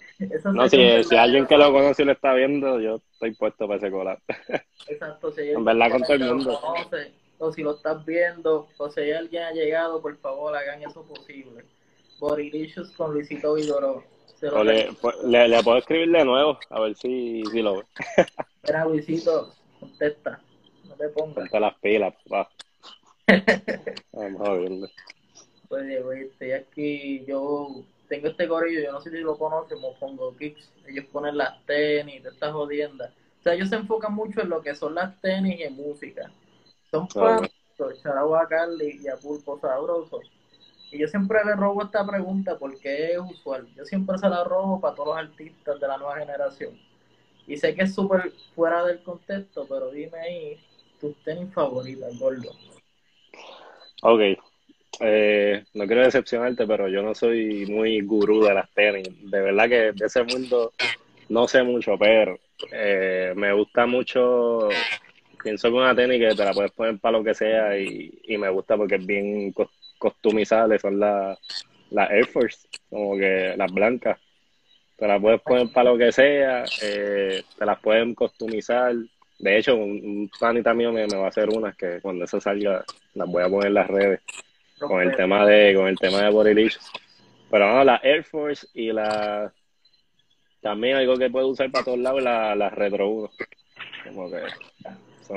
no, 0.53 0.69
si, 0.69 1.05
si 1.05 1.17
alguien 1.17 1.47
que 1.47 1.57
lo 1.57 1.73
conoce 1.73 2.03
y 2.03 2.07
lo 2.07 2.13
está 2.13 2.35
viendo, 2.35 2.81
yo 2.81 3.01
estoy 3.13 3.35
puesto 3.35 3.67
para 3.67 3.79
ese 3.79 3.91
colar. 3.91 4.19
Exacto, 4.89 5.33
si 5.33 5.51
en 5.51 5.65
verdad 5.65 5.91
con 5.91 6.03
todo 6.03 6.15
el 6.15 6.25
mundo. 6.25 6.61
o 7.39 7.53
si 7.53 7.63
lo 7.63 7.77
estás 7.77 8.05
viendo, 8.05 8.69
o 8.77 8.91
si 8.91 9.11
alguien 9.13 9.43
ha 9.43 9.53
llegado, 9.53 10.01
por 10.01 10.17
favor, 10.19 10.55
hagan 10.57 10.83
eso 10.83 11.03
posible. 11.05 11.65
Borilicious 12.19 12.91
con 12.93 13.15
Luisito 13.15 13.55
Vigoró. 13.55 14.05
Pues, 15.01 15.23
le, 15.25 15.49
le, 15.49 15.63
puedo 15.63 15.79
escribir 15.79 16.11
de 16.11 16.25
nuevo, 16.25 16.59
a 16.71 16.81
ver 16.81 16.97
si, 16.97 17.45
si 17.53 17.63
lo 17.63 17.77
ve. 17.77 17.85
Espera, 18.63 18.85
Luisito, 18.85 19.55
contesta. 19.79 20.41
No 20.89 20.95
te 20.97 21.09
pongas. 21.11 21.35
Ponte 21.35 21.61
las 21.61 21.79
pilas, 21.79 22.15
papá. 22.29 22.51
Vamos 24.13 24.49
a 24.49 24.53
verlo. 24.55 24.89
Pues 25.69 25.85
estoy 26.31 26.53
aquí, 26.53 27.25
yo 27.25 27.85
tengo 28.13 28.29
este 28.29 28.47
corillo, 28.47 28.81
yo 28.83 28.93
no 28.93 29.01
sé 29.01 29.11
si 29.11 29.19
lo 29.21 29.39
conocen, 29.39 29.79
pongo 29.99 30.37
Kicks. 30.37 30.71
Ellos 30.87 31.07
ponen 31.07 31.39
las 31.39 31.65
tenis, 31.65 32.23
estas 32.25 32.53
jodiendas. 32.53 33.11
O 33.41 33.43
sea, 33.43 33.55
ellos 33.55 33.71
se 33.71 33.77
enfocan 33.77 34.13
mucho 34.13 34.43
en 34.43 34.51
lo 34.51 34.61
que 34.61 34.75
son 34.75 34.95
las 34.95 35.19
tenis 35.23 35.59
y 35.59 35.63
en 35.63 35.75
música. 35.75 36.31
Son 36.91 37.09
para 37.09 37.49
Charagua 38.03 38.43
a 38.43 38.49
Carly 38.49 39.01
y 39.03 39.09
a 39.09 39.17
Pulpo 39.17 39.59
Sabroso 39.59 40.21
y 40.93 40.99
yo 40.99 41.09
siempre 41.09 41.43
le 41.43 41.57
robo 41.57 41.83
esta 41.83 42.07
pregunta 42.07 42.59
porque 42.59 43.13
es 43.13 43.19
usual. 43.19 43.67
Yo 43.75 43.87
siempre 43.87 44.19
se 44.19 44.29
la 44.29 44.45
robo 44.45 44.79
para 44.79 44.95
todos 44.95 45.09
los 45.09 45.17
artistas 45.17 45.81
de 45.81 45.89
la 45.89 45.97
nueva 45.97 46.19
generación. 46.19 46.79
Y 47.47 47.57
sé 47.57 47.75
que 47.75 47.85
es 47.85 47.95
súper 47.95 48.31
fuera 48.55 48.85
del 48.85 49.03
contexto, 49.03 49.67
pero 49.67 49.91
dime 49.91 50.19
ahí 50.19 50.61
tus 51.01 51.17
tenis 51.25 51.53
favoritas, 51.55 52.17
gordo. 52.19 52.51
Ok. 54.03 54.21
Eh, 55.05 55.65
no 55.75 55.87
quiero 55.87 56.03
decepcionarte, 56.03 56.67
pero 56.67 56.89
yo 56.89 57.03
no 57.03 57.15
soy 57.15 57.67
muy 57.67 58.01
gurú 58.03 58.45
de 58.45 58.55
las 58.55 58.71
tenis. 58.73 59.09
De 59.31 59.41
verdad 59.41 59.69
que 59.69 59.93
de 59.93 60.07
ese 60.07 60.23
mundo 60.23 60.73
no 61.29 61.49
sé 61.49 61.63
mucho, 61.63 61.99
pero 61.99 62.39
eh, 62.71 63.33
me 63.37 63.53
gusta 63.53 63.87
mucho. 63.87 64.69
Pienso 65.43 65.69
que 65.69 65.75
una 65.75 65.95
tenis 65.95 66.21
que 66.21 66.37
te 66.37 66.45
la 66.45 66.53
puedes 66.53 66.71
poner 66.71 66.99
para 66.99 67.19
lo 67.19 67.25
que 67.25 67.35
sea 67.35 67.77
y, 67.77 68.17
y 68.25 68.39
me 68.39 68.49
gusta 68.49 68.77
porque 68.77 68.95
es 68.95 69.07
bien 69.07 69.53
customizables 69.99 70.81
son 70.81 71.01
las 71.01 71.39
la 71.91 72.07
Air 72.07 72.27
Force, 72.27 72.69
como 72.89 73.17
que 73.17 73.55
las 73.57 73.73
blancas. 73.73 74.19
Te 74.97 75.09
las 75.09 75.21
puedes 75.21 75.41
poner 75.43 75.69
para 75.73 75.91
lo 75.91 75.99
que 75.99 76.13
sea, 76.13 76.65
eh, 76.83 77.43
te 77.59 77.67
las 77.67 77.81
pueden 77.81 78.15
customizar. 78.15 78.95
De 79.39 79.59
hecho, 79.59 79.75
un, 79.75 80.31
un 80.41 80.77
mío 80.77 80.93
me, 80.93 81.07
va 81.07 81.25
a 81.25 81.29
hacer 81.29 81.49
unas 81.49 81.77
que 81.77 82.01
cuando 82.01 82.25
eso 82.25 82.41
salga 82.41 82.85
las 83.15 83.29
voy 83.29 83.43
a 83.43 83.49
poner 83.49 83.69
en 83.69 83.75
las 83.75 83.89
redes 83.89 84.21
con 84.89 85.01
el 85.01 85.17
tema 85.17 85.47
de 85.47 85.75
con 85.75 85.87
el 85.89 85.99
tema 85.99 86.23
de 86.23 86.31
Bodylicious. 86.31 86.91
Pero 87.51 87.67
vamos, 87.67 87.87
la 87.87 88.01
Air 88.03 88.25
Force 88.25 88.67
y 88.75 88.93
la 88.93 89.53
también 90.61 90.97
algo 90.97 91.17
que 91.17 91.31
puedo 91.31 91.49
usar 91.49 91.71
para 91.71 91.85
todos 91.85 91.99
lados, 91.99 92.23
la, 92.23 92.55
la 92.55 92.71
Retro 92.71 93.09
1. 93.09 93.31
Como 94.05 94.31
que 94.31 94.43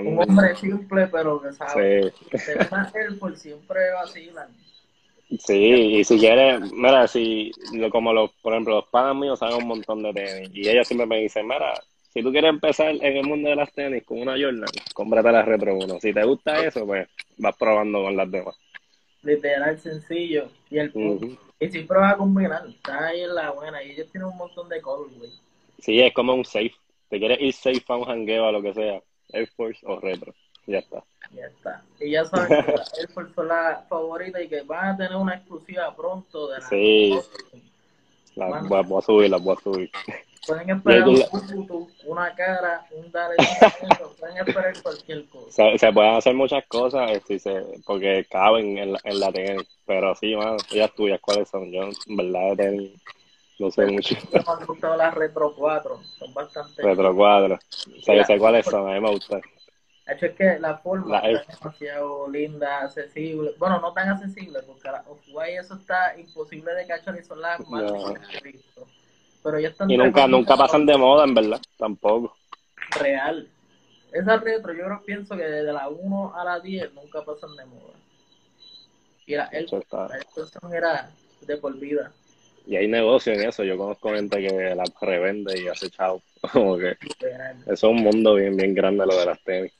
un 0.01 0.19
hombre 0.19 0.55
simple, 0.55 1.07
pero 1.07 1.41
que 1.41 1.53
sabe. 1.53 2.11
Sí. 2.31 2.51
Él 2.95 3.17
por 3.17 3.35
siempre 3.35 3.91
vacilan. 3.91 4.47
Sí, 5.39 5.97
y 5.97 6.03
si 6.03 6.19
quieres, 6.19 6.71
mira, 6.71 7.07
si, 7.07 7.51
como 7.91 8.13
los, 8.13 8.31
por 8.41 8.53
ejemplo, 8.53 8.75
los 8.75 8.85
padres 8.89 9.15
míos 9.15 9.39
saben 9.39 9.57
un 9.57 9.67
montón 9.67 10.03
de 10.03 10.13
tenis, 10.13 10.51
y 10.53 10.69
ellos 10.69 10.87
siempre 10.87 11.07
me 11.07 11.19
dicen, 11.19 11.47
mira, 11.47 11.73
si 12.13 12.21
tú 12.21 12.31
quieres 12.31 12.49
empezar 12.49 12.89
en 12.89 13.17
el 13.17 13.25
mundo 13.25 13.49
de 13.49 13.55
las 13.55 13.71
tenis 13.73 14.03
con 14.03 14.21
una 14.21 14.33
Jordan, 14.33 14.65
cómprate 14.93 15.31
la 15.31 15.41
Retro 15.41 15.75
1. 15.75 15.99
Si 15.99 16.13
te 16.13 16.23
gusta 16.23 16.63
eso, 16.63 16.85
pues 16.85 17.07
vas 17.37 17.55
probando 17.57 18.03
con 18.03 18.15
las 18.15 18.29
demás. 18.29 18.55
Literal, 19.25 19.77
sencillo. 19.79 20.49
Y 20.69 20.77
el 20.77 20.91
Y 21.59 21.69
siempre 21.69 21.97
vas 21.97 22.13
a 22.13 22.17
combinar, 22.17 22.65
está 22.67 23.07
ahí 23.07 23.21
en 23.21 23.33
la 23.33 23.51
buena, 23.51 23.83
y 23.83 23.91
ellos 23.91 24.07
tienen 24.11 24.29
un 24.29 24.37
montón 24.37 24.69
de 24.69 24.81
colors, 24.81 25.17
güey. 25.17 25.31
Sí, 25.79 25.99
es 26.01 26.13
como 26.13 26.33
un 26.33 26.45
safe. 26.45 26.73
Te 27.09 27.19
quieres 27.19 27.39
ir 27.41 27.53
safe 27.53 27.83
a 27.87 27.95
un 27.95 28.05
jangueo 28.05 28.47
o 28.47 28.51
lo 28.51 28.61
que 28.61 28.73
sea 28.73 29.01
Air 29.29 29.49
Force 29.55 29.79
o 29.85 29.99
Retro. 29.99 30.33
Ya 30.67 30.79
está. 30.79 31.03
Ya 31.31 31.45
está. 31.45 31.83
Y 31.99 32.11
ya 32.11 32.25
saben 32.25 32.65
que 32.65 32.71
las 32.71 32.97
Air 32.99 33.09
Force 33.09 33.33
son 33.33 33.47
las 33.47 33.87
favoritas 33.87 34.41
y 34.41 34.47
que 34.47 34.61
van 34.61 34.93
a 34.93 34.97
tener 34.97 35.15
una 35.15 35.35
exclusiva 35.35 35.95
pronto 35.95 36.47
de 36.47 36.59
la 36.59 36.67
Sí. 36.67 37.19
Las 38.35 38.67
voy, 38.67 38.97
a 38.97 39.01
subir, 39.01 39.29
las 39.29 39.41
voy 39.41 39.55
a 39.57 39.61
subir. 39.61 39.91
Pueden 40.47 40.69
esperar 40.69 41.07
un 41.07 41.17
futuro, 41.23 41.87
una 42.05 42.35
cara, 42.35 42.85
un 42.91 43.11
dar 43.11 43.31
pueden 44.19 44.37
esperar 44.37 44.73
cualquier 44.81 45.25
cosa. 45.25 45.51
Se, 45.51 45.77
se, 45.77 45.93
pueden 45.93 46.15
hacer 46.15 46.35
muchas 46.35 46.65
cosas 46.67 47.11
este, 47.11 47.39
se, 47.39 47.63
porque 47.85 48.25
caben 48.29 48.77
en 48.77 48.93
la, 48.93 48.99
en 49.03 49.19
la 49.19 49.31
tenis, 49.31 49.67
pero 49.85 50.15
sí, 50.15 50.35
mano, 50.35 50.57
ellas 50.71 50.93
tuyas, 50.95 51.19
¿cuáles 51.19 51.49
son? 51.49 51.71
Yo, 51.71 51.83
en 51.83 52.15
verdad, 52.15 52.49
de 52.51 52.55
tenis, 52.55 52.91
no 53.59 53.71
sé 53.71 53.85
mucho. 53.87 54.15
Me 54.33 54.39
han 54.45 54.65
gustado 54.65 54.97
las 54.97 55.13
Retro 55.13 55.53
4, 55.55 55.99
son 56.19 56.33
bastante. 56.33 56.81
Retro 56.81 57.15
4. 57.15 57.59
sé, 58.03 58.23
sé 58.23 58.37
cuáles 58.37 58.65
son, 58.65 58.89
a 58.89 58.93
mí 58.93 58.99
me 58.99 59.11
gustan. 59.11 59.41
De 60.05 60.13
hecho, 60.13 60.27
es 60.27 60.35
que 60.35 60.59
la 60.59 60.77
forma 60.77 61.17
es 61.21 61.47
demasiado 61.47 62.29
linda, 62.29 62.81
accesible. 62.81 63.55
Bueno, 63.57 63.79
no 63.79 63.91
tan 63.93 64.09
accesible, 64.09 64.59
porque 64.61 64.91
la 64.91 65.03
Off-White 65.07 65.57
eso 65.57 65.73
está 65.75 66.15
imposible 66.19 66.75
de 66.75 66.85
cachar 66.85 67.17
y 67.17 67.23
son 67.23 67.41
las 67.41 67.59
más 67.67 67.83
no. 67.83 68.13
Pero 69.45 69.59
ya 69.59 69.69
están 69.69 69.89
y 69.89 69.95
nunca, 69.95 70.27
nunca 70.27 70.57
pasan 70.57 70.85
de 70.85 70.97
moda, 70.97 71.23
en 71.23 71.35
verdad, 71.35 71.61
tampoco. 71.77 72.35
Real. 72.99 73.47
Esa 74.11 74.37
retro, 74.37 74.73
yo 74.73 74.85
creo, 74.85 75.03
pienso 75.05 75.37
que 75.37 75.43
desde 75.43 75.71
la 75.71 75.87
1 75.87 76.33
a 76.35 76.43
la 76.43 76.59
10 76.59 76.93
nunca 76.93 77.23
pasan 77.23 77.55
de 77.55 77.65
moda. 77.65 77.93
Y 79.27 79.35
la, 79.35 79.45
el, 79.51 79.67
la 79.69 80.77
era 80.77 81.11
de 81.41 81.57
por 81.57 81.77
vida 81.77 82.11
y 82.67 82.75
hay 82.75 82.87
negocio 82.87 83.33
en 83.33 83.47
eso. 83.47 83.63
Yo 83.63 83.77
conozco 83.77 84.09
gente 84.09 84.39
que 84.39 84.75
la 84.75 84.83
revende 85.01 85.59
y 85.59 85.67
hace 85.67 85.89
chao. 85.89 86.21
Como 86.53 86.77
que 86.77 86.91
eso 86.91 87.71
es 87.71 87.83
un 87.83 87.97
mundo 87.97 88.35
bien, 88.35 88.57
bien 88.57 88.73
grande 88.73 89.05
lo 89.05 89.15
de 89.15 89.25
las 89.25 89.43
tenis. 89.43 89.71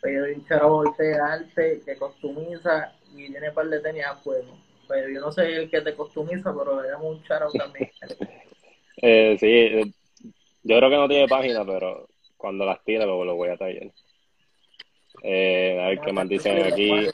Pero 0.00 0.24
hay 0.24 0.32
un 0.32 0.46
chavo 0.46 0.84
de 0.96 1.14
arte 1.14 1.82
que 1.84 1.96
costumiza 1.96 2.92
y 3.14 3.30
tiene 3.30 3.52
par 3.52 3.68
de 3.68 3.80
tenis 3.80 4.04
a 4.04 4.16
fuego. 4.16 4.58
Pero 4.88 5.08
yo 5.08 5.20
no 5.20 5.32
sé 5.32 5.56
el 5.56 5.70
que 5.70 5.80
te 5.80 5.94
costumiza, 5.94 6.52
pero 6.56 6.82
damos 6.82 7.16
un 7.16 7.22
charo 7.24 7.50
también. 7.52 7.90
eh, 9.02 9.36
sí, 9.38 9.46
eh, 9.46 9.92
yo 10.62 10.76
creo 10.78 10.90
que 10.90 10.96
no 10.96 11.08
tiene 11.08 11.28
página, 11.28 11.64
pero 11.64 12.08
cuando 12.36 12.64
las 12.64 12.82
tira 12.84 13.04
luego 13.04 13.24
lo 13.24 13.36
voy 13.36 13.48
a 13.48 13.56
traer. 13.56 13.92
Eh, 15.22 15.78
a 15.80 15.88
ver 15.88 16.00
qué 16.00 16.12
más 16.12 16.28
dicen 16.28 16.62
aquí. 16.64 17.08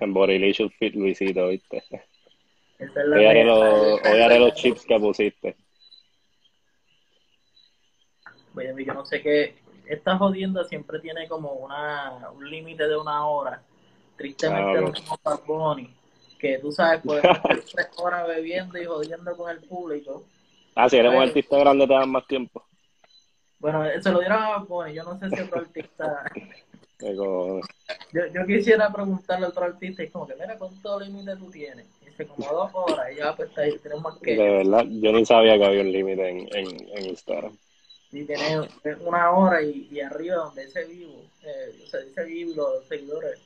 En 0.00 0.12
Borilicious 0.12 0.72
Fit 0.74 0.94
Luisito, 0.94 1.48
¿viste? 1.48 1.82
hoy, 2.78 3.24
haré 3.24 3.44
los, 3.44 4.00
hoy 4.04 4.20
haré 4.20 4.38
los 4.38 4.54
chips 4.54 4.84
que 4.84 4.98
pusiste. 4.98 5.56
Oye, 8.54 8.84
yo 8.84 8.94
no 8.94 9.06
sé 9.06 9.22
qué. 9.22 9.54
Esta 9.86 10.18
jodienda 10.18 10.64
siempre 10.64 10.98
tiene 11.00 11.28
como 11.28 11.52
una 11.52 12.30
un 12.34 12.50
límite 12.50 12.88
de 12.88 12.96
una 12.96 13.26
hora. 13.26 13.62
Tristemente 14.16 14.80
no 14.80 14.94
somos 14.94 15.22
Bad 15.22 15.44
Bunny. 15.46 15.95
Que 16.38 16.58
tú 16.58 16.70
sabes, 16.72 17.00
estar 17.04 17.60
tres 17.72 17.88
horas 17.96 18.26
bebiendo 18.26 18.80
y 18.80 18.84
jodiendo 18.84 19.36
con 19.36 19.50
el 19.50 19.60
público. 19.60 20.24
Ah, 20.74 20.88
si 20.88 20.96
eres 20.96 21.10
un 21.10 21.16
pues, 21.16 21.28
artista 21.28 21.58
grande 21.58 21.86
te 21.86 21.94
dan 21.94 22.10
más 22.10 22.26
tiempo. 22.26 22.62
Bueno, 23.58 23.84
se 24.00 24.10
lo 24.10 24.20
dieron 24.20 24.42
a 24.42 24.58
Bad. 24.58 24.88
Yo 24.88 25.04
no 25.04 25.18
sé 25.18 25.30
si 25.30 25.40
otro 25.40 25.60
artista. 25.60 26.30
yo, 27.00 27.60
yo 28.12 28.46
quisiera 28.46 28.92
preguntarle 28.92 29.46
a 29.46 29.48
otro 29.48 29.64
artista 29.64 30.02
y 30.02 30.08
como 30.08 30.26
que, 30.26 30.34
mira, 30.34 30.58
¿cuánto 30.58 31.00
límite 31.00 31.36
tú 31.36 31.50
tienes? 31.50 31.86
como 32.24 32.50
dos 32.50 32.70
horas 32.72 33.12
y 33.12 33.16
ya 33.16 33.36
pues 33.36 33.56
ahí, 33.58 33.78
tenemos 33.78 34.18
que... 34.20 34.36
De 34.36 34.50
verdad, 34.50 34.84
yo 34.88 35.12
ni 35.12 35.26
sabía 35.26 35.58
que 35.58 35.64
había 35.66 35.82
un 35.82 35.92
límite 35.92 36.28
en, 36.28 36.48
en, 36.56 36.88
en, 36.96 37.06
Instagram. 37.06 37.56
Sí, 38.10 38.24
tiene 38.24 38.68
una 39.00 39.30
hora 39.32 39.62
y, 39.62 39.88
y 39.90 40.00
arriba 40.00 40.36
donde 40.36 40.64
dice 40.64 40.84
vivo, 40.84 41.24
eh, 41.42 41.74
o 41.84 41.86
sea, 41.86 42.00
dice 42.00 42.24
vivo 42.24 42.54
los 42.54 42.86
seguidores, 42.86 43.38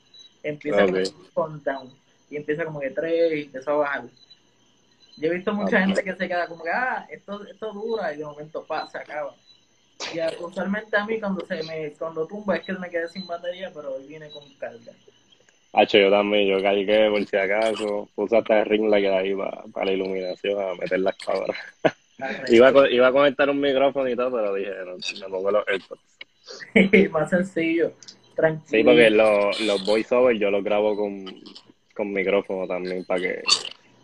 empieza 0.43 0.87
con 1.35 1.63
down 1.65 1.91
y 2.31 2.37
empieza 2.37 2.65
como 2.65 2.81
que 2.81 2.91
tres 2.91 3.33
y 3.33 3.43
empieza 3.43 3.73
a 3.73 3.75
bajar. 3.75 4.05
Yo 5.17 5.29
he 5.29 5.35
visto 5.35 5.53
mucha 5.53 5.81
gente 5.81 6.03
que 6.03 6.15
se 6.15 6.29
queda 6.29 6.47
como 6.47 6.65
que, 6.65 6.71
ah, 6.71 7.07
esto, 7.11 7.45
esto 7.45 7.73
dura 7.73 8.15
y 8.15 8.19
de 8.19 8.25
momento 8.25 8.65
pasa, 8.65 9.01
acaba. 9.01 9.35
Y 10.15 10.43
usualmente 10.43 10.97
a 10.97 11.05
mí 11.05 11.21
cuando 11.21 11.45
se 11.45 11.63
me 11.65 11.93
cuando 11.99 12.27
tumba 12.27 12.57
es 12.57 12.65
que 12.65 12.73
me 12.73 12.89
quedé 12.89 13.07
sin 13.09 13.27
batería, 13.27 13.71
pero 13.75 13.95
hoy 13.95 14.07
viene 14.07 14.31
con 14.31 14.43
carga. 14.55 14.93
Hacho, 15.73 15.99
yo 15.99 16.11
también, 16.11 16.49
yo 16.49 16.63
cargué 16.63 17.11
por 17.11 17.25
si 17.27 17.37
acaso, 17.37 18.09
puse 18.15 18.37
hasta 18.37 18.61
el 18.61 18.67
ring 18.67 18.89
light 18.89 19.07
ahí 19.07 19.35
para, 19.35 19.63
para 19.73 19.87
la 19.87 19.93
iluminación, 19.93 20.61
a 20.61 20.75
meter 20.75 21.01
las 21.01 21.17
cámaras. 21.19 21.57
iba, 22.49 22.69
a, 22.69 22.91
iba 22.91 23.07
a 23.07 23.13
conectar 23.13 23.49
un 23.51 23.61
micrófono 23.61 24.09
y 24.09 24.17
todo, 24.17 24.33
pero 24.33 24.55
dije, 24.55 24.73
no, 24.85 24.97
me 24.97 25.29
pongo 25.29 25.51
los 25.51 25.69
AirPods. 25.69 27.11
Más 27.13 27.31
sencillo, 27.31 27.93
tranquilo. 28.35 28.67
Sí, 28.67 28.83
porque 28.83 29.11
los, 29.11 29.61
los 29.61 29.87
voiceovers 29.87 30.41
yo 30.41 30.51
los 30.51 30.65
grabo 30.65 30.97
con, 30.97 31.27
con 32.01 32.13
micrófono 32.15 32.67
también, 32.67 33.05
para 33.05 33.21
que 33.21 33.43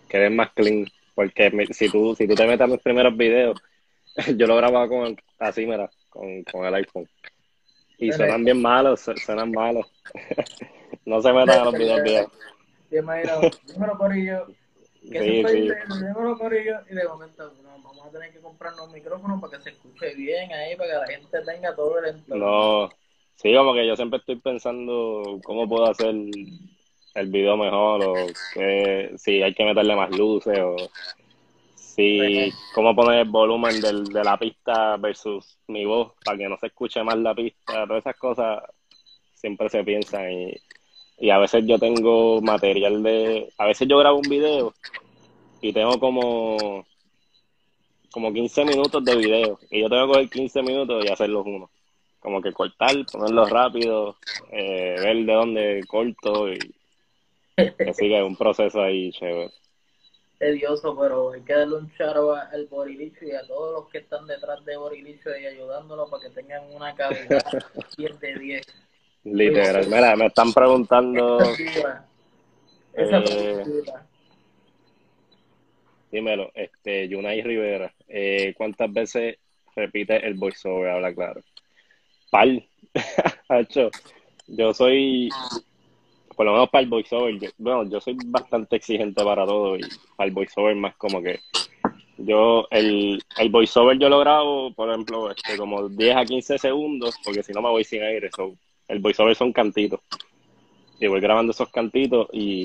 queden 0.09 0.37
más 0.37 0.53
clean. 0.53 0.87
Porque 1.15 1.51
si 1.71 1.89
tú, 1.89 2.15
si 2.15 2.29
tú 2.29 2.35
te 2.35 2.47
metes 2.47 2.61
a 2.61 2.67
mis 2.67 2.81
primeros 2.81 3.17
videos, 3.17 3.59
yo 4.37 4.47
lo 4.47 4.57
grababa 4.57 4.87
con 4.87 5.17
así, 5.39 5.65
mira, 5.65 5.91
con, 6.11 6.45
con 6.45 6.67
el 6.67 6.75
iPhone. 6.75 7.09
Y 7.99 8.13
suenan 8.13 8.45
bien 8.45 8.61
malos, 8.61 9.01
suenan 9.25 9.51
malos. 9.51 9.87
no 11.07 11.23
se 11.23 11.33
metan 11.33 11.61
a 11.61 11.65
los 11.65 11.75
videos 11.75 12.03
viejos. 12.03 12.33
Te 12.91 12.99
imaginas, 12.99 13.41
dímelo 13.67 13.97
Corillo, 13.97 14.47
que 15.11 15.19
sí, 15.19 15.45
sí. 15.49 15.71
dímelo 15.89 16.39
Corillo, 16.39 16.77
y 16.91 16.95
de 16.95 17.09
momento 17.09 17.55
no, 17.63 17.71
vamos 17.83 18.07
a 18.07 18.11
tener 18.11 18.33
que 18.33 18.41
comprarnos 18.41 18.89
un 18.89 18.93
micrófono 18.93 19.41
para 19.41 19.57
que 19.57 19.63
se 19.65 19.71
escuche 19.71 20.15
bien 20.15 20.53
ahí, 20.53 20.77
para 20.77 20.91
que 20.91 20.97
la 20.97 21.07
gente 21.07 21.39
tenga 21.47 21.75
todo 21.75 21.99
el 22.01 22.15
entorno. 22.15 22.45
No, 22.45 22.91
sí, 23.37 23.55
como 23.55 23.73
que 23.73 23.87
yo 23.87 23.97
siempre 23.97 24.19
estoy 24.19 24.37
pensando 24.37 25.41
cómo 25.43 25.67
puedo 25.67 25.87
hacer 25.87 26.15
el 27.17 27.29
video 27.29 27.57
mejor, 27.57 28.05
o 28.05 28.15
que, 28.55 29.13
si 29.17 29.43
hay 29.43 29.55
que 29.55 29.65
meterle 29.65 29.97
más 29.97 30.11
luces, 30.17 30.59
o 30.61 30.77
si 31.75 32.53
cómo 32.75 32.95
poner 32.95 33.21
el 33.21 33.29
volumen 33.29 33.81
del, 33.81 34.05
de 34.05 34.23
la 34.23 34.39
pista 34.39 34.97
versus 34.99 35.59
mi 35.69 35.85
voz 35.87 36.13
para 36.25 36.37
que 36.37 36.49
no 36.49 36.59
se 36.59 36.67
escuche 36.67 37.03
más 37.03 37.17
la 37.17 37.35
pista, 37.35 37.87
todas 37.87 38.01
esas 38.01 38.17
cosas 38.17 38.63
siempre 39.35 39.69
se 39.71 39.83
piensan 39.83 40.31
y, 40.31 40.55
y 41.19 41.31
a 41.31 41.39
veces 41.39 41.65
yo 41.67 41.79
tengo 41.79 42.41
material 42.43 43.03
de, 43.03 43.49
a 43.57 43.67
veces 43.67 43.89
yo 43.89 43.99
grabo 43.99 44.19
un 44.19 44.29
video 44.29 44.75
y 45.63 45.73
tengo 45.73 45.99
como 45.99 46.85
como 48.13 48.33
15 48.33 48.65
minutos 48.65 49.05
de 49.05 49.17
video 49.17 49.59
y 49.71 49.81
yo 49.81 49.89
tengo 49.89 50.07
que 50.07 50.13
coger 50.13 50.31
15 50.31 50.63
minutos 50.63 51.05
y 51.05 51.09
hacerlos 51.09 51.45
uno. 51.45 51.71
Como 52.19 52.41
que 52.41 52.53
cortar, 52.53 52.95
ponerlo 53.13 53.45
rápido, 53.45 54.17
eh, 54.51 54.97
ver 54.99 55.27
de 55.27 55.33
dónde 55.35 55.81
corto 55.87 56.51
y 56.51 56.59
así 57.57 58.09
que 58.09 58.19
es 58.19 58.25
un 58.27 58.37
proceso 58.37 58.83
ahí 58.83 59.11
chévere 59.13 59.53
tedioso, 60.39 60.97
pero 60.99 61.33
hay 61.33 61.43
que 61.43 61.55
darle 61.55 61.77
un 61.77 61.93
charo 61.97 62.35
al 62.35 62.67
Borilicho 62.67 63.25
y 63.25 63.33
a 63.33 63.47
todos 63.47 63.73
los 63.73 63.91
que 63.91 63.99
están 63.99 64.27
detrás 64.27 64.65
de 64.65 64.77
Borilicho 64.77 65.31
y 65.37 65.47
ayudándolo 65.47 66.09
para 66.11 66.25
que 66.25 66.31
tengan 66.31 66.63
una 66.73 66.95
calidad 66.95 67.43
10 67.97 68.21
de 68.21 68.35
10. 68.35 68.67
Literal, 69.25 69.87
mira, 69.87 70.15
me 70.17 70.27
están 70.27 70.53
preguntando. 70.53 71.39
Esa 72.93 73.19
eh, 73.19 73.65
dímelo, 76.13 76.51
este, 76.55 77.09
Yunay 77.09 77.43
Rivera, 77.43 77.93
eh, 78.09 78.55
¿cuántas 78.57 78.93
veces 78.93 79.37
repite 79.75 80.25
el 80.25 80.35
voiceover? 80.35 80.91
Habla 80.91 81.15
claro. 81.15 81.43
Pal, 82.31 82.67
yo 84.47 84.73
soy 84.75 85.29
por 86.37 86.47
lo 86.47 86.53
menos 86.53 86.69
para 86.71 86.83
el 86.83 86.91
voiceover, 86.91 87.39
yo, 87.41 87.49
bueno, 87.59 87.91
yo 87.91 88.01
soy 88.01 88.17
bastante 88.27 88.77
exigente 88.77 89.25
para 89.25 89.47
todo 89.47 89.77
y 89.77 89.81
para 90.17 90.29
el 90.29 90.35
voiceover 90.35 90.77
más 90.77 90.95
como 90.97 91.23
que 91.23 91.41
yo, 92.19 92.67
el, 92.71 93.23
el 93.37 93.51
voiceover 93.51 93.99
yo 93.99 94.09
lo 94.09 94.21
grabo, 94.21 94.73
por 94.73 94.89
ejemplo, 94.89 95.31
este, 95.31 95.57
como 95.57 95.89
10 95.89 96.17
a 96.17 96.25
15 96.25 96.59
segundos, 96.59 97.15
porque 97.23 97.43
si 97.43 97.53
no 97.53 97.61
me 97.61 97.69
voy 97.69 97.85
sin 97.85 98.03
aire. 98.03 98.31
So, 98.35 98.57
el 98.89 99.01
voiceover 99.01 99.37
son 99.37 99.53
cantitos. 99.53 100.01
Y 100.99 101.07
voy 101.09 101.21
grabando 101.21 101.53
esos 101.53 101.71
cantitos 101.71 102.29
y, 102.33 102.63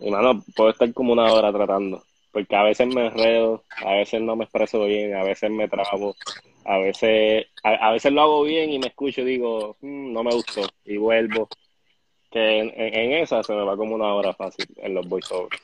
y, 0.00 0.10
mano, 0.10 0.42
puedo 0.56 0.70
estar 0.70 0.90
como 0.94 1.12
una 1.12 1.30
hora 1.32 1.52
tratando. 1.52 2.02
Porque 2.32 2.56
a 2.56 2.62
veces 2.62 2.86
me 2.86 3.08
enredo, 3.08 3.64
a 3.84 3.94
veces 3.94 4.22
no 4.22 4.36
me 4.36 4.44
expreso 4.44 4.84
bien, 4.84 5.14
a 5.16 5.24
veces 5.24 5.50
me 5.50 5.68
trabo, 5.68 6.14
a 6.64 6.78
veces, 6.78 7.46
a, 7.64 7.90
veces 7.90 8.12
lo 8.12 8.22
hago 8.22 8.42
bien 8.44 8.70
y 8.70 8.78
me 8.78 8.86
escucho 8.86 9.22
y 9.22 9.24
digo, 9.24 9.76
mm, 9.80 10.12
no 10.12 10.22
me 10.22 10.32
gustó, 10.32 10.62
y 10.84 10.96
vuelvo 10.96 11.48
que 12.30 12.60
en, 12.60 13.12
esa 13.12 13.42
se 13.42 13.52
me 13.52 13.64
va 13.64 13.76
como 13.76 13.94
una 13.94 14.14
hora 14.14 14.32
fácil 14.34 14.66
en 14.76 14.94
los 14.94 15.08
voiceovers. 15.08 15.60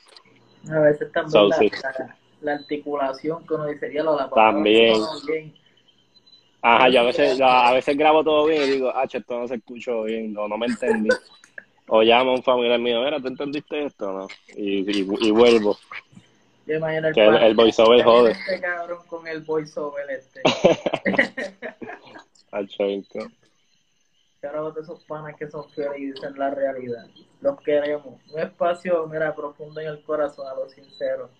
A 0.69 0.79
veces 0.79 1.11
también 1.11 1.71
la, 2.41 2.53
articulación 2.53 3.47
que 3.47 3.53
uno 3.53 3.67
dice, 3.67 3.91
ya 3.93 4.03
lo 4.03 4.17
la 4.17 4.29
También. 4.29 5.01
Ajá, 6.61 6.89
yo 6.89 7.01
a 7.01 7.03
veces, 7.03 7.39
a 7.41 7.71
veces 7.71 7.97
grabo 7.97 8.23
todo 8.23 8.45
bien 8.45 8.63
y 8.63 8.71
digo, 8.71 8.91
ah, 8.93 9.05
esto 9.11 9.39
no 9.39 9.47
se 9.47 9.55
escuchó 9.55 10.03
bien, 10.03 10.33
no, 10.33 10.47
no 10.47 10.57
me 10.57 10.65
entendí. 10.65 11.09
o 11.87 12.01
llamo 12.01 12.31
a 12.31 12.35
un 12.35 12.43
familiar 12.43 12.79
mío, 12.79 13.01
mira, 13.01 13.21
¿te 13.21 13.29
entendiste 13.29 13.85
esto? 13.85 14.11
No? 14.11 14.27
Y, 14.55 14.99
y, 14.99 15.31
vuelvo. 15.31 15.77
Yo 16.65 16.75
imagino 16.75 17.07
el, 17.07 17.13
que 17.13 17.25
el, 17.25 17.55
voiceover 17.55 18.03
jode. 18.03 18.31
Este 18.31 18.59
cabrón 18.59 18.99
con 19.07 19.25
el 19.27 19.41
voiceover 19.41 20.09
este. 20.09 20.41
Ahora 24.43 24.71
de 24.71 24.81
esos 24.81 25.03
panas 25.05 25.35
que 25.35 25.49
son 25.49 25.67
fieles 25.71 25.97
y 25.97 26.11
dicen 26.11 26.37
la 26.37 26.51
realidad. 26.51 27.07
Los 27.41 27.59
queremos. 27.61 28.21
Un 28.31 28.39
espacio, 28.39 29.07
mira, 29.07 29.35
profundo 29.35 29.81
en 29.81 29.87
el 29.87 30.03
corazón, 30.03 30.47
a 30.47 30.53
los 30.53 30.71
sinceros. 30.71 31.31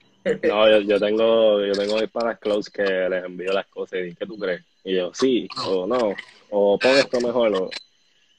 No, 0.44 0.70
yo, 0.70 0.80
yo 0.82 1.00
tengo 1.00 1.64
yo 1.64 1.72
tengo 1.74 1.96
mis 2.00 2.10
panas 2.10 2.38
close 2.40 2.70
que 2.70 2.84
les 2.84 3.24
envío 3.24 3.54
las 3.54 3.68
cosas 3.68 4.00
y 4.00 4.16
¿qué 4.16 4.26
tú 4.26 4.38
crees? 4.38 4.62
Y 4.84 4.96
yo, 4.96 5.14
sí, 5.14 5.48
o 5.66 5.88
no, 5.88 6.14
o 6.50 6.78
pon 6.78 6.92
esto 6.92 7.22
mejor. 7.22 7.56
O... 7.56 7.70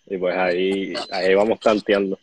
Y 0.06 0.18
pues 0.18 0.36
ahí, 0.36 0.92
ahí 1.10 1.34
vamos 1.34 1.60
tanteando. 1.60 2.18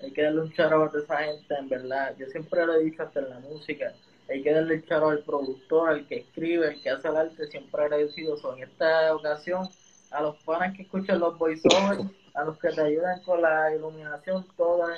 Hay 0.00 0.12
que 0.12 0.22
darle 0.22 0.42
un 0.42 0.52
charo 0.52 0.84
a 0.84 0.98
esa 0.98 1.16
gente, 1.18 1.54
en 1.58 1.68
verdad. 1.68 2.14
Yo 2.16 2.26
siempre 2.26 2.64
lo 2.64 2.74
he 2.74 2.84
dicho 2.84 3.02
hasta 3.02 3.20
en 3.20 3.30
la 3.30 3.40
música. 3.40 3.92
Hay 4.30 4.42
que 4.42 4.52
darle 4.52 4.74
el 4.74 4.86
charo 4.86 5.08
al 5.08 5.24
productor, 5.24 5.90
al 5.90 6.06
que 6.06 6.18
escribe, 6.18 6.68
al 6.68 6.80
que 6.80 6.90
hace 6.90 7.08
el 7.08 7.16
arte, 7.16 7.46
siempre 7.48 7.82
agradecido. 7.82 8.36
En 8.56 8.62
esta 8.62 9.14
ocasión 9.14 9.68
a 10.10 10.22
los 10.22 10.36
panas 10.44 10.74
que 10.76 10.82
escuchan 10.82 11.20
los 11.20 11.38
voiceovers, 11.38 12.02
a 12.34 12.44
los 12.44 12.58
que 12.58 12.68
te 12.70 12.80
ayudan 12.80 13.20
con 13.22 13.42
la 13.42 13.74
iluminación, 13.74 14.46
toda. 14.56 14.96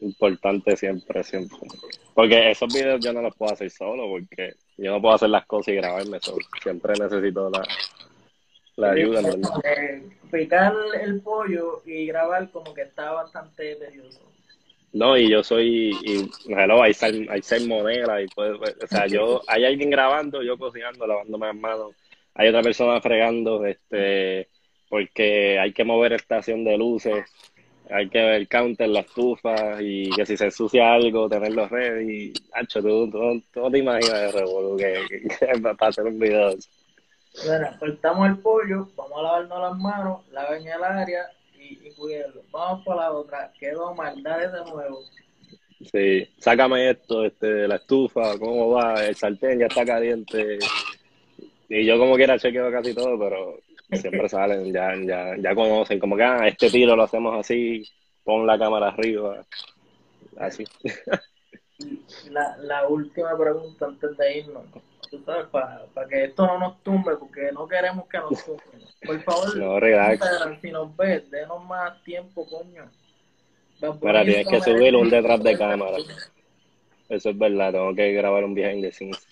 Importante 0.00 0.76
siempre, 0.76 1.24
siempre. 1.24 1.58
Porque 2.14 2.50
esos 2.50 2.72
videos 2.72 3.02
yo 3.02 3.12
no 3.12 3.22
los 3.22 3.34
puedo 3.34 3.52
hacer 3.52 3.70
solo, 3.70 4.08
porque 4.08 4.54
yo 4.76 4.92
no 4.92 5.00
puedo 5.00 5.14
hacer 5.14 5.30
las 5.30 5.46
cosas 5.46 5.68
y 5.68 5.76
grabarme 5.76 6.20
solo. 6.20 6.44
Siempre 6.62 6.92
necesito 6.98 7.48
la, 7.48 7.62
la 8.76 8.90
ayuda. 8.90 9.22
Eh, 9.64 10.06
picar 10.30 10.74
el 11.00 11.20
pollo 11.22 11.82
y 11.86 12.06
grabar 12.06 12.50
como 12.50 12.74
que 12.74 12.82
está 12.82 13.12
bastante 13.12 13.76
tedioso. 13.76 14.20
No, 14.92 15.16
y 15.16 15.30
yo 15.30 15.42
soy, 15.42 15.90
y, 16.02 16.30
hello, 16.48 16.82
hay 16.82 16.94
monedas, 17.66 18.22
y 18.22 18.26
puede, 18.34 18.52
o 18.54 18.86
sea, 18.88 19.06
yo, 19.06 19.42
hay 19.46 19.64
alguien 19.66 19.90
grabando, 19.90 20.42
yo 20.42 20.56
cocinando, 20.56 21.06
lavándome 21.06 21.46
las 21.48 21.56
manos, 21.56 21.94
hay 22.36 22.48
otra 22.48 22.62
persona 22.62 23.00
fregando, 23.00 23.64
este, 23.64 24.48
porque 24.88 25.58
hay 25.58 25.72
que 25.72 25.84
mover 25.84 26.12
estación 26.12 26.64
de 26.64 26.76
luces, 26.76 27.24
hay 27.90 28.08
que 28.08 28.18
ver 28.18 28.48
counter, 28.48 28.88
la 28.88 29.00
estufa, 29.00 29.80
y 29.80 30.10
que 30.10 30.26
si 30.26 30.36
se 30.36 30.46
ensucia 30.46 30.92
algo, 30.92 31.28
tenerlo 31.28 31.68
ready. 31.68 32.32
Hacho, 32.52 32.82
tú, 32.82 33.10
tú, 33.10 33.42
tú, 33.52 33.60
no 33.60 33.70
te 33.70 33.78
imaginas 33.78 34.34
de 34.34 34.42
que, 34.78 35.28
que, 35.28 35.60
para 35.60 35.88
hacer 35.88 36.04
un 36.04 36.18
video. 36.18 36.54
Bueno, 37.46 37.68
cortamos 37.78 38.28
el 38.28 38.38
pollo, 38.38 38.88
vamos 38.96 39.18
a 39.18 39.22
lavarnos 39.22 39.60
las 39.60 39.78
manos, 39.78 40.28
laven 40.32 40.66
el 40.66 40.84
área 40.84 41.22
y, 41.58 41.88
y 41.88 41.92
cuídenlo. 41.92 42.42
Vamos 42.50 42.84
por 42.84 42.96
la 42.96 43.12
otra, 43.12 43.52
quedó 43.58 43.94
maldades 43.94 44.52
de 44.52 44.70
nuevo. 44.70 45.00
Sí, 45.92 46.28
sácame 46.38 46.90
esto, 46.90 47.24
este, 47.24 47.68
la 47.68 47.76
estufa, 47.76 48.38
cómo 48.38 48.70
va, 48.70 49.06
el 49.06 49.14
sartén 49.14 49.58
ya 49.58 49.66
está 49.66 49.84
caliente, 49.84 50.58
y 51.68 51.84
yo 51.84 51.98
como 51.98 52.16
quiera 52.16 52.38
chequeo 52.38 52.70
casi 52.70 52.94
todo, 52.94 53.18
pero 53.18 53.58
siempre 53.92 54.28
salen, 54.28 54.72
ya, 54.72 54.94
ya, 54.96 55.36
ya 55.36 55.54
conocen, 55.54 55.98
como 55.98 56.16
que, 56.16 56.24
ah, 56.24 56.46
este 56.46 56.70
tiro 56.70 56.96
lo 56.96 57.02
hacemos 57.02 57.38
así, 57.38 57.82
pon 58.24 58.46
la 58.46 58.58
cámara 58.58 58.88
arriba, 58.88 59.44
así. 60.38 60.64
La, 62.30 62.56
la 62.56 62.88
última 62.88 63.36
pregunta 63.36 63.84
antes 63.84 64.16
de 64.16 64.38
irnos, 64.38 64.64
tú 65.10 65.22
sabes, 65.26 65.46
para, 65.48 66.08
que 66.08 66.24
esto 66.24 66.46
no 66.46 66.58
nos 66.58 66.82
tumbe, 66.82 67.16
porque 67.16 67.52
no 67.52 67.68
queremos 67.68 68.08
que 68.08 68.16
nos 68.16 68.44
tumbe. 68.46 68.62
Por 69.04 69.22
favor, 69.22 69.56
no, 69.58 70.58
si 70.62 70.70
nos 70.70 70.96
ves, 70.96 71.30
denos 71.30 71.62
más 71.66 72.02
tiempo, 72.02 72.46
coño. 72.46 72.90
Mira, 74.00 74.24
tienes 74.24 74.48
que 74.48 74.60
subir 74.62 74.96
un 74.96 75.10
detrás 75.10 75.42
de 75.42 75.58
cámara. 75.58 75.98
Eso 77.10 77.30
es 77.30 77.38
verdad, 77.38 77.72
tengo 77.72 77.94
que 77.94 78.12
grabar 78.12 78.44
un 78.44 78.54
behind 78.54 78.82
the 78.82 78.90
scenes. 78.90 79.26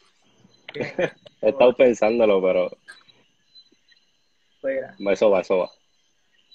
He 0.74 1.48
estado 1.48 1.74
pensándolo, 1.74 2.42
pero. 2.42 2.76
Eso 5.10 5.30
va, 5.30 5.40
eso 5.40 5.58
va. 5.58 5.70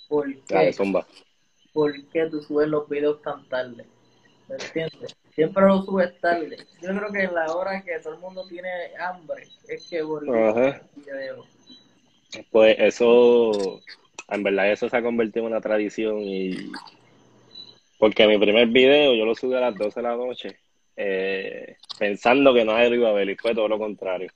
¿Por 0.07 0.25
qué? 0.45 0.75
¿Por 1.73 2.09
qué 2.09 2.25
tú 2.25 2.41
subes 2.41 2.67
los 2.67 2.89
videos 2.89 3.21
tan 3.21 3.47
tarde? 3.47 3.85
¿Me 4.47 4.55
entiendes? 4.55 5.15
Siempre 5.35 5.67
los 5.67 5.85
subes 5.85 6.19
tarde. 6.19 6.57
Yo 6.81 6.89
creo 6.89 7.11
que 7.11 7.23
en 7.23 7.35
la 7.35 7.45
hora 7.55 7.81
que 7.83 7.99
todo 7.99 8.15
el 8.15 8.19
mundo 8.19 8.45
tiene 8.47 8.69
hambre 8.99 9.43
es 9.67 9.87
que 9.87 9.99
Ajá. 9.99 10.81
Pues 12.51 12.75
eso, 12.79 13.79
en 14.27 14.43
verdad 14.43 14.71
eso 14.71 14.89
se 14.89 14.97
ha 14.97 15.01
convertido 15.01 15.45
en 15.45 15.53
una 15.53 15.61
tradición 15.61 16.19
y 16.19 16.71
porque 17.97 18.27
mi 18.27 18.37
primer 18.37 18.67
video 18.67 19.13
yo 19.13 19.25
lo 19.25 19.35
subí 19.35 19.53
a 19.55 19.59
las 19.59 19.75
12 19.75 19.99
de 19.99 20.03
la 20.03 20.15
noche 20.15 20.59
eh, 21.01 21.77
pensando 21.97 22.53
que 22.53 22.65
nadie 22.65 22.89
lo 22.89 22.95
iba 22.95 23.09
a 23.09 23.13
ver 23.13 23.29
y 23.29 23.35
fue 23.35 23.55
todo 23.55 23.67
lo 23.69 23.79
contrario 23.79 24.29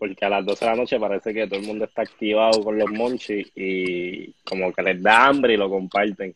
porque 0.00 0.24
a 0.24 0.30
las 0.30 0.46
12 0.46 0.64
de 0.64 0.70
la 0.70 0.76
noche 0.78 0.98
parece 0.98 1.34
que 1.34 1.46
todo 1.46 1.60
el 1.60 1.66
mundo 1.66 1.84
está 1.84 2.00
activado 2.00 2.64
con 2.64 2.78
los 2.78 2.90
monchis 2.90 3.52
y 3.54 4.32
como 4.48 4.72
que 4.72 4.82
les 4.82 5.02
da 5.02 5.26
hambre 5.26 5.52
y 5.52 5.56
lo 5.58 5.68
comparten. 5.68 6.34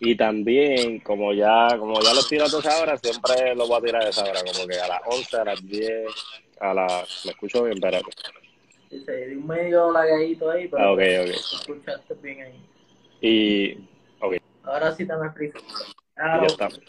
Y 0.00 0.14
también, 0.16 1.00
como 1.00 1.32
ya, 1.32 1.68
como 1.78 1.98
ya 2.02 2.12
los 2.12 2.28
tiro 2.28 2.44
a 2.44 2.46
esa 2.48 2.82
hora, 2.82 2.98
siempre 2.98 3.54
los 3.54 3.66
voy 3.66 3.78
a 3.78 3.80
tirar 3.80 4.02
a 4.04 4.08
esa 4.10 4.24
hora, 4.24 4.40
como 4.44 4.68
que 4.68 4.78
a 4.78 4.86
las 4.86 5.00
11, 5.06 5.36
a 5.38 5.44
las 5.44 5.66
10, 5.66 6.04
a 6.60 6.74
las... 6.74 7.24
¿Me 7.24 7.30
escucho 7.30 7.62
bien? 7.62 7.78
Espérate. 7.78 8.10
Sí, 8.90 9.34
un 9.34 9.46
medio 9.46 9.90
lagadito 9.90 10.50
ahí, 10.50 10.68
pero 10.68 10.82
Ah, 10.82 10.92
ok, 10.92 10.98
ok. 10.98 11.28
escuchaste 11.54 12.14
bien 12.22 12.42
ahí. 12.42 12.60
Y... 13.22 13.78
Ok, 14.20 14.36
Ahora 14.64 14.92
sí 14.92 15.06
te 15.06 15.16
me 15.16 15.24
explico. 15.26 15.58
ya 16.18 16.22
Ahora, 16.22 16.46
estamos. 16.48 16.80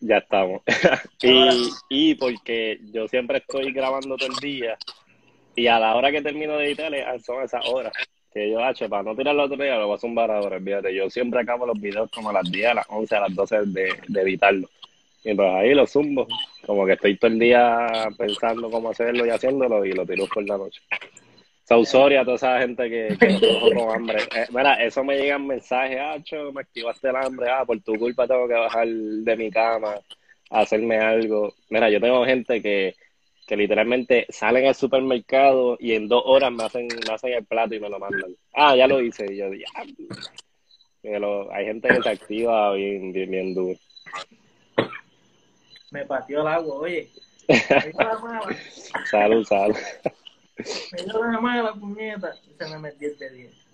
Ya 0.00 0.18
estamos. 0.18 0.62
y, 1.90 2.10
y 2.10 2.14
porque 2.14 2.80
yo 2.92 3.06
siempre 3.08 3.38
estoy 3.38 3.72
grabando 3.72 4.16
todo 4.16 4.28
el 4.28 4.36
día 4.36 4.76
y 5.54 5.66
a 5.66 5.78
la 5.78 5.94
hora 5.94 6.10
que 6.10 6.22
termino 6.22 6.56
de 6.56 6.66
editar 6.66 6.94
es- 6.94 7.24
son 7.24 7.42
esas 7.42 7.66
horas 7.68 7.92
que 8.32 8.48
yo, 8.50 8.62
H, 8.62 8.88
para 8.88 9.02
no 9.02 9.16
tirarlo 9.16 9.42
otro 9.44 9.56
día, 9.62 9.76
lo 9.76 9.88
voy 9.88 9.96
a 9.96 9.98
zumbar 9.98 10.30
ahora. 10.30 10.58
Yo 10.90 11.10
siempre 11.10 11.40
acabo 11.40 11.66
los 11.66 11.80
videos 11.80 12.08
como 12.12 12.30
a 12.30 12.32
las 12.34 12.50
10, 12.50 12.68
a 12.68 12.74
las 12.74 12.86
11, 12.88 13.16
a 13.16 13.20
las 13.20 13.34
12 13.34 13.56
de, 13.66 13.92
de 14.06 14.20
editarlo. 14.22 14.68
Y 15.24 15.34
pues 15.34 15.48
ahí 15.52 15.74
lo 15.74 15.84
zumbo. 15.86 16.26
Como 16.64 16.86
que 16.86 16.92
estoy 16.92 17.16
todo 17.16 17.30
el 17.32 17.38
día 17.40 17.88
pensando 18.16 18.70
cómo 18.70 18.90
hacerlo 18.90 19.26
y 19.26 19.30
haciéndolo 19.30 19.84
y 19.84 19.92
lo 19.92 20.06
tiro 20.06 20.26
por 20.32 20.46
la 20.48 20.56
noche. 20.56 20.80
Sausoria, 21.70 22.24
toda 22.24 22.34
esa 22.34 22.58
gente 22.58 22.90
que, 22.90 23.16
que 23.16 23.30
nos 23.30 23.60
con 23.72 23.94
hambre. 23.94 24.18
Eh, 24.34 24.46
mira, 24.52 24.74
eso 24.84 25.04
me 25.04 25.16
llegan 25.16 25.46
mensajes, 25.46 26.00
Acho, 26.00 26.52
me 26.52 26.62
activaste 26.62 27.08
el 27.10 27.14
hambre, 27.14 27.48
ah, 27.48 27.64
por 27.64 27.80
tu 27.80 27.94
culpa 27.94 28.26
tengo 28.26 28.48
que 28.48 28.54
bajar 28.54 28.88
de 28.88 29.36
mi 29.36 29.52
cama 29.52 29.94
a 30.50 30.60
hacerme 30.62 30.98
algo. 30.98 31.54
Mira, 31.68 31.88
yo 31.88 32.00
tengo 32.00 32.24
gente 32.26 32.60
que, 32.60 32.96
que 33.46 33.56
literalmente 33.56 34.26
salen 34.30 34.66
al 34.66 34.74
supermercado 34.74 35.76
y 35.78 35.92
en 35.92 36.08
dos 36.08 36.24
horas 36.26 36.50
me 36.50 36.64
hacen, 36.64 36.88
me 37.06 37.12
hacen 37.14 37.34
el 37.34 37.44
plato 37.44 37.72
y 37.72 37.78
me 37.78 37.88
lo 37.88 38.00
mandan. 38.00 38.34
Ah, 38.52 38.74
ya 38.74 38.88
lo 38.88 39.00
hice. 39.00 39.32
Y 39.32 39.36
yo, 39.36 39.52
ya. 39.54 39.68
Lo- 41.20 41.52
hay 41.52 41.66
gente 41.66 41.88
que 41.88 42.02
se 42.02 42.08
activa 42.08 42.72
bien, 42.74 43.12
bien, 43.12 43.30
bien 43.30 43.54
duro. 43.54 43.78
me 45.92 46.04
pateó 46.04 46.40
el 46.40 46.48
agua, 46.48 46.74
oye. 46.74 47.08
Salud, 49.08 49.44
salud. 49.44 49.76
La 51.06 51.40
mala 51.40 51.72
puñeta 51.74 52.34
y 52.48 52.54
se 52.54 52.70
me 52.70 52.78
metió 52.78 53.08
el 53.08 53.18
de 53.18 53.30
10. 53.30 53.66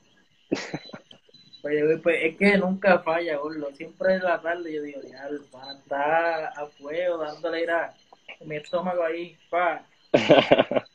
Oye, 1.63 1.99
pues 1.99 2.17
es 2.23 2.37
que 2.37 2.57
nunca 2.59 3.01
falla, 3.01 3.37
gordo. 3.39 3.69
Siempre 3.75 4.15
en 4.15 4.23
la 4.23 4.41
tarde 4.41 4.73
yo 4.73 4.83
digo, 4.83 5.01
ya, 5.03 5.27
el 5.29 5.41
pan 5.51 5.77
a 5.91 6.67
fuego, 6.79 7.19
dándole 7.19 7.63
ir 7.63 7.71
a 7.71 7.93
mi 8.45 8.57
estómago 8.57 9.03
ahí, 9.03 9.37
pa. 9.51 9.85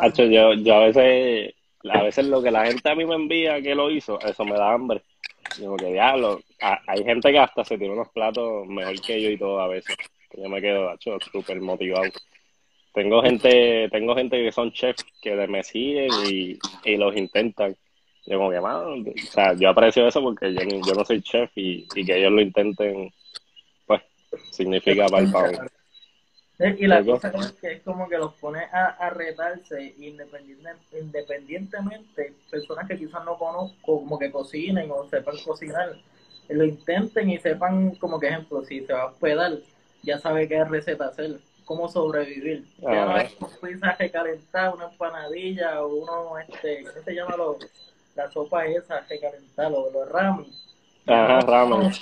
Hacho, 0.00 0.24
yo, 0.24 0.52
yo 0.54 0.74
a 0.74 0.86
veces, 0.86 1.54
a 1.88 2.02
veces 2.02 2.26
lo 2.26 2.42
que 2.42 2.50
la 2.50 2.66
gente 2.66 2.90
a 2.90 2.94
mí 2.94 3.06
me 3.06 3.14
envía 3.14 3.62
que 3.62 3.74
lo 3.74 3.90
hizo, 3.90 4.20
eso 4.20 4.44
me 4.44 4.56
da 4.56 4.72
hambre. 4.72 5.02
Digo 5.58 5.76
que 5.76 5.86
diablo, 5.86 6.40
hay 6.60 7.02
gente 7.02 7.32
que 7.32 7.38
hasta 7.38 7.64
se 7.64 7.78
tira 7.78 7.92
unos 7.92 8.10
platos 8.10 8.66
mejor 8.66 9.00
que 9.00 9.20
yo 9.20 9.30
y 9.30 9.38
todo 9.38 9.60
a 9.60 9.68
veces. 9.68 9.96
Yo 10.36 10.48
me 10.48 10.60
quedo, 10.60 10.90
hacho, 10.90 11.18
súper 11.32 11.60
motivado. 11.60 12.10
Tengo 12.92 13.22
gente, 13.22 13.88
tengo 13.90 14.14
gente 14.16 14.42
que 14.42 14.52
son 14.52 14.72
chefs 14.72 15.04
que 15.22 15.34
me 15.46 15.62
siguen 15.62 16.10
y, 16.26 16.58
y 16.84 16.96
los 16.96 17.16
intentan. 17.16 17.76
Yo 18.26 18.38
como 18.38 18.50
que, 18.50 18.60
mano, 18.60 18.94
o 18.94 19.30
sea, 19.32 19.54
yo 19.54 19.70
aprecio 19.70 20.06
eso 20.06 20.20
porque 20.22 20.52
yo, 20.54 20.94
no 20.94 21.04
soy 21.04 21.22
chef 21.22 21.50
y, 21.56 21.86
y 21.94 22.04
que 22.04 22.18
ellos 22.18 22.32
lo 22.32 22.40
intenten, 22.40 23.10
pues, 23.86 24.02
significa 24.50 25.08
para 25.08 25.22
el 25.22 25.30
pavo. 25.30 25.60
Eh, 26.58 26.76
Y 26.78 26.86
la 26.86 27.02
cosa 27.04 27.28
es 27.40 27.52
que 27.52 27.72
es 27.72 27.82
como 27.82 28.08
que 28.08 28.18
los 28.18 28.34
pone 28.34 28.60
a, 28.72 28.88
a 28.98 29.10
retarse 29.10 29.94
independiente, 29.98 30.70
independientemente, 30.92 32.34
personas 32.50 32.86
que 32.86 32.98
quizás 32.98 33.24
no 33.24 33.38
conozco, 33.38 34.00
como 34.00 34.18
que 34.18 34.30
cocinen 34.30 34.90
o 34.90 35.08
sepan 35.08 35.36
cocinar, 35.44 35.96
lo 36.48 36.64
intenten 36.64 37.30
y 37.30 37.38
sepan, 37.38 37.94
como 37.96 38.20
que 38.20 38.28
ejemplo, 38.28 38.62
si 38.64 38.80
se 38.84 38.92
va 38.92 39.02
a 39.02 39.06
hospedar, 39.06 39.52
ya 40.02 40.18
sabe 40.18 40.48
qué 40.48 40.62
receta 40.64 41.06
hacer, 41.06 41.40
cómo 41.70 41.88
sobrevivir. 41.88 42.64
Ya 42.78 43.04
no 43.04 43.16
es 43.16 43.32
pizza 43.62 43.94
recalentada, 43.96 44.74
una 44.74 44.86
empanadilla 44.86 45.80
o 45.84 46.02
uno, 46.02 46.38
este, 46.40 46.82
¿qué 46.82 47.00
se 47.04 47.14
llama? 47.14 47.36
Lo, 47.36 47.58
la 48.16 48.28
sopa 48.28 48.66
esa 48.66 48.98
recalentada, 49.08 49.70
los, 49.70 49.92
los 49.92 50.08
ramen. 50.08 50.46
Ajá, 51.06 51.38
ramen. 51.42 51.92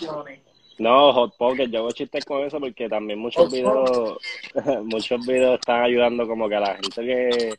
No, 0.79 1.13
Hot 1.13 1.37
Pocket, 1.37 1.67
yo 1.67 1.81
hago 1.81 1.91
chistes 1.91 2.25
con 2.25 2.47
eso 2.47 2.59
porque 2.59 2.89
también 2.89 3.19
muchos 3.19 3.45
Hot 3.45 3.53
videos, 3.53 4.19
muchos 4.85 5.27
videos 5.27 5.61
están 5.61 5.83
ayudando 5.83 6.27
como 6.27 6.49
que 6.49 6.57
a 6.57 6.61
la 6.61 6.75
gente 6.77 7.03
que, 7.03 7.55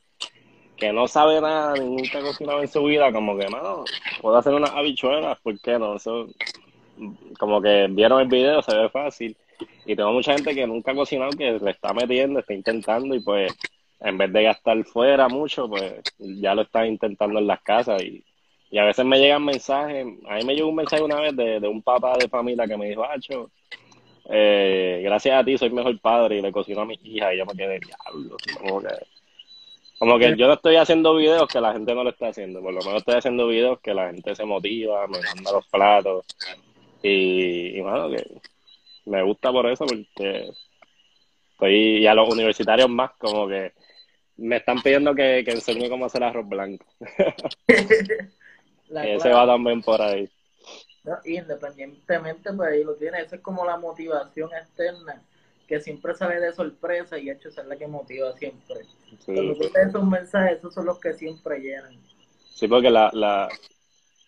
que 0.78 0.91
no 0.91 1.07
sabe 1.07 1.39
nada, 1.39 1.76
nunca 1.76 2.18
ha 2.18 2.22
cocinado 2.24 2.62
en 2.62 2.68
su 2.70 2.84
vida, 2.86 3.12
como 3.12 3.38
que 3.38 3.45
no, 3.49 3.86
puedo 4.20 4.36
hacer 4.36 4.55
unas 4.55 4.72
habichuelas, 4.72 5.38
¿por 5.41 5.60
qué 5.62 5.78
no? 5.78 5.97
Eso, 5.97 6.26
como 7.38 7.62
que 7.62 7.86
vieron 7.91 8.20
el 8.20 8.28
video, 8.30 8.64
se 8.64 8.76
ve 8.76 8.89
fácil, 8.89 9.38
y 9.86 9.95
tengo 9.95 10.12
mucha 10.12 10.34
gente 10.34 10.53
que 10.53 10.68
nunca 10.68 10.91
ha 10.91 10.95
cocinado, 10.95 11.32
que 11.32 11.60
le 11.60 11.72
está 11.72 11.93
metiendo, 11.93 12.39
está 12.39 12.53
intentando, 12.53 13.16
y 13.16 13.20
pues, 13.22 13.51
en 13.99 14.18
vez 14.18 14.32
de 14.32 14.43
gastar 14.43 14.84
fuera 14.86 15.28
mucho, 15.28 15.68
pues, 15.68 16.01
ya 16.18 16.55
lo 16.55 16.64
están 16.64 16.88
intentando 16.88 17.39
en 17.39 17.47
las 17.47 17.62
casas, 17.62 18.01
y, 18.03 18.24
y 18.72 18.78
a 18.78 18.86
veces 18.86 19.05
me 19.05 19.20
llegan 19.20 19.43
mensajes, 19.43 20.05
a 20.28 20.36
mí 20.36 20.43
me 20.45 20.55
llegó 20.55 20.70
un 20.70 20.76
mensaje 20.76 21.01
una 21.01 21.20
vez 21.20 21.36
de, 21.36 21.60
de 21.60 21.68
un 21.68 21.82
papá 21.82 22.18
de 22.18 22.30
familia 22.30 22.68
que 22.68 22.78
me 22.78 22.89
dijo, 22.89 23.03
Acho, 23.03 23.49
eh, 24.30 25.01
gracias 25.03 25.39
a 25.39 25.43
ti 25.43 25.57
soy 25.57 25.72
mejor 25.72 25.99
padre 25.99 26.38
y 26.38 26.41
le 26.41 26.51
cocino 26.51 26.82
a 26.82 26.86
mi 26.86 26.99
hija 27.03 27.34
y 27.34 27.39
yo 27.39 27.45
me 27.45 27.53
quedé, 27.53 27.80
diablo, 27.80 28.38
como 28.60 28.82
que, 28.82 28.88
como 29.97 30.20
que 30.20 30.38
yo 30.38 30.47
no 30.47 30.53
estoy 30.53 30.76
haciendo 30.76 31.16
videos 31.16 31.47
que 31.47 31.60
la 31.60 31.74
gente 31.74 31.95
no 31.95 32.03
lo 32.03 32.12
está 32.12 32.28
haciendo, 32.28 32.62
por 32.62 32.74
lo 32.74 32.80
menos 32.82 32.97
estoy 32.97 33.16
haciendo 33.16 33.47
videos 33.47 33.80
que 33.80 33.93
la 33.93 34.12
gente 34.12 34.36
se 34.36 34.45
motiva, 34.45 35.07
me 35.07 35.20
manda 35.20 35.51
los 35.51 35.68
platos. 35.68 36.26
Y, 37.01 37.78
y 37.78 37.82
bueno, 37.82 38.10
que 38.10 38.24
me 39.05 39.23
gusta 39.23 39.51
por 39.51 39.67
eso 39.69 39.85
porque 39.85 40.51
estoy, 41.51 41.97
y 41.97 42.07
a 42.07 42.13
los 42.13 42.29
universitarios 42.29 42.89
más, 42.89 43.11
como 43.17 43.47
que 43.47 43.73
me 44.37 44.57
están 44.57 44.81
pidiendo 44.81 45.13
que, 45.13 45.43
que 45.43 45.51
enseñe 45.51 45.89
cómo 45.89 46.05
hacer 46.05 46.23
arroz 46.23 46.47
blanco, 46.47 46.85
La 48.89 49.07
ese 49.07 49.29
va 49.29 49.45
también 49.45 49.81
por 49.81 50.01
ahí. 50.01 50.29
¿no? 51.03 51.17
Independientemente, 51.25 52.51
pues 52.53 52.69
ahí 52.71 52.83
lo 52.83 52.95
tiene. 52.95 53.21
Eso 53.21 53.35
es 53.35 53.41
como 53.41 53.65
la 53.65 53.77
motivación 53.77 54.49
externa, 54.53 55.21
que 55.67 55.79
siempre 55.79 56.15
sale 56.15 56.39
de 56.39 56.51
sorpresa 56.53 57.17
y 57.17 57.29
hecho 57.29 57.49
esa 57.49 57.61
es 57.61 57.67
la 57.67 57.77
que 57.77 57.87
motiva 57.87 58.33
siempre. 58.33 58.77
Sí. 59.19 59.33
Cuando 59.33 59.53
tú 59.53 59.71
lees 59.73 59.89
esos 59.89 60.03
mensajes, 60.03 60.57
esos 60.57 60.73
son 60.73 60.85
los 60.85 60.99
que 60.99 61.13
siempre 61.13 61.59
llenan. 61.59 61.95
Sí, 62.55 62.67
porque 62.67 62.89
la, 62.89 63.09
la, 63.13 63.47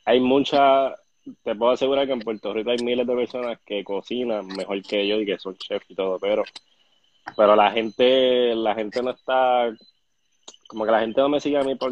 hay 0.05 0.19
mucha, 0.19 0.95
te 1.43 1.55
puedo 1.55 1.72
asegurar 1.72 2.07
que 2.07 2.13
en 2.13 2.19
Puerto 2.19 2.53
Rico 2.53 2.72
hay 2.72 2.78
miles 2.84 3.05
de 3.05 3.15
personas 3.15 3.59
que 3.65 3.84
cocinan 3.84 4.47
mejor 4.47 4.82
que 4.82 5.07
yo 5.07 5.19
y 5.19 5.26
que 5.26 5.38
son 5.38 5.55
chefs 5.55 5.89
y 5.89 5.95
todo, 5.95 6.17
pero, 6.19 6.43
pero 7.36 7.55
la 7.55 7.72
gente, 7.72 8.55
la 8.55 8.76
gente 8.76 9.01
no 9.03 9.11
está, 9.11 9.72
como 10.67 10.86
que 10.86 10.91
la 10.91 11.01
gente 11.01 11.22
no 11.22 11.30
me 11.30 11.39
sigue 11.39 11.57
a 11.57 11.63
mí 11.63 11.76
por, 11.76 11.91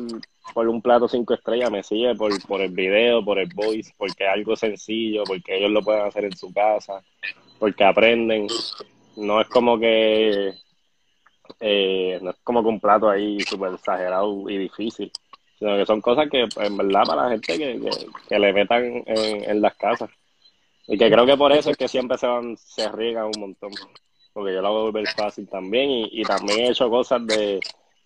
por 0.54 0.68
un 0.68 0.82
plato 0.82 1.08
cinco 1.08 1.34
estrellas, 1.34 1.72
me 1.72 1.84
sigue 1.84 2.16
por, 2.16 2.32
por 2.48 2.62
el 2.62 2.72
video, 2.72 3.24
por 3.24 3.40
el 3.40 3.50
voice, 3.54 3.94
porque 3.98 4.26
es 4.26 4.30
algo 4.30 4.56
sencillo, 4.56 5.24
porque 5.26 5.58
ellos 5.58 5.72
lo 5.72 5.82
pueden 5.82 6.06
hacer 6.06 6.26
en 6.26 6.36
su 6.36 6.52
casa, 6.54 7.02
porque 7.60 7.84
aprenden. 7.84 8.48
No 9.18 9.42
es 9.42 9.48
como 9.48 9.78
que, 9.78 10.54
eh, 11.60 12.20
no 12.22 12.32
es 12.32 12.38
como 12.44 12.64
que 12.64 12.70
un 12.70 12.80
plato 12.80 13.10
ahí 13.10 13.40
súper 13.42 13.74
exagerado 13.74 14.50
y 14.50 14.58
difícil 14.58 15.12
sino 15.60 15.76
que 15.76 15.86
son 15.86 16.00
cosas 16.00 16.30
que 16.30 16.48
en 16.58 16.78
verdad 16.78 17.04
para 17.06 17.24
la 17.24 17.30
gente 17.32 17.58
que, 17.58 17.80
que, 18.30 18.40
le 18.40 18.54
metan 18.54 19.04
en, 19.06 19.62
las 19.62 19.76
casas. 19.76 20.10
Y 20.88 20.98
que 20.98 21.12
creo 21.12 21.26
que 21.26 21.36
por 21.36 21.52
eso 21.52 21.70
es 21.70 21.78
que 21.78 21.90
siempre 21.90 22.18
se 22.18 22.28
van 22.28 22.56
se 22.58 22.90
riegan 22.90 23.26
un 23.26 23.42
montón. 23.42 23.72
Porque 24.32 24.54
yo 24.54 24.62
lo 24.62 24.70
hago 24.70 24.84
volver 24.86 25.08
fácil 25.10 25.50
también 25.50 25.90
y, 25.90 26.10
y 26.14 26.24
también 26.24 26.60
he 26.60 26.70
hecho 26.70 26.90
cosas 26.90 27.28
de 27.28 27.60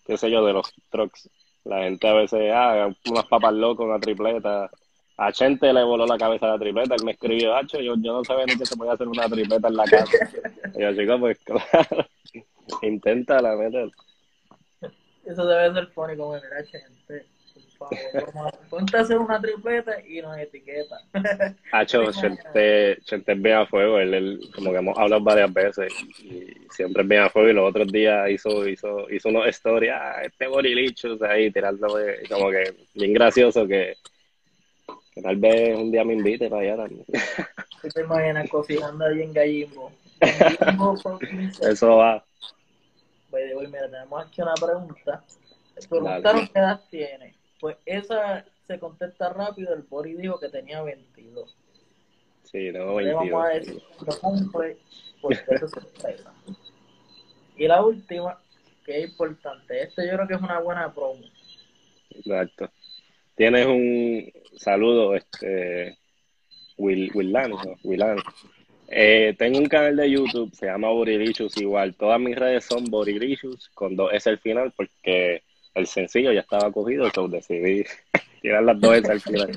qué 0.04 0.16
sé 0.16 0.30
yo 0.30 0.44
de 0.44 0.52
los 0.52 0.74
trucks. 0.90 1.30
La 1.62 1.84
gente 1.84 2.08
a 2.08 2.14
veces 2.14 2.50
ah 2.52 2.88
unas 3.08 3.26
papas 3.26 3.54
locas 3.54 3.86
una 3.86 4.00
tripleta. 4.00 4.68
A 5.16 5.30
Chente 5.30 5.72
le 5.72 5.84
voló 5.84 6.06
la 6.06 6.18
cabeza 6.18 6.48
la 6.48 6.58
tripleta 6.58 6.96
él 6.96 7.04
me 7.04 7.12
escribió 7.12 7.54
Hacho, 7.54 7.78
yo, 7.78 7.94
yo 7.98 8.14
no 8.14 8.24
sabía 8.24 8.46
ni 8.46 8.58
que 8.58 8.66
se 8.66 8.76
podía 8.76 8.94
hacer 8.94 9.06
una 9.06 9.28
tripleta 9.28 9.68
en 9.68 9.76
la 9.76 9.84
casa 9.84 10.12
y 10.76 10.82
yo 10.82 10.92
chico 10.92 11.20
pues 11.20 11.38
claro 11.44 12.04
intenta 12.82 13.40
la 13.40 13.54
meter 13.54 13.92
Eso 15.24 15.46
debe 15.46 15.72
ser 15.72 15.86
funny 15.92 16.16
como 16.16 16.34
el 16.34 16.42
gente. 16.66 17.33
Ponte 18.70 18.96
a 18.96 19.00
hacer 19.00 19.18
una 19.18 19.40
tripleta 19.40 20.00
y 20.06 20.20
nos 20.20 20.36
etiqueta. 20.38 21.00
Hacho, 21.72 22.10
Chente, 22.12 22.98
Chente 23.04 23.32
es 23.32 23.42
bien 23.42 23.56
a 23.56 23.66
fuego, 23.66 23.98
él, 23.98 24.14
él, 24.14 24.40
como 24.54 24.70
que 24.70 24.78
hemos 24.78 24.98
hablado 24.98 25.22
varias 25.22 25.52
veces 25.52 25.92
y 26.18 26.54
siempre 26.70 27.02
es 27.02 27.08
bien 27.08 27.22
a 27.22 27.30
fuego 27.30 27.48
y 27.48 27.52
los 27.52 27.68
otros 27.68 27.88
días 27.88 28.30
hizo, 28.30 28.66
hizo, 28.68 29.10
hizo 29.10 29.28
unos 29.28 29.46
stories, 29.48 29.92
ah, 29.92 30.22
este 30.22 30.46
borilicho, 30.46 31.14
o 31.14 31.18
sea, 31.18 31.30
ahí 31.30 31.50
tirándome, 31.50 32.18
como 32.28 32.50
que 32.50 32.74
bien 32.94 33.12
gracioso 33.12 33.66
que, 33.66 33.94
que 35.12 35.22
tal 35.22 35.36
vez 35.36 35.76
un 35.78 35.90
día 35.90 36.04
me 36.04 36.14
invite 36.14 36.48
para 36.48 36.62
allá 36.62 36.76
también. 36.76 37.04
¿Tú 37.82 37.88
te 37.88 38.00
imaginas 38.00 38.48
cocinando 38.48 39.04
ahí 39.04 39.22
en 39.22 39.32
Gallimbo? 39.32 39.92
15. 41.20 41.70
Eso 41.70 41.96
va. 41.96 42.24
Way, 43.30 43.66
mira, 43.66 43.90
tenemos 43.90 44.24
aquí 44.24 44.42
una 44.42 44.54
pregunta. 44.54 45.24
Preguntaron 45.88 46.46
qué 46.46 46.58
edad 46.58 46.80
tiene. 46.90 47.34
Pues 47.64 47.78
esa 47.86 48.44
se 48.66 48.78
contesta 48.78 49.30
rápido. 49.30 49.72
El 49.72 49.84
Bori 49.84 50.12
dijo 50.12 50.38
que 50.38 50.50
tenía 50.50 50.82
22. 50.82 51.56
Sí, 52.42 52.58
Le 52.70 52.78
22. 52.78 53.14
vamos 53.14 53.42
a 53.42 53.48
decir 53.54 53.82
lo 54.06 54.20
cumple 54.20 54.76
porque 55.22 55.42
eso 55.48 55.64
es 55.64 55.70
sorpresa. 55.70 56.34
Y 57.56 57.66
la 57.66 57.82
última, 57.82 58.38
que 58.84 58.98
es 58.98 59.08
importante, 59.08 59.80
esto 59.80 60.02
yo 60.04 60.12
creo 60.12 60.28
que 60.28 60.34
es 60.34 60.42
una 60.42 60.60
buena 60.60 60.92
promo. 60.92 61.24
Exacto. 62.10 62.70
Tienes 63.34 63.66
un 63.66 64.30
saludo, 64.58 65.14
este, 65.14 65.96
Will, 66.76 67.10
Willani, 67.14 67.54
¿no? 67.54 67.76
Willani. 67.82 68.20
Eh, 68.88 69.34
tengo 69.38 69.56
un 69.56 69.68
canal 69.68 69.96
de 69.96 70.10
YouTube, 70.10 70.54
se 70.54 70.66
llama 70.66 70.90
Borilicious 70.90 71.56
igual. 71.56 71.94
Todas 71.94 72.20
mis 72.20 72.36
redes 72.36 72.66
son 72.66 72.84
Borilicious, 72.84 73.70
con 73.70 73.96
dos 73.96 74.12
S 74.12 74.28
al 74.28 74.38
final, 74.38 74.70
porque 74.76 75.42
el 75.74 75.86
sencillo 75.86 76.32
ya 76.32 76.40
estaba 76.40 76.70
cogido, 76.72 77.06
entonces 77.06 77.46
decidí 77.48 77.84
tirar 78.42 78.62
las 78.62 78.80
dos 78.80 79.04
al 79.04 79.20
final. 79.20 79.50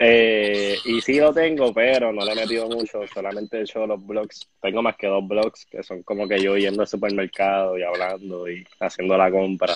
Eh, 0.00 0.76
y 0.84 1.00
sí 1.00 1.18
lo 1.18 1.32
tengo, 1.32 1.74
pero 1.74 2.12
no 2.12 2.24
le 2.24 2.32
he 2.32 2.36
metido 2.36 2.68
mucho, 2.68 3.00
solamente 3.12 3.58
he 3.58 3.62
hecho 3.62 3.84
los 3.86 4.04
blogs. 4.06 4.48
Tengo 4.62 4.80
más 4.80 4.96
que 4.96 5.08
dos 5.08 5.26
blogs, 5.26 5.66
que 5.66 5.82
son 5.82 6.02
como 6.04 6.28
que 6.28 6.38
yo 6.40 6.56
yendo 6.56 6.82
al 6.82 6.88
supermercado 6.88 7.76
y 7.76 7.82
hablando 7.82 8.48
y 8.48 8.64
haciendo 8.78 9.16
la 9.16 9.30
compra. 9.30 9.74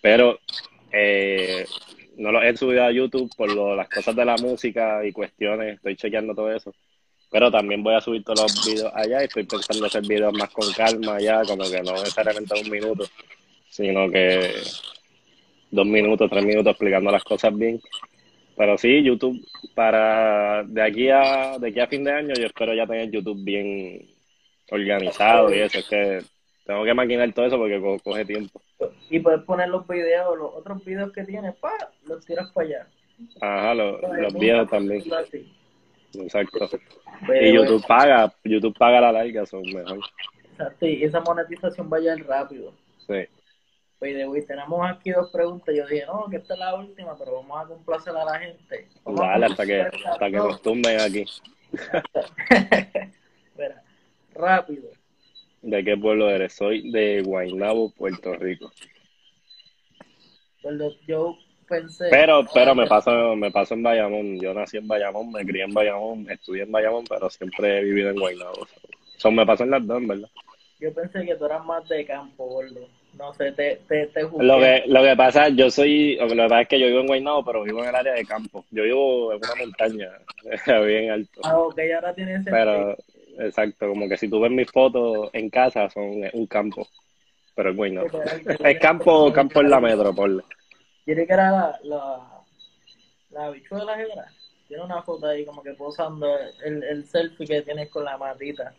Pero 0.00 0.40
eh, 0.90 1.64
no 2.16 2.32
los 2.32 2.42
he 2.44 2.56
subido 2.56 2.82
a 2.84 2.90
YouTube 2.90 3.30
por 3.36 3.54
lo- 3.54 3.76
las 3.76 3.88
cosas 3.88 4.16
de 4.16 4.24
la 4.24 4.36
música 4.36 5.04
y 5.06 5.12
cuestiones, 5.12 5.76
estoy 5.76 5.94
chequeando 5.96 6.34
todo 6.34 6.52
eso. 6.52 6.74
Pero 7.30 7.50
también 7.50 7.82
voy 7.82 7.94
a 7.94 8.00
subir 8.00 8.24
todos 8.24 8.42
los 8.42 8.66
videos 8.66 8.92
allá 8.94 9.22
y 9.22 9.24
estoy 9.26 9.44
pensando 9.44 9.86
hacer 9.86 10.02
videos 10.02 10.34
más 10.34 10.50
con 10.50 10.70
calma 10.72 11.16
allá, 11.16 11.42
como 11.46 11.64
que 11.70 11.80
no 11.82 11.92
necesariamente 11.92 12.60
un 12.60 12.68
minuto, 12.68 13.04
sino 13.72 14.10
que 14.10 14.52
dos 15.70 15.86
minutos, 15.86 16.30
tres 16.30 16.44
minutos 16.44 16.72
explicando 16.72 17.10
las 17.10 17.24
cosas 17.24 17.56
bien. 17.56 17.80
Pero 18.54 18.76
sí, 18.76 19.02
YouTube, 19.02 19.40
para 19.74 20.62
de 20.64 20.82
aquí 20.82 21.08
a 21.08 21.56
de 21.58 21.68
aquí 21.70 21.80
a 21.80 21.86
fin 21.86 22.04
de 22.04 22.12
año, 22.12 22.34
yo 22.34 22.44
espero 22.46 22.74
ya 22.74 22.86
tener 22.86 23.10
YouTube 23.10 23.42
bien 23.42 24.06
organizado 24.70 25.52
y 25.54 25.58
eso. 25.60 25.78
Es 25.78 25.88
que 25.88 26.18
tengo 26.66 26.84
que 26.84 26.92
maquinar 26.94 27.32
todo 27.32 27.46
eso 27.46 27.56
porque 27.56 27.80
co- 27.80 27.98
coge 28.00 28.24
tiempo. 28.26 28.60
Y 29.08 29.20
puedes 29.20 29.42
poner 29.44 29.68
los 29.70 29.86
videos, 29.88 30.36
los 30.38 30.52
otros 30.54 30.84
videos 30.84 31.12
que 31.12 31.24
tienes, 31.24 31.54
pa, 31.56 31.72
los 32.04 32.24
tiras 32.26 32.50
para 32.52 32.66
allá. 32.66 32.86
Ajá, 33.40 33.74
lo- 33.74 34.00
Pues, 34.00 34.20
los 34.20 34.34
viejos 34.34 34.68
también. 34.68 35.02
Exacto. 36.14 36.68
Pero, 37.26 37.46
Y 37.46 37.54
YouTube 37.54 37.86
paga, 37.86 38.32
YouTube 38.44 38.76
paga 38.76 39.00
la 39.00 39.12
larga, 39.12 39.46
son 39.46 39.62
mejor. 39.62 39.98
exacto, 40.50 40.86
y 40.86 41.02
esa 41.04 41.20
monetización 41.20 41.90
va 41.90 41.96
a 41.96 42.00
llegar 42.00 42.18
rápido. 42.26 42.74
Sí. 43.06 43.24
By 44.02 44.14
the 44.14 44.26
way, 44.26 44.42
tenemos 44.42 44.90
aquí 44.90 45.12
dos 45.12 45.30
preguntas. 45.30 45.72
Yo 45.72 45.86
dije, 45.86 46.04
no, 46.06 46.26
que 46.28 46.38
esta 46.38 46.54
es 46.54 46.58
la 46.58 46.74
última, 46.74 47.16
pero 47.16 47.34
vamos 47.36 47.64
a 47.64 47.68
complacer 47.68 48.12
a 48.16 48.24
la 48.24 48.36
gente. 48.40 48.88
Vamos 49.04 49.20
Dale, 49.20 49.46
hasta 49.46 49.64
que, 49.64 49.80
hasta 49.80 50.26
que 50.28 50.36
nos 50.38 50.60
tumben 50.60 51.00
aquí. 51.00 51.24
Espera, 53.46 53.84
rápido. 54.34 54.88
¿De 55.62 55.84
qué 55.84 55.96
pueblo 55.96 56.28
eres? 56.28 56.52
Soy 56.52 56.90
de 56.90 57.22
Guaynabo, 57.22 57.92
Puerto 57.92 58.34
Rico. 58.34 58.72
Cuando 60.62 60.92
yo 61.06 61.38
pensé. 61.68 62.08
Pero, 62.10 62.44
pero 62.52 62.74
me 62.74 62.88
paso, 62.88 63.36
me 63.36 63.52
paso 63.52 63.74
en 63.74 63.84
Bayamón. 63.84 64.40
Yo 64.40 64.52
nací 64.52 64.78
en 64.78 64.88
Bayamón, 64.88 65.30
me 65.30 65.46
crié 65.46 65.62
en 65.62 65.74
Bayamón, 65.74 66.28
estudié 66.28 66.64
en 66.64 66.72
Bayamón, 66.72 67.04
pero 67.08 67.30
siempre 67.30 67.78
he 67.78 67.84
vivido 67.84 68.10
en 68.10 68.18
Guaynabo. 68.18 68.66
Son 69.16 69.32
me 69.32 69.46
paso 69.46 69.62
en 69.62 69.70
las 69.70 69.86
dos, 69.86 70.04
¿verdad? 70.04 70.28
Yo 70.80 70.92
pensé 70.92 71.24
que 71.24 71.36
tú 71.36 71.46
eras 71.46 71.64
más 71.64 71.88
de 71.88 72.04
campo, 72.04 72.46
gordo. 72.46 72.88
No 73.18 73.34
sé, 73.34 73.52
te, 73.52 73.76
te, 73.88 74.06
te. 74.06 74.22
Lo 74.22 74.58
que, 74.58 74.84
lo 74.86 75.02
que 75.02 75.16
pasa, 75.16 75.48
yo 75.50 75.70
soy, 75.70 76.16
lo 76.16 76.28
que 76.28 76.36
pasa 76.36 76.60
es 76.62 76.68
que 76.68 76.80
yo 76.80 76.86
vivo 76.86 77.00
en 77.00 77.06
Guaynabo, 77.06 77.44
pero 77.44 77.62
vivo 77.62 77.82
en 77.82 77.90
el 77.90 77.94
área 77.94 78.14
de 78.14 78.24
campo. 78.24 78.64
Yo 78.70 78.84
vivo 78.84 79.32
en 79.32 79.38
una 79.38 79.54
montaña 79.54 80.10
bien 80.86 81.10
alto. 81.10 81.40
Ah, 81.44 81.58
ok, 81.58 81.78
ahora 81.94 82.14
tiene 82.14 82.34
sentido. 82.34 82.56
Pero, 82.56 82.96
exacto, 83.46 83.88
como 83.88 84.08
que 84.08 84.16
si 84.16 84.28
tú 84.28 84.40
ves 84.40 84.50
mis 84.50 84.70
fotos 84.70 85.28
en 85.34 85.50
casa, 85.50 85.90
son 85.90 86.22
un 86.32 86.46
campo. 86.46 86.88
Pero 87.54 87.70
es 87.70 87.76
Guaynabo. 87.76 88.08
Es 88.64 88.78
campo, 88.80 89.30
campo 89.32 89.60
en 89.60 89.70
la 89.70 89.80
metrópoli. 89.80 90.40
Quiere 91.04 91.26
que 91.26 91.32
era 91.34 91.50
la, 91.50 91.78
la, 91.82 92.20
la 93.30 93.44
habichuela, 93.46 94.00
era. 94.00 94.26
Tiene 94.68 94.84
una 94.84 95.02
foto 95.02 95.26
ahí 95.26 95.44
como 95.44 95.62
que 95.62 95.72
posando 95.74 96.26
el, 96.64 96.82
el 96.82 97.04
selfie 97.04 97.46
que 97.46 97.62
tienes 97.62 97.90
con 97.90 98.04
la 98.04 98.16
matita. 98.16 98.72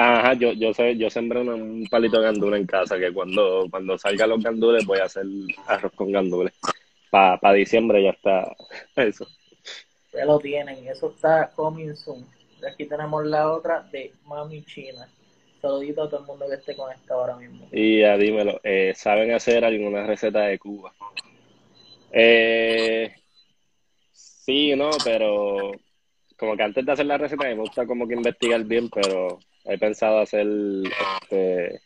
Ajá, 0.00 0.34
yo, 0.34 0.52
yo, 0.52 0.72
sé, 0.72 0.96
yo 0.96 1.10
sembré 1.10 1.40
un 1.40 1.84
palito 1.90 2.18
de 2.18 2.26
gandules 2.26 2.60
en 2.60 2.68
casa, 2.68 2.96
que 3.00 3.12
cuando, 3.12 3.66
cuando 3.68 3.98
salgan 3.98 4.28
los 4.30 4.40
gandules 4.40 4.86
voy 4.86 5.00
a 5.00 5.06
hacer 5.06 5.24
arroz 5.66 5.90
con 5.96 6.12
gandules. 6.12 6.54
Para 7.10 7.52
diciembre 7.54 8.04
ya 8.04 8.10
está 8.10 8.54
eso. 8.94 9.26
Ya 10.12 10.24
lo 10.24 10.38
tienen, 10.38 10.86
eso 10.86 11.10
está 11.10 11.50
coming 11.50 11.96
soon. 11.96 12.24
Y 12.62 12.66
Aquí 12.66 12.86
tenemos 12.86 13.26
la 13.26 13.50
otra 13.50 13.88
de 13.90 14.12
Mami 14.24 14.62
China. 14.62 15.08
Saludito 15.60 16.04
a 16.04 16.08
todo 16.08 16.20
el 16.20 16.26
mundo 16.26 16.46
que 16.48 16.54
esté 16.54 16.76
conectado 16.76 17.22
ahora 17.22 17.36
mismo. 17.36 17.66
Y 17.72 17.98
ya 17.98 18.16
dímelo, 18.16 18.60
eh, 18.62 18.92
¿saben 18.94 19.32
hacer 19.32 19.64
alguna 19.64 20.06
receta 20.06 20.42
de 20.42 20.60
Cuba? 20.60 20.94
Eh, 22.12 23.12
sí, 24.12 24.76
no, 24.76 24.90
pero 25.04 25.72
como 26.36 26.56
que 26.56 26.62
antes 26.62 26.86
de 26.86 26.92
hacer 26.92 27.06
la 27.06 27.18
receta 27.18 27.48
me 27.48 27.56
gusta 27.56 27.84
como 27.84 28.06
que 28.06 28.14
investigar 28.14 28.62
bien, 28.62 28.88
pero 28.88 29.40
he 29.68 29.78
pensado 29.78 30.20
hacer, 30.20 30.46
este, 31.22 31.80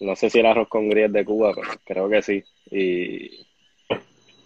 no 0.00 0.16
sé 0.16 0.30
si 0.30 0.40
el 0.40 0.46
arroz 0.46 0.68
con 0.68 0.88
gris 0.88 1.06
es 1.06 1.12
de 1.12 1.24
Cuba, 1.24 1.52
pero 1.54 1.70
creo 1.84 2.08
que 2.08 2.22
sí. 2.22 2.44
Y 2.70 3.46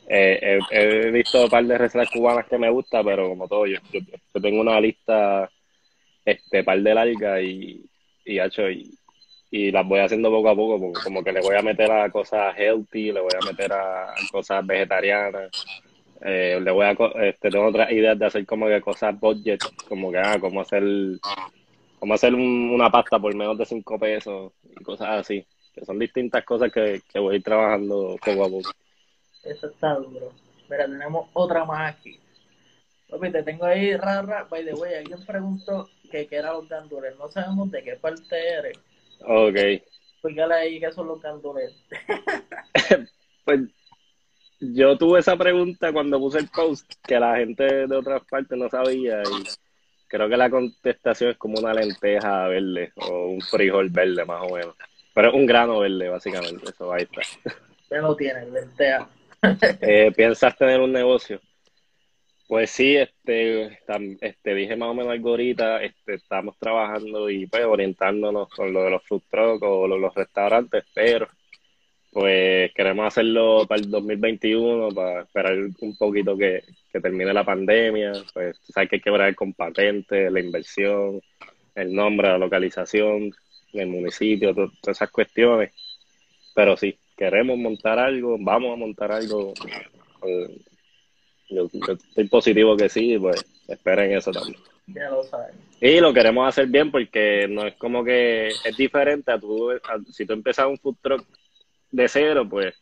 eh, 0.08 0.58
he, 0.70 1.10
visto 1.10 1.44
un 1.44 1.50
par 1.50 1.64
de 1.64 1.78
recetas 1.78 2.10
cubanas 2.10 2.46
que 2.46 2.58
me 2.58 2.70
gustan, 2.70 3.04
pero 3.04 3.28
como 3.30 3.48
todo, 3.48 3.66
yo, 3.66 3.78
yo, 3.92 4.40
tengo 4.40 4.60
una 4.60 4.80
lista, 4.80 5.50
este, 6.24 6.62
par 6.62 6.80
de 6.80 6.94
larga 6.94 7.40
y, 7.40 7.84
y, 8.24 8.38
hacho, 8.38 8.68
y, 8.70 8.90
las 9.50 9.86
voy 9.86 10.00
haciendo 10.00 10.30
poco 10.30 10.48
a 10.48 10.56
poco, 10.56 10.80
porque 10.80 11.04
como 11.04 11.22
que 11.22 11.32
le 11.32 11.40
voy 11.40 11.56
a 11.56 11.62
meter 11.62 11.90
a 11.90 12.10
cosas 12.10 12.54
healthy, 12.56 13.12
le 13.12 13.20
voy 13.20 13.32
a 13.40 13.46
meter 13.46 13.72
a 13.72 14.14
cosas 14.30 14.66
vegetarianas, 14.66 15.50
eh, 16.22 16.58
le 16.62 16.70
voy 16.70 16.86
a, 16.86 16.96
este, 17.22 17.50
tengo 17.50 17.66
otras 17.66 17.90
ideas 17.92 18.18
de 18.18 18.26
hacer 18.26 18.46
como 18.46 18.66
que 18.66 18.80
cosas 18.80 19.18
budget, 19.18 19.60
como 19.88 20.10
que, 20.10 20.18
ah, 20.18 20.38
como 20.40 20.60
hacer, 20.60 20.82
como 22.02 22.14
hacer 22.14 22.34
un- 22.34 22.70
una 22.72 22.90
pasta 22.90 23.16
por 23.16 23.32
menos 23.32 23.56
de 23.56 23.64
5 23.64 23.96
pesos 23.96 24.50
y 24.64 24.82
cosas 24.82 25.20
así, 25.20 25.46
que 25.72 25.84
son 25.84 26.00
distintas 26.00 26.44
cosas 26.44 26.72
que, 26.72 27.00
que 27.08 27.20
voy 27.20 27.34
a 27.34 27.36
ir 27.36 27.44
trabajando 27.44 28.16
poco 28.16 28.44
a 28.44 28.48
poco. 28.48 28.72
Eso 29.44 29.68
está 29.68 29.94
duro. 29.94 30.32
Mira, 30.68 30.86
tenemos 30.86 31.28
otra 31.32 31.64
más 31.64 31.94
aquí. 31.94 32.18
Papi, 33.08 33.30
te 33.30 33.44
tengo 33.44 33.66
ahí, 33.66 33.96
rara. 33.96 34.48
By 34.50 34.64
the 34.64 34.74
way, 34.74 34.94
alguien 34.94 35.24
preguntó 35.24 35.90
que 36.10 36.26
qué 36.26 36.38
eran 36.38 36.54
los 36.54 36.68
gandules. 36.68 37.16
No 37.16 37.28
sabemos 37.28 37.70
de 37.70 37.84
qué 37.84 37.94
parte 37.94 38.36
eres. 38.36 38.78
Ok, 39.20 39.54
Explícale 40.14 40.54
ahí 40.54 40.80
qué 40.80 40.90
son 40.90 41.06
los 41.06 41.22
gandules. 41.22 41.72
pues 43.44 43.60
yo 44.58 44.98
tuve 44.98 45.20
esa 45.20 45.36
pregunta 45.36 45.92
cuando 45.92 46.18
puse 46.18 46.40
el 46.40 46.48
post, 46.48 46.94
que 47.06 47.20
la 47.20 47.36
gente 47.36 47.86
de 47.86 47.96
otras 47.96 48.24
partes 48.28 48.58
no 48.58 48.68
sabía 48.68 49.22
y 49.22 49.44
creo 50.12 50.28
que 50.28 50.36
la 50.36 50.50
contestación 50.50 51.30
es 51.30 51.38
como 51.38 51.58
una 51.58 51.72
lenteja 51.72 52.46
verde 52.46 52.92
o 52.96 53.26
un 53.28 53.40
frijol 53.40 53.88
verde 53.88 54.24
más 54.26 54.42
o 54.42 54.54
menos. 54.54 54.76
Pero 55.14 55.28
es 55.28 55.34
un 55.34 55.46
grano 55.46 55.80
verde, 55.80 56.08
básicamente, 56.10 56.68
eso 56.68 56.92
ahí 56.92 57.02
está. 57.04 57.22
Ya 57.90 57.98
lo 58.02 58.14
tienes, 58.14 58.48
lentea. 58.50 59.08
Eh, 59.80 60.12
¿Piensas 60.14 60.56
tener 60.56 60.80
un 60.80 60.92
negocio? 60.92 61.40
Pues 62.46 62.70
sí, 62.70 62.96
este, 62.96 63.78
este, 64.20 64.54
dije 64.54 64.76
más 64.76 64.90
o 64.90 64.94
menos 64.94 65.10
algo 65.12 65.30
ahorita, 65.30 65.82
este, 65.82 66.14
estamos 66.14 66.56
trabajando 66.58 67.28
y 67.30 67.46
pues 67.46 67.64
orientándonos 67.64 68.48
con 68.50 68.72
lo 68.72 68.84
de 68.84 68.90
los 68.90 69.02
food 69.04 69.22
trucks 69.30 69.62
o 69.66 69.88
lo- 69.88 69.98
los 69.98 70.14
restaurantes, 70.14 70.84
pero 70.94 71.26
pues 72.12 72.70
queremos 72.74 73.06
hacerlo 73.06 73.64
para 73.66 73.80
el 73.80 73.90
2021, 73.90 74.90
para 74.90 75.22
esperar 75.22 75.54
un 75.80 75.96
poquito 75.96 76.36
que, 76.36 76.62
que 76.92 77.00
termine 77.00 77.32
la 77.32 77.42
pandemia, 77.44 78.12
pues 78.34 78.58
sabes 78.68 78.90
que 78.90 78.96
hay 78.96 79.00
que 79.00 79.10
ver 79.10 79.34
con 79.34 79.54
patentes, 79.54 80.30
la 80.30 80.40
inversión, 80.40 81.22
el 81.74 81.94
nombre, 81.94 82.28
la 82.28 82.36
localización, 82.38 83.32
el 83.72 83.86
municipio, 83.86 84.54
to- 84.54 84.70
todas 84.82 84.98
esas 84.98 85.10
cuestiones, 85.10 85.72
pero 86.54 86.76
sí, 86.76 86.98
queremos 87.16 87.56
montar 87.56 87.98
algo, 87.98 88.36
vamos 88.38 88.74
a 88.74 88.76
montar 88.76 89.10
algo. 89.10 89.54
eh, 90.26 90.58
yo, 91.48 91.68
yo 91.72 91.92
estoy 91.94 92.28
positivo 92.28 92.76
que 92.76 92.90
sí, 92.90 93.18
pues 93.18 93.42
esperen 93.68 94.12
eso 94.12 94.30
también. 94.32 94.60
Ya 94.86 95.08
lo 95.08 95.22
saben. 95.24 95.54
Y 95.80 95.98
lo 96.00 96.12
queremos 96.12 96.46
hacer 96.46 96.66
bien 96.66 96.90
porque 96.90 97.46
no 97.48 97.66
es 97.66 97.74
como 97.76 98.04
que 98.04 98.50
es 98.50 98.76
diferente 98.76 99.32
a 99.32 99.38
tú, 99.38 99.70
a- 99.70 99.78
si 100.10 100.26
tú 100.26 100.34
empiezas 100.34 100.66
un 100.66 100.76
food 100.78 100.96
truck 101.00 101.24
de 101.92 102.08
cero, 102.08 102.46
pues, 102.48 102.74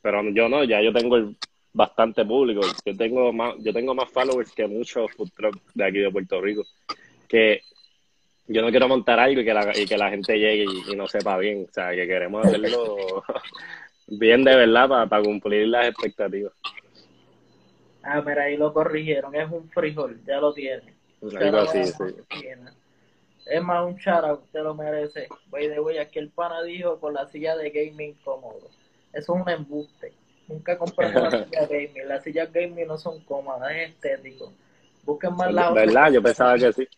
pero 0.00 0.22
yo 0.30 0.48
no, 0.48 0.64
ya 0.64 0.80
yo 0.80 0.92
tengo 0.92 1.16
el- 1.16 1.36
bastante 1.72 2.24
público, 2.24 2.62
yo 2.86 2.96
tengo 2.96 3.32
más, 3.34 3.54
yo 3.58 3.70
tengo 3.72 3.94
más 3.94 4.08
followers 4.08 4.50
que 4.52 4.66
muchos 4.66 5.12
food 5.12 5.28
trucks 5.36 5.60
de 5.74 5.84
aquí 5.84 5.98
de 5.98 6.10
Puerto 6.10 6.40
Rico, 6.40 6.64
que 7.28 7.60
yo 8.46 8.62
no 8.62 8.70
quiero 8.70 8.88
montar 8.88 9.18
algo 9.18 9.40
y 9.42 9.44
que 9.44 9.52
la, 9.52 9.76
y 9.76 9.86
que 9.86 9.98
la 9.98 10.08
gente 10.08 10.38
llegue 10.38 10.64
y, 10.64 10.92
y 10.92 10.96
no 10.96 11.06
sepa 11.06 11.36
bien, 11.36 11.66
o 11.68 11.72
sea, 11.72 11.90
que 11.90 12.06
queremos 12.06 12.46
hacerlo 12.46 13.22
bien 14.06 14.42
de 14.44 14.56
verdad 14.56 14.88
para 15.08 15.22
cumplir 15.22 15.68
las 15.68 15.88
expectativas. 15.88 16.52
Ah, 18.02 18.22
mira, 18.24 18.44
ahí 18.44 18.56
lo 18.56 18.72
corrigieron. 18.72 19.34
Es 19.34 19.50
un 19.50 19.68
frijol, 19.68 20.20
ya 20.24 20.38
lo 20.40 20.54
tiene. 20.54 20.94
Algo 21.40 21.58
así, 21.58 21.84
sí. 21.86 22.04
Es 23.46 23.62
más, 23.62 23.84
un 23.86 23.96
chara, 23.98 24.34
usted 24.34 24.62
lo 24.62 24.74
merece. 24.74 25.28
By 25.50 25.68
the 25.68 25.80
way, 25.80 25.98
aquí 25.98 26.18
el 26.18 26.30
pana 26.30 26.62
dijo 26.62 26.98
con 26.98 27.14
la 27.14 27.26
silla 27.26 27.56
de 27.56 27.70
gaming 27.70 28.14
cómodo. 28.24 28.68
Eso 29.12 29.34
es 29.34 29.42
un 29.42 29.48
embuste. 29.48 30.12
Nunca 30.48 30.76
compré 30.76 31.08
una 31.08 31.30
silla 31.44 31.66
gaming. 31.66 32.08
Las 32.08 32.24
sillas 32.24 32.52
gaming 32.52 32.88
no 32.88 32.98
son 32.98 33.20
cómodas, 33.20 33.70
es 33.72 33.90
estético. 33.90 34.52
Busquen 35.04 35.36
más 35.36 35.52
la 35.52 35.70
¿Verdad? 35.70 36.12
Yo 36.12 36.22
pensaba 36.22 36.58
que 36.58 36.72
sí. 36.72 36.88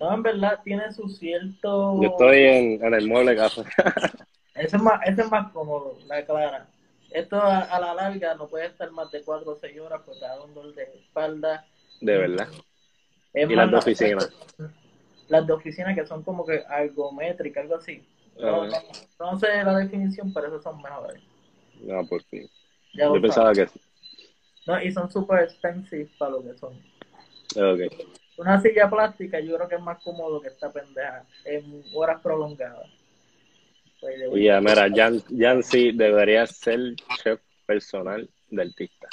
No, 0.00 0.14
en 0.14 0.22
verdad 0.22 0.60
tiene 0.64 0.90
su 0.92 1.08
cierto... 1.08 2.00
Yo 2.00 2.10
estoy 2.10 2.38
en, 2.38 2.84
en 2.84 2.94
el 2.94 3.08
mueble 3.08 3.36
casa. 3.36 3.64
ese, 4.54 4.76
es 4.76 4.82
más, 4.82 5.00
ese 5.06 5.22
es 5.22 5.30
más 5.30 5.52
cómodo, 5.52 5.98
la 6.06 6.24
clara. 6.24 6.66
Esto 7.10 7.42
a, 7.42 7.80
la 7.80 7.94
larga 7.94 8.34
no 8.34 8.46
puede 8.46 8.66
estar 8.66 8.90
más 8.92 9.10
de 9.10 9.22
4 9.22 9.50
o 9.50 9.56
6 9.56 9.80
horas 9.80 10.02
porque 10.04 10.20
da 10.20 10.42
un 10.42 10.54
dolor 10.54 10.74
de 10.74 10.84
espalda. 10.84 11.66
De 12.00 12.16
verdad. 12.16 12.48
y 13.34 13.46
las 13.46 13.70
de 13.70 13.76
oficina. 13.76 14.18
Las 15.28 15.46
de 15.46 15.52
oficina 15.52 15.94
que 15.94 16.06
son 16.06 16.22
como 16.22 16.44
que 16.44 16.62
métrica, 17.16 17.60
algo 17.60 17.76
así. 17.76 18.02
No, 18.38 18.66
no, 18.66 19.38
sé 19.38 19.64
la 19.64 19.76
definición, 19.76 20.32
pero 20.32 20.46
esas 20.46 20.62
son 20.62 20.80
mejores. 20.80 21.20
No, 21.80 22.06
por 22.06 22.22
fin. 22.24 22.48
Yo 22.94 23.20
pensaba 23.20 23.52
que 23.52 23.66
sí. 23.66 23.80
No, 24.66 24.80
y 24.80 24.92
son 24.92 25.10
super 25.10 25.44
expensive 25.44 26.08
para 26.18 26.32
lo 26.32 26.42
que 26.42 26.54
son. 26.56 26.74
Okay. 27.50 27.88
Una 28.36 28.60
silla 28.60 28.88
plástica 28.88 29.40
yo 29.40 29.56
creo 29.56 29.68
que 29.68 29.74
es 29.74 29.80
más 29.80 30.02
cómodo 30.02 30.40
que 30.40 30.48
esta 30.48 30.72
pendeja 30.72 31.24
en 31.44 31.82
horas 31.94 32.20
prolongadas. 32.22 32.86
Y 34.34 34.48
a 34.48 34.60
mira, 34.60 34.88
Jan, 34.94 35.20
Jan 35.36 35.62
sí 35.62 35.90
debería 35.92 36.46
ser 36.46 36.94
chef 37.22 37.40
personal 37.66 38.28
de 38.50 38.62
artista. 38.62 39.08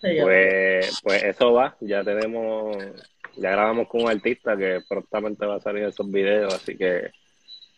pues, 0.00 1.00
pues 1.02 1.22
eso 1.24 1.52
va, 1.52 1.76
ya 1.80 2.04
tenemos, 2.04 2.76
ya 3.36 3.50
grabamos 3.50 3.88
con 3.88 4.02
un 4.02 4.10
artista 4.10 4.56
que 4.56 4.80
prontamente 4.88 5.46
va 5.46 5.56
a 5.56 5.60
salir 5.60 5.84
esos 5.84 6.10
videos, 6.10 6.54
así 6.54 6.76
que 6.76 7.10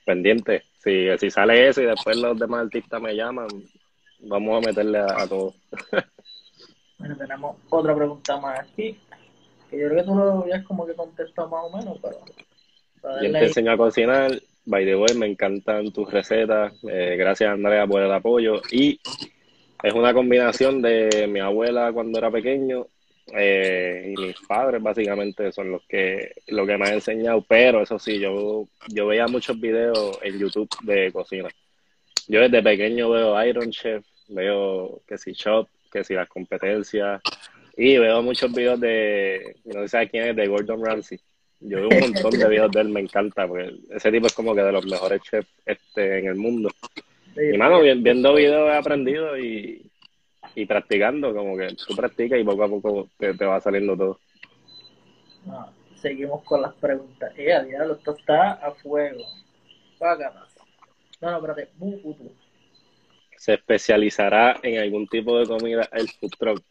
pendiente. 0.04 0.62
Si, 0.78 1.06
si 1.18 1.30
sale 1.30 1.68
eso 1.68 1.82
y 1.82 1.86
después 1.86 2.16
los 2.16 2.38
demás 2.38 2.62
artistas 2.64 3.00
me 3.00 3.14
llaman, 3.14 3.48
vamos 4.20 4.62
a 4.64 4.68
meterle 4.68 4.98
a, 4.98 5.22
a 5.22 5.28
todo. 5.28 5.54
bueno, 6.98 7.16
tenemos 7.16 7.56
otra 7.68 7.94
pregunta 7.94 8.36
más 8.38 8.60
aquí 8.60 8.98
que 9.70 9.78
yo 9.78 9.88
creo 9.88 9.98
que 9.98 10.04
tú 10.04 10.14
lo 10.14 10.42
habías 10.42 10.64
como 10.64 10.86
que 10.86 10.94
contestado 10.94 11.48
más 11.48 11.64
o 11.64 11.76
menos, 11.76 11.98
pero... 12.00 12.18
Yo 13.22 13.32
te 13.32 13.44
enseño 13.44 13.72
a 13.72 13.76
cocinar, 13.76 14.32
by 14.64 14.84
the 14.84 14.96
way, 14.96 15.14
me 15.14 15.26
encantan 15.26 15.92
tus 15.92 16.10
recetas, 16.10 16.72
eh, 16.90 17.16
gracias 17.16 17.52
Andrea 17.52 17.86
por 17.86 18.02
el 18.02 18.12
apoyo 18.12 18.60
y 18.72 19.00
es 19.82 19.94
una 19.94 20.12
combinación 20.12 20.82
de 20.82 21.28
mi 21.28 21.38
abuela 21.38 21.92
cuando 21.92 22.18
era 22.18 22.30
pequeño 22.30 22.86
eh, 23.36 24.14
y 24.16 24.20
mis 24.20 24.36
padres 24.46 24.82
básicamente 24.82 25.52
son 25.52 25.72
los 25.72 25.82
que 25.86 26.32
lo 26.48 26.66
que 26.66 26.76
me 26.76 26.86
han 26.86 26.94
enseñado, 26.94 27.44
pero 27.46 27.82
eso 27.82 27.98
sí, 27.98 28.18
yo, 28.18 28.68
yo 28.88 29.06
veía 29.06 29.26
muchos 29.26 29.60
videos 29.60 30.18
en 30.22 30.38
YouTube 30.38 30.68
de 30.82 31.12
cocina. 31.12 31.48
Yo 32.26 32.40
desde 32.40 32.62
pequeño 32.62 33.10
veo 33.10 33.44
Iron 33.44 33.70
Chef, 33.70 34.04
veo 34.28 35.02
que 35.06 35.18
si 35.18 35.32
Shop, 35.32 35.68
que 35.90 36.04
si 36.04 36.14
las 36.14 36.28
competencias, 36.28 37.20
y 37.76 37.96
veo 37.98 38.22
muchos 38.22 38.52
videos 38.52 38.80
de, 38.80 39.56
no 39.64 39.86
sé 39.86 40.08
quién 40.08 40.28
es, 40.28 40.36
de 40.36 40.46
Gordon 40.46 40.84
Ramsay. 40.84 41.18
Yo 41.60 41.88
veo 41.88 41.88
un 41.88 42.00
montón 42.12 42.38
de 42.38 42.48
videos 42.48 42.70
de 42.72 42.80
él, 42.80 42.88
me 42.88 43.00
encanta, 43.00 43.46
porque 43.46 43.72
ese 43.90 44.10
tipo 44.10 44.26
es 44.26 44.34
como 44.34 44.54
que 44.54 44.62
de 44.62 44.72
los 44.72 44.86
mejores 44.86 45.22
chefs 45.22 45.48
este, 45.64 46.18
en 46.18 46.26
el 46.26 46.34
mundo. 46.34 46.70
Y 47.36 47.56
mano, 47.56 47.80
viendo 47.80 48.34
videos 48.34 48.70
he 48.70 48.76
aprendido 48.76 49.38
y, 49.38 49.88
y 50.58 50.66
practicando, 50.66 51.32
como 51.32 51.56
que 51.56 51.68
tú 51.68 51.94
practicas 51.94 52.40
y 52.40 52.44
poco 52.44 52.64
a 52.64 52.68
poco 52.68 53.08
te, 53.16 53.32
va 53.32 53.60
saliendo 53.60 53.96
todo. 53.96 54.18
seguimos 55.94 56.42
con 56.44 56.62
las 56.62 56.74
preguntas. 56.74 57.32
Eh, 57.36 57.64
diablo, 57.64 57.94
esto 57.94 58.16
está 58.16 58.54
a 58.54 58.72
fuego. 58.72 59.22
No, 61.20 61.30
no, 61.30 61.36
espérate. 61.36 61.68
¿Se 63.36 63.54
especializará 63.54 64.58
en 64.62 64.80
algún 64.80 65.06
tipo 65.06 65.38
de 65.38 65.46
comida 65.46 65.88
el 65.92 66.08
food 66.08 66.32
truck? 66.38 66.64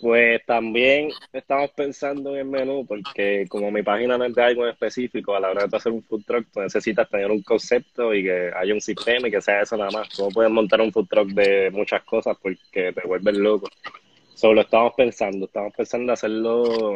Pues 0.00 0.40
también 0.46 1.10
estamos 1.30 1.70
pensando 1.72 2.30
en 2.30 2.38
el 2.38 2.44
menú, 2.46 2.86
porque 2.86 3.44
como 3.50 3.70
mi 3.70 3.82
página 3.82 4.16
no 4.16 4.24
es 4.24 4.34
de 4.34 4.42
algo 4.42 4.64
en 4.64 4.70
específico, 4.70 5.34
a 5.34 5.40
la 5.40 5.50
hora 5.50 5.66
de 5.66 5.76
hacer 5.76 5.92
un 5.92 6.02
food 6.02 6.24
truck, 6.24 6.46
tú 6.50 6.60
necesitas 6.60 7.08
tener 7.10 7.30
un 7.30 7.42
concepto 7.42 8.14
y 8.14 8.22
que 8.22 8.50
haya 8.56 8.72
un 8.72 8.80
sistema 8.80 9.28
y 9.28 9.30
que 9.30 9.42
sea 9.42 9.60
eso 9.60 9.76
nada 9.76 9.90
más. 9.90 10.18
No 10.18 10.28
puedes 10.28 10.50
montar 10.50 10.80
un 10.80 10.90
food 10.90 11.06
truck 11.06 11.28
de 11.28 11.70
muchas 11.70 12.02
cosas 12.04 12.36
porque 12.40 12.92
te 12.94 13.06
vuelves 13.06 13.36
loco. 13.36 13.68
Solo 14.34 14.62
estamos 14.62 14.94
pensando, 14.96 15.44
estamos 15.44 15.74
pensando 15.76 16.14
hacerlo, 16.14 16.94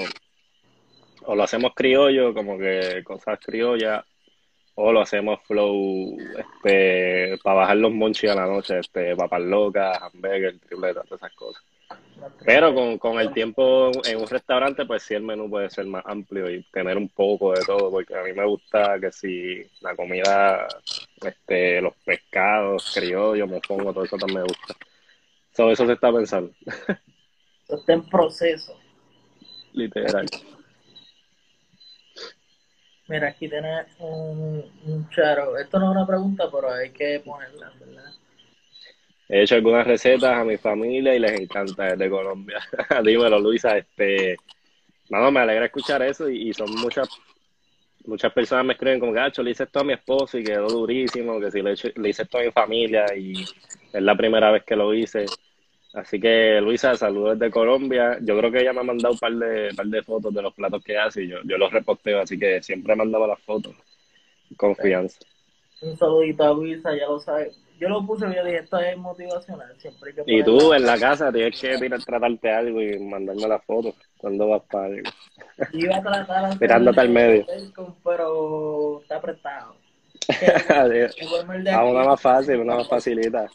o 1.26 1.34
lo 1.34 1.42
hacemos 1.42 1.74
criollo, 1.74 2.32
como 2.32 2.56
que 2.58 3.02
cosas 3.04 3.38
criollas, 3.38 4.02
o 4.76 4.92
lo 4.92 5.02
hacemos 5.02 5.40
flow 5.46 6.16
este, 6.38 7.36
para 7.42 7.56
bajar 7.56 7.76
los 7.76 7.92
monchis 7.92 8.30
a 8.30 8.34
la 8.34 8.46
noche, 8.46 8.78
este, 8.78 9.14
papas 9.14 9.42
locas, 9.42 9.98
hamburger, 10.00 10.58
tripletas, 10.58 11.04
todas 11.06 11.22
esas 11.22 11.36
cosas. 11.36 11.62
Pero 12.44 12.74
con, 12.74 12.98
con, 12.98 13.18
el 13.20 13.32
tiempo 13.32 13.90
en 14.04 14.20
un 14.20 14.26
restaurante, 14.26 14.84
pues 14.86 15.02
sí 15.02 15.14
el 15.14 15.22
menú 15.22 15.48
puede 15.48 15.70
ser 15.70 15.86
más 15.86 16.04
amplio 16.06 16.50
y 16.50 16.62
tener 16.64 16.96
un 16.96 17.08
poco 17.08 17.52
de 17.52 17.64
todo, 17.64 17.90
porque 17.90 18.16
a 18.16 18.22
mí 18.22 18.32
me 18.32 18.44
gusta 18.44 18.98
que 19.00 19.10
si 19.12 19.62
la 19.80 19.94
comida, 19.96 20.66
este, 21.22 21.80
los 21.80 21.94
pescados, 22.04 22.92
criollos, 22.94 23.48
pongo 23.66 23.92
todo 23.92 24.04
eso 24.04 24.16
también 24.16 24.40
me 24.40 24.46
gusta. 24.46 24.74
Todo 25.56 25.70
eso 25.70 25.86
se 25.86 25.92
está 25.92 26.12
pensando. 26.12 26.52
Está 27.68 27.94
en 27.94 28.08
proceso. 28.08 28.78
Literal. 29.72 30.26
Mira, 33.08 33.28
aquí 33.28 33.48
tenés 33.48 33.86
un, 33.98 34.70
un 34.86 35.08
charo. 35.10 35.56
Esto 35.56 35.78
no 35.78 35.90
es 35.90 35.96
una 35.96 36.06
pregunta, 36.06 36.44
pero 36.52 36.70
hay 36.70 36.90
que 36.90 37.20
ponerla, 37.20 37.72
¿verdad? 37.80 38.12
He 39.28 39.42
hecho 39.42 39.54
algunas 39.54 39.86
recetas 39.86 40.36
a 40.36 40.44
mi 40.44 40.56
familia 40.58 41.14
y 41.14 41.18
les 41.18 41.40
encanta 41.40 41.84
desde 41.84 42.10
Colombia. 42.10 42.60
Dímelo, 43.04 43.38
Luisa. 43.38 43.78
Este, 43.78 44.36
no, 45.08 45.30
me 45.30 45.40
alegra 45.40 45.66
escuchar 45.66 46.02
eso 46.02 46.28
y, 46.28 46.52
son 46.52 46.70
muchas 46.76 47.08
muchas 48.06 48.34
personas 48.34 48.66
me 48.66 48.74
escriben 48.74 49.00
como 49.00 49.18
ah, 49.18 49.32
le 49.34 49.50
hice 49.50 49.64
esto 49.64 49.80
a 49.80 49.84
mi 49.84 49.94
esposo 49.94 50.36
y 50.36 50.44
quedó 50.44 50.68
durísimo, 50.68 51.40
que 51.40 51.50
si 51.50 51.62
le, 51.62 51.74
le 51.96 52.08
hice 52.10 52.22
esto 52.22 52.36
a 52.36 52.42
mi 52.42 52.50
familia 52.50 53.06
y 53.16 53.32
es 53.32 54.02
la 54.02 54.14
primera 54.14 54.50
vez 54.50 54.62
que 54.64 54.76
lo 54.76 54.92
hice. 54.92 55.24
Así 55.94 56.20
que, 56.20 56.60
Luisa, 56.60 56.94
saludos 56.96 57.38
desde 57.38 57.52
Colombia. 57.52 58.18
Yo 58.20 58.36
creo 58.36 58.50
que 58.50 58.60
ella 58.60 58.74
me 58.74 58.80
ha 58.80 58.84
mandado 58.84 59.14
un 59.14 59.18
par 59.18 59.32
de, 59.32 59.72
par 59.74 59.86
de 59.86 60.02
fotos 60.02 60.34
de 60.34 60.42
los 60.42 60.52
platos 60.52 60.84
que 60.84 60.98
hace 60.98 61.22
y 61.22 61.28
yo, 61.28 61.38
yo 61.44 61.56
los 61.56 61.72
reposteo, 61.72 62.20
así 62.20 62.38
que 62.38 62.62
siempre 62.62 62.94
mandaba 62.94 63.26
las 63.26 63.40
fotos. 63.40 63.74
Confianza. 64.56 65.20
Un 65.80 65.96
saludito 65.96 66.44
a 66.44 66.52
Luisa, 66.52 66.94
ya 66.94 67.06
lo 67.06 67.18
sabes 67.20 67.63
yo 67.78 67.88
lo 67.88 68.06
puse 68.06 68.26
y 68.28 68.34
yo 68.34 68.44
dije, 68.44 68.58
esto 68.58 68.78
es 68.78 68.96
motivacional. 68.96 69.74
Siempre 69.78 70.14
que 70.14 70.22
y 70.26 70.42
tú 70.42 70.72
en 70.72 70.86
la 70.86 70.98
casa 70.98 71.32
tienes 71.32 71.60
que 71.60 71.74
ir 71.74 71.94
a 71.94 71.98
tratarte 71.98 72.50
algo 72.50 72.80
y 72.80 72.98
mandarme 72.98 73.48
la 73.48 73.58
foto 73.58 73.94
cuando 74.16 74.48
vas 74.48 74.62
para 74.70 74.86
algo. 74.86 75.10
Iba 75.72 75.96
a 75.96 76.02
tratar 76.02 76.58
Tirándote 76.58 77.00
al 77.00 77.08
medio. 77.08 77.46
Pero 78.04 79.00
está 79.02 79.16
apretado. 79.16 79.76
a 80.68 81.84
una 81.84 82.04
más 82.04 82.20
fácil, 82.20 82.60
una 82.60 82.76
más 82.76 82.88
facilita. 82.88 83.48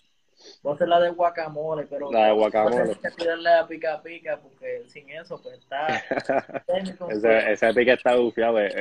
Voy 0.62 0.72
a 0.72 0.76
hacer 0.76 0.88
la 0.88 1.00
de 1.02 1.10
guacamole, 1.10 1.86
pero 1.88 2.12
la 2.12 2.28
de 2.28 2.32
guacamole. 2.32 2.96
que 2.96 3.12
tirarle 3.12 3.50
a 3.50 3.68
pica 3.68 4.02
pica 4.02 4.40
porque 4.42 4.84
sin 4.88 5.10
eso 5.10 5.42
pues 5.42 5.58
está 5.58 5.88
ese, 7.10 7.52
ese 7.52 7.74
pica 7.74 7.94
está 7.94 8.16
bufiado, 8.16 8.60
es, 8.60 8.74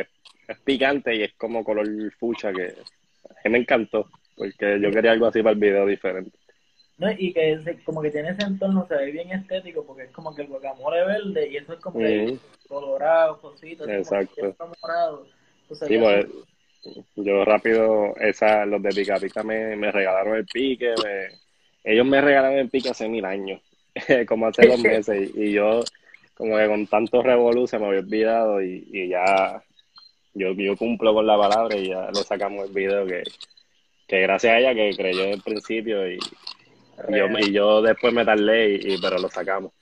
es, 0.47 0.59
picante 0.61 1.17
y 1.17 1.25
es 1.25 1.35
como 1.35 1.65
color 1.65 1.87
fucha 2.19 2.53
que, 2.53 2.77
que 3.43 3.49
me 3.49 3.59
encantó 3.59 4.09
porque 4.39 4.81
yo 4.81 4.91
quería 4.91 5.13
algo 5.13 5.27
así 5.27 5.43
para 5.43 5.53
el 5.53 5.61
video 5.61 5.85
diferente. 5.85 6.39
No, 6.99 7.11
y 7.13 7.33
que 7.33 7.79
como 7.85 8.03
que 8.03 8.11
tiene 8.11 8.31
ese 8.31 8.43
entorno, 8.43 8.87
se 8.89 8.97
ve 8.97 9.13
bien 9.13 9.31
estético, 9.31 9.85
porque 9.85 10.05
es 10.05 10.11
como 10.11 10.35
que 10.35 10.43
el 10.43 10.49
guacamole 10.49 11.05
verde 11.05 11.49
y 11.49 11.57
eso 11.57 11.75
es 11.75 11.81
como 11.81 11.99
que 11.99 12.37
colorado, 12.69 13.41
cositas. 13.41 13.89
Exacto. 13.89 14.57
Morado. 14.83 15.27
sí, 15.87 15.99
pues, 15.99 16.27
yo 17.17 17.45
rápido, 17.45 18.15
esa, 18.17 18.67
los 18.67 18.83
de 18.83 18.91
Pica 18.91 19.19
Pica 19.19 19.43
me, 19.45 19.77
me 19.77 19.93
regalaron 19.93 20.37
el 20.37 20.47
pique, 20.47 20.95
ellos 21.85 22.07
me 22.07 22.21
regalaron 22.21 22.59
el 22.59 22.69
pique 22.69 22.91
hace 22.91 23.09
mil 23.09 23.25
años, 23.25 23.61
como 24.27 24.49
hace 24.49 24.67
dos 24.67 24.81
meses, 24.83 25.31
y, 25.37 25.53
yo 25.53 25.83
como 26.35 26.57
que 26.57 26.67
con 26.67 26.87
tanto 26.87 27.23
revolú 27.23 27.67
se 27.67 27.79
me 27.79 27.87
había 27.87 28.01
olvidado 28.01 28.63
y, 28.63 28.89
y 28.93 29.09
ya 29.09 29.63
yo, 30.35 30.53
yo 30.53 30.77
cumplo 30.77 31.13
con 31.15 31.27
la 31.27 31.37
palabra 31.37 31.77
y 31.77 31.89
ya 31.89 32.09
lo 32.13 32.23
sacamos 32.23 32.69
el 32.69 32.75
video 32.75 33.07
que 33.07 33.23
que 34.09 34.23
gracias 34.23 34.55
a 34.55 34.59
ella 34.59 34.75
que 34.75 34.97
creyó 34.97 35.25
en 35.25 35.35
el 35.35 35.43
principio 35.43 36.11
y, 36.11 36.19
yo, 37.11 37.27
y 37.39 37.53
yo 37.53 37.83
después 37.83 38.13
me 38.13 38.25
tardé, 38.25 38.75
y, 38.75 39.01
pero 39.01 39.19
lo 39.19 39.29
sacamos. 39.29 39.73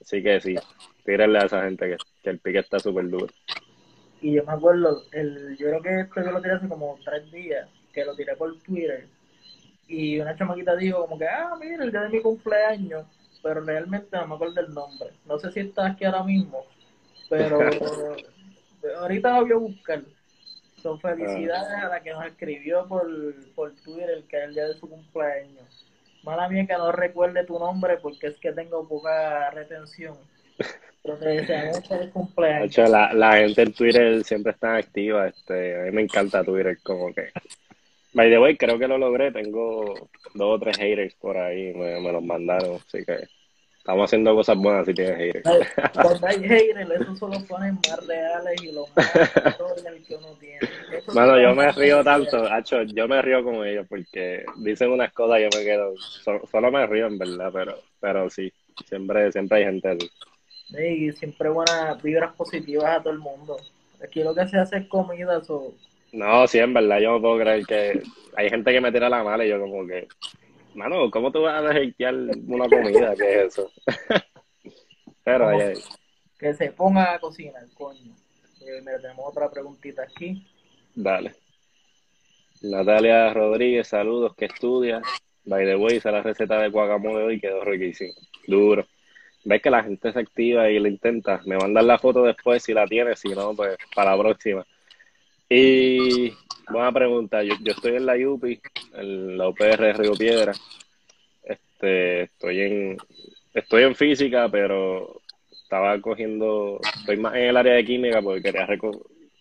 Así 0.00 0.22
que 0.22 0.40
sí, 0.40 0.56
tírenle 1.04 1.38
a 1.38 1.46
esa 1.46 1.62
gente 1.62 1.96
que, 2.22 2.30
el 2.30 2.40
pique 2.40 2.58
está 2.58 2.80
súper 2.80 3.08
duro. 3.08 3.28
Y 4.20 4.34
yo 4.34 4.44
me 4.44 4.52
acuerdo, 4.52 5.04
el, 5.12 5.56
yo 5.56 5.68
creo 5.68 5.82
que 5.82 6.00
esto 6.00 6.24
yo 6.24 6.32
lo 6.32 6.42
tiré 6.42 6.54
hace 6.54 6.68
como 6.68 6.98
tres 7.04 7.30
días, 7.30 7.68
que 7.92 8.04
lo 8.04 8.16
tiré 8.16 8.34
por 8.36 8.58
Twitter. 8.62 9.06
Y 9.86 10.18
una 10.18 10.36
chamaquita 10.36 10.76
dijo 10.76 11.02
como 11.02 11.18
que, 11.18 11.26
ah, 11.26 11.56
mira, 11.58 11.84
el 11.84 11.92
día 11.92 12.02
de 12.02 12.08
mi 12.10 12.20
cumpleaños, 12.20 13.06
pero 13.42 13.60
realmente 13.60 14.08
no 14.12 14.26
me 14.26 14.34
acuerdo 14.34 14.60
el 14.60 14.74
nombre. 14.74 15.10
No 15.24 15.38
sé 15.38 15.52
si 15.52 15.60
está 15.60 15.86
aquí 15.86 16.04
ahora 16.04 16.24
mismo, 16.24 16.66
Pero 17.30 17.60
ahorita 19.00 19.36
lo 19.36 19.42
voy 19.42 19.52
a 19.52 19.56
buscar. 19.56 20.02
Son 20.82 21.00
felicidades 21.00 21.84
a 21.84 21.88
la 21.88 22.00
que 22.00 22.10
nos 22.10 22.24
escribió 22.26 22.86
por, 22.86 23.06
por 23.54 23.74
Twitter 23.76 24.22
que 24.28 24.38
es 24.38 24.44
el 24.44 24.54
día 24.54 24.68
de 24.68 24.74
su 24.74 24.88
cumpleaños. 24.88 25.86
Mala 26.22 26.48
mía 26.48 26.66
que 26.66 26.74
no 26.74 26.92
recuerde 26.92 27.44
tu 27.44 27.58
nombre 27.58 27.98
porque 27.98 28.28
es 28.28 28.36
que 28.38 28.52
tengo 28.52 28.86
poca 28.86 29.50
retención. 29.50 30.16
Deseamos 31.20 31.88
feliz 31.88 32.10
cumpleaños. 32.12 32.76
la, 32.90 33.12
la 33.12 33.36
gente 33.38 33.62
en 33.62 33.72
Twitter 33.72 34.24
siempre 34.24 34.52
está 34.52 34.76
activa. 34.76 35.28
Este, 35.28 35.80
a 35.80 35.84
mí 35.84 35.90
me 35.92 36.02
encanta 36.02 36.44
Twitter, 36.44 36.78
como 36.82 37.14
que. 37.14 37.30
By 38.12 38.30
the 38.30 38.38
way, 38.38 38.56
creo 38.56 38.78
que 38.78 38.88
lo 38.88 38.98
logré. 38.98 39.32
Tengo 39.32 39.94
dos 40.34 40.56
o 40.56 40.58
tres 40.58 40.76
haters 40.76 41.14
por 41.14 41.36
ahí, 41.36 41.72
me, 41.74 42.00
me 42.00 42.12
los 42.12 42.22
mandaron, 42.22 42.76
así 42.76 43.04
que 43.04 43.26
Estamos 43.88 44.04
haciendo 44.04 44.34
cosas 44.34 44.58
buenas 44.58 44.84
si 44.84 44.92
tienes 44.92 45.16
haters. 45.16 45.66
Cuando 45.94 46.26
hay 46.26 46.46
haters, 46.46 46.90
eso 46.90 47.16
solo 47.16 47.38
ponen 47.48 47.78
más 47.88 48.06
reales 48.06 48.62
y 48.62 48.70
lo 48.70 48.84
más 48.94 49.10
que 50.06 50.14
uno 50.14 50.26
tiene. 50.38 50.58
Bueno, 51.14 51.40
yo 51.40 51.54
me 51.54 51.72
río 51.72 52.04
tanto, 52.04 52.44
Hacho, 52.52 52.82
yo 52.82 53.08
me 53.08 53.22
río 53.22 53.42
con 53.42 53.66
ellos 53.66 53.86
porque 53.88 54.44
dicen 54.56 54.90
unas 54.90 55.10
cosas 55.14 55.38
y 55.38 55.42
yo 55.44 55.58
me 55.58 55.64
quedo, 55.64 55.94
solo, 55.96 56.70
me 56.70 56.86
río 56.86 57.06
en 57.06 57.16
verdad, 57.16 57.50
pero, 57.50 57.78
pero 57.98 58.28
sí, 58.28 58.52
siempre, 58.86 59.32
siempre 59.32 59.56
hay 59.56 59.64
gente 59.64 59.88
así. 59.88 60.10
Sí, 60.66 61.12
siempre 61.12 61.48
buenas 61.48 62.02
vibras 62.02 62.34
positivas 62.34 62.98
a 62.98 63.02
todo 63.02 63.14
el 63.14 63.20
mundo. 63.20 63.56
Aquí 64.04 64.22
lo 64.22 64.34
que 64.34 64.46
se 64.48 64.58
hace 64.58 64.76
es 64.76 64.88
comida, 64.88 65.42
so... 65.42 65.72
No, 66.12 66.46
sí, 66.46 66.58
en 66.58 66.74
verdad, 66.74 67.00
yo 67.00 67.12
no 67.12 67.22
puedo 67.22 67.38
creer 67.38 67.64
que 67.64 68.02
hay 68.36 68.50
gente 68.50 68.70
que 68.70 68.82
me 68.82 68.92
tira 68.92 69.08
la 69.08 69.24
mala 69.24 69.46
y 69.46 69.48
yo 69.48 69.58
como 69.58 69.86
que 69.86 70.08
Mano, 70.78 71.10
¿cómo 71.10 71.32
tú 71.32 71.42
vas 71.42 71.60
a 71.60 71.68
dejar 71.70 72.14
una 72.46 72.68
comida? 72.68 73.12
¿Qué 73.16 73.42
es 73.42 73.58
eso? 73.58 73.72
Pero 75.24 75.48
ahí, 75.48 75.72
Que 76.38 76.54
se 76.54 76.70
ponga 76.70 77.14
a 77.14 77.18
cocinar, 77.18 77.64
coño. 77.74 78.14
Eh, 78.60 78.80
mira, 78.82 79.00
tenemos 79.00 79.26
otra 79.26 79.50
preguntita 79.50 80.04
aquí. 80.04 80.46
Dale. 80.94 81.34
Natalia 82.62 83.34
Rodríguez, 83.34 83.88
saludos, 83.88 84.36
¿qué 84.36 84.44
estudias? 84.44 85.02
By 85.46 85.66
the 85.66 85.74
way, 85.74 85.96
hice 85.96 86.12
la 86.12 86.22
receta 86.22 86.62
de 86.62 86.68
guacamole 86.68 87.24
hoy 87.24 87.40
quedó 87.40 87.64
riquísimo. 87.64 88.12
Duro. 88.46 88.86
Ves 89.44 89.60
que 89.60 89.70
la 89.70 89.82
gente 89.82 90.12
se 90.12 90.18
activa 90.20 90.70
y 90.70 90.78
lo 90.78 90.86
intenta. 90.86 91.42
Me 91.44 91.56
mandan 91.56 91.88
la 91.88 91.98
foto 91.98 92.22
después 92.22 92.62
si 92.62 92.72
la 92.72 92.86
tienes, 92.86 93.18
si 93.18 93.30
no, 93.30 93.52
pues 93.52 93.76
para 93.96 94.12
la 94.12 94.22
próxima. 94.22 94.64
Y 95.48 96.30
buena 96.70 96.92
pregunta. 96.92 97.42
Yo, 97.42 97.54
yo 97.62 97.72
estoy 97.72 97.96
en 97.96 98.06
la 98.06 98.14
UPI, 98.16 98.60
en 98.94 99.38
la 99.38 99.48
UPR 99.48 99.96
Río 99.96 100.12
Piedra. 100.12 100.52
Este, 101.42 102.22
estoy 102.22 102.60
en, 102.60 102.96
estoy 103.54 103.84
en 103.84 103.94
física, 103.94 104.48
pero 104.50 105.22
estaba 105.62 105.98
cogiendo, 106.00 106.80
estoy 106.98 107.16
más 107.16 107.34
en 107.34 107.44
el 107.44 107.56
área 107.56 107.74
de 107.74 107.84
química 107.84 108.20
porque 108.22 108.42
quería 108.42 108.68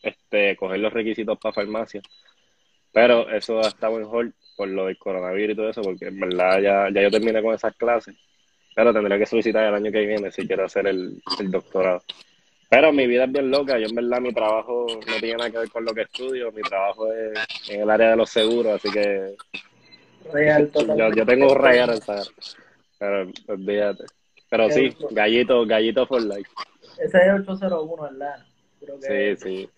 este, 0.03 0.55
coger 0.55 0.79
los 0.79 0.93
requisitos 0.93 1.37
para 1.39 1.53
farmacia. 1.53 2.01
Pero 2.93 3.29
eso 3.29 3.59
ha 3.59 3.67
estado 3.67 3.99
en 3.99 4.05
hold 4.05 4.33
por 4.55 4.67
lo 4.69 4.85
del 4.85 4.97
coronavirus 4.97 5.53
y 5.53 5.55
todo 5.57 5.69
eso, 5.69 5.81
porque 5.81 6.07
en 6.07 6.19
verdad 6.19 6.61
ya, 6.61 6.89
ya 6.89 7.01
yo 7.01 7.11
terminé 7.11 7.41
con 7.41 7.53
esas 7.53 7.75
clases. 7.75 8.15
Pero 8.73 8.93
tendré 8.93 9.19
que 9.19 9.25
solicitar 9.25 9.65
el 9.65 9.73
año 9.73 9.91
que 9.91 10.05
viene 10.05 10.31
si 10.31 10.47
quiero 10.47 10.65
hacer 10.65 10.87
el, 10.87 11.21
el 11.39 11.51
doctorado. 11.51 12.01
Pero 12.69 12.91
mi 12.91 13.07
vida 13.07 13.23
es 13.25 13.31
bien 13.31 13.49
loca. 13.49 13.77
Yo, 13.77 13.87
en 13.87 13.95
verdad, 13.95 14.19
mi 14.19 14.33
trabajo 14.33 14.85
no 14.89 15.15
tiene 15.19 15.37
nada 15.37 15.49
que 15.49 15.57
ver 15.59 15.69
con 15.69 15.85
lo 15.85 15.93
que 15.93 16.01
estudio. 16.01 16.51
Mi 16.51 16.61
trabajo 16.61 17.11
es 17.13 17.69
en 17.69 17.81
el 17.81 17.89
área 17.89 18.11
de 18.11 18.15
los 18.17 18.29
seguros, 18.29 18.73
así 18.73 18.91
que. 18.91 19.35
yo, 20.97 21.13
yo, 21.15 21.25
tengo 21.25 21.51
un 21.51 21.57
real, 21.57 22.01
¿sabes? 22.01 22.31
Pero 22.99 23.31
olvídate. 23.47 24.05
Pero 24.49 24.69
sí, 24.69 24.95
gallito, 25.11 25.65
gallito 25.65 26.05
for 26.05 26.21
life. 26.21 26.49
Ese 26.99 27.17
es 27.17 27.33
801, 27.33 28.03
¿verdad? 28.03 28.45
Creo 28.79 28.99
que 28.99 29.35
sí, 29.37 29.43
sí. 29.43 29.69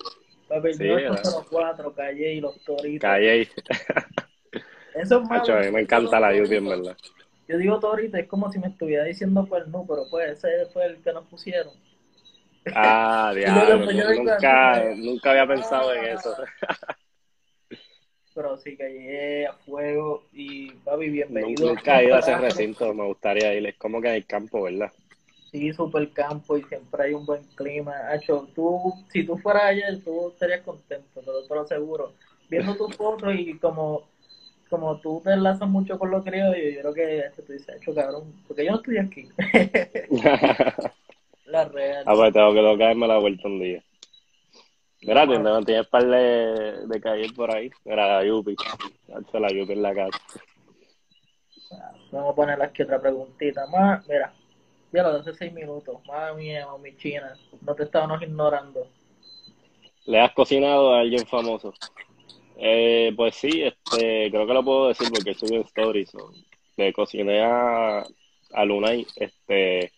Papi, 0.47 0.73
sí, 0.73 0.89
804, 0.89 1.93
Calle 1.93 2.33
y 2.33 2.41
los 2.41 2.63
Toritos. 2.63 3.07
Calle. 3.07 3.41
Eso 4.95 5.21
es 5.21 5.29
malo. 5.29 5.53
a 5.53 5.59
mí 5.61 5.71
me 5.71 5.81
encanta 5.81 6.19
la 6.19 6.33
lluvia, 6.33 6.57
en 6.57 6.67
verdad. 6.67 6.97
Yo 7.47 7.57
digo 7.57 7.79
Torito, 7.79 8.17
es 8.17 8.27
como 8.27 8.51
si 8.51 8.59
me 8.59 8.67
estuviera 8.67 9.03
diciendo 9.03 9.45
pues 9.47 9.67
no, 9.67 9.85
pero 9.87 10.03
pues 10.09 10.43
ese 10.43 10.67
fue 10.71 10.85
el 10.85 10.97
que 11.01 11.13
nos 11.13 11.25
pusieron. 11.25 11.73
Ah, 12.75 13.33
diablo, 13.35 13.91
nunca, 13.91 14.83
nunca 14.95 15.31
había 15.31 15.47
pensado 15.47 15.93
en 15.93 16.05
eso. 16.05 16.35
Pero 18.35 18.57
sí 18.57 18.77
que 18.77 18.89
llegué 18.89 19.47
a 19.47 19.53
fuego 19.53 20.27
y 20.31 20.71
papi, 20.71 21.09
bienvenido. 21.09 21.69
Nunca 21.69 21.99
he 21.99 22.05
ido 22.05 22.15
a 22.15 22.19
ese 22.19 22.37
recinto, 22.37 22.93
me 22.93 23.05
gustaría 23.05 23.53
ir. 23.53 23.67
Es 23.67 23.77
como 23.77 24.01
que 24.01 24.09
hay 24.09 24.23
campo, 24.23 24.63
¿verdad? 24.63 24.91
Sí, 25.51 25.73
super 25.73 26.11
campo 26.11 26.57
y 26.57 26.63
siempre 26.63 27.03
hay 27.03 27.13
un 27.13 27.25
buen 27.25 27.43
clima. 27.55 27.93
Hacho, 28.11 28.47
tú, 28.53 28.93
si 29.11 29.25
tú 29.25 29.37
fueras 29.37 29.63
ayer, 29.63 30.03
tú 30.03 30.29
estarías 30.29 30.61
contento, 30.61 31.21
pero 31.25 31.43
te 31.47 31.55
lo 31.55 31.61
aseguro. 31.61 32.13
Viendo 32.49 32.75
tus 32.75 32.95
fotos 32.95 33.33
y 33.35 33.57
como 33.57 34.07
como 34.69 34.99
tú 34.99 35.19
te 35.23 35.31
enlazas 35.33 35.67
mucho 35.67 35.97
con 35.97 36.11
los 36.11 36.23
criollos, 36.23 36.55
yo 36.55 36.81
creo 36.81 36.93
que 36.93 37.23
tú 37.41 37.51
dices, 37.51 37.75
hecho 37.75 37.93
cabrón, 37.93 38.31
porque 38.47 38.65
yo 38.65 38.71
no 38.71 38.77
estoy 38.77 38.97
aquí. 38.99 39.27
La 41.49 41.65
real. 41.65 42.03
Ah, 42.05 42.13
pues 42.15 42.33
tengo 42.33 42.53
que 42.53 42.61
tocarme 42.61 43.07
la 43.07 43.17
vuelta 43.17 43.47
un 43.47 43.59
día. 43.59 43.83
Mira, 45.01 45.25
no 45.25 45.63
tienes 45.63 45.87
par 45.87 46.05
de, 46.05 46.85
de 46.85 47.01
caer 47.01 47.33
por 47.33 47.55
ahí. 47.55 47.71
Mira, 47.85 48.17
la 48.17 48.25
Yupi. 48.25 48.55
la 49.07 49.49
Yupi 49.49 49.73
en 49.73 49.81
la 49.81 49.95
casa. 49.95 50.19
Vamos 52.11 52.33
a 52.33 52.35
poner 52.35 52.61
aquí 52.61 52.83
otra 52.83 52.99
preguntita 53.01 53.65
más. 53.67 54.07
Mira, 54.07 54.33
ya 54.91 55.03
lo 55.03 55.09
hace 55.09 55.33
seis 55.33 55.53
minutos. 55.53 55.97
Madre 56.05 56.35
mía, 56.35 56.67
mi 56.81 56.95
china. 56.97 57.33
No 57.61 57.73
te 57.75 57.83
estábamos 57.83 58.21
ignorando. 58.21 58.87
¿Le 60.05 60.19
has 60.19 60.33
cocinado 60.33 60.93
a 60.93 60.99
alguien 60.99 61.25
famoso? 61.25 61.73
Eh, 62.57 63.13
pues 63.15 63.35
sí, 63.35 63.63
este, 63.63 64.29
creo 64.29 64.45
que 64.45 64.53
lo 64.53 64.65
puedo 64.65 64.87
decir 64.89 65.07
porque 65.13 65.33
subí 65.33 65.55
en 65.55 65.61
stories. 65.61 66.11
Le 66.75 66.93
cociné 66.93 67.41
a, 67.41 68.03
a 68.53 68.65
Lunay, 68.65 69.05
este, 69.15 69.91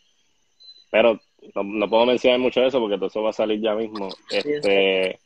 pero 0.92 1.20
no, 1.56 1.64
no, 1.64 1.90
puedo 1.90 2.06
mencionar 2.06 2.40
mucho 2.40 2.62
de 2.62 2.68
eso 2.68 2.80
porque 2.80 2.98
todo 2.98 3.08
eso 3.08 3.24
va 3.24 3.32
a 3.32 3.34
salir 3.34 3.62
ya 3.62 3.76
mismo. 3.76 4.10
Este, 4.30 5.20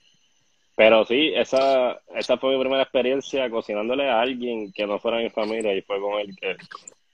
pero 0.76 1.06
sí, 1.06 1.32
esa, 1.36 2.00
esa 2.16 2.38
fue 2.38 2.56
mi 2.56 2.60
primera 2.60 2.84
experiencia 2.84 3.50
cocinándole 3.50 4.10
a 4.10 4.22
alguien 4.22 4.72
que 4.74 4.86
no 4.86 5.00
fuera 5.00 5.18
mi 5.18 5.30
familia 5.30 5.74
y 5.74 5.82
fue 5.82 6.00
con 6.00 6.20
él 6.20 6.36
que 6.40 6.58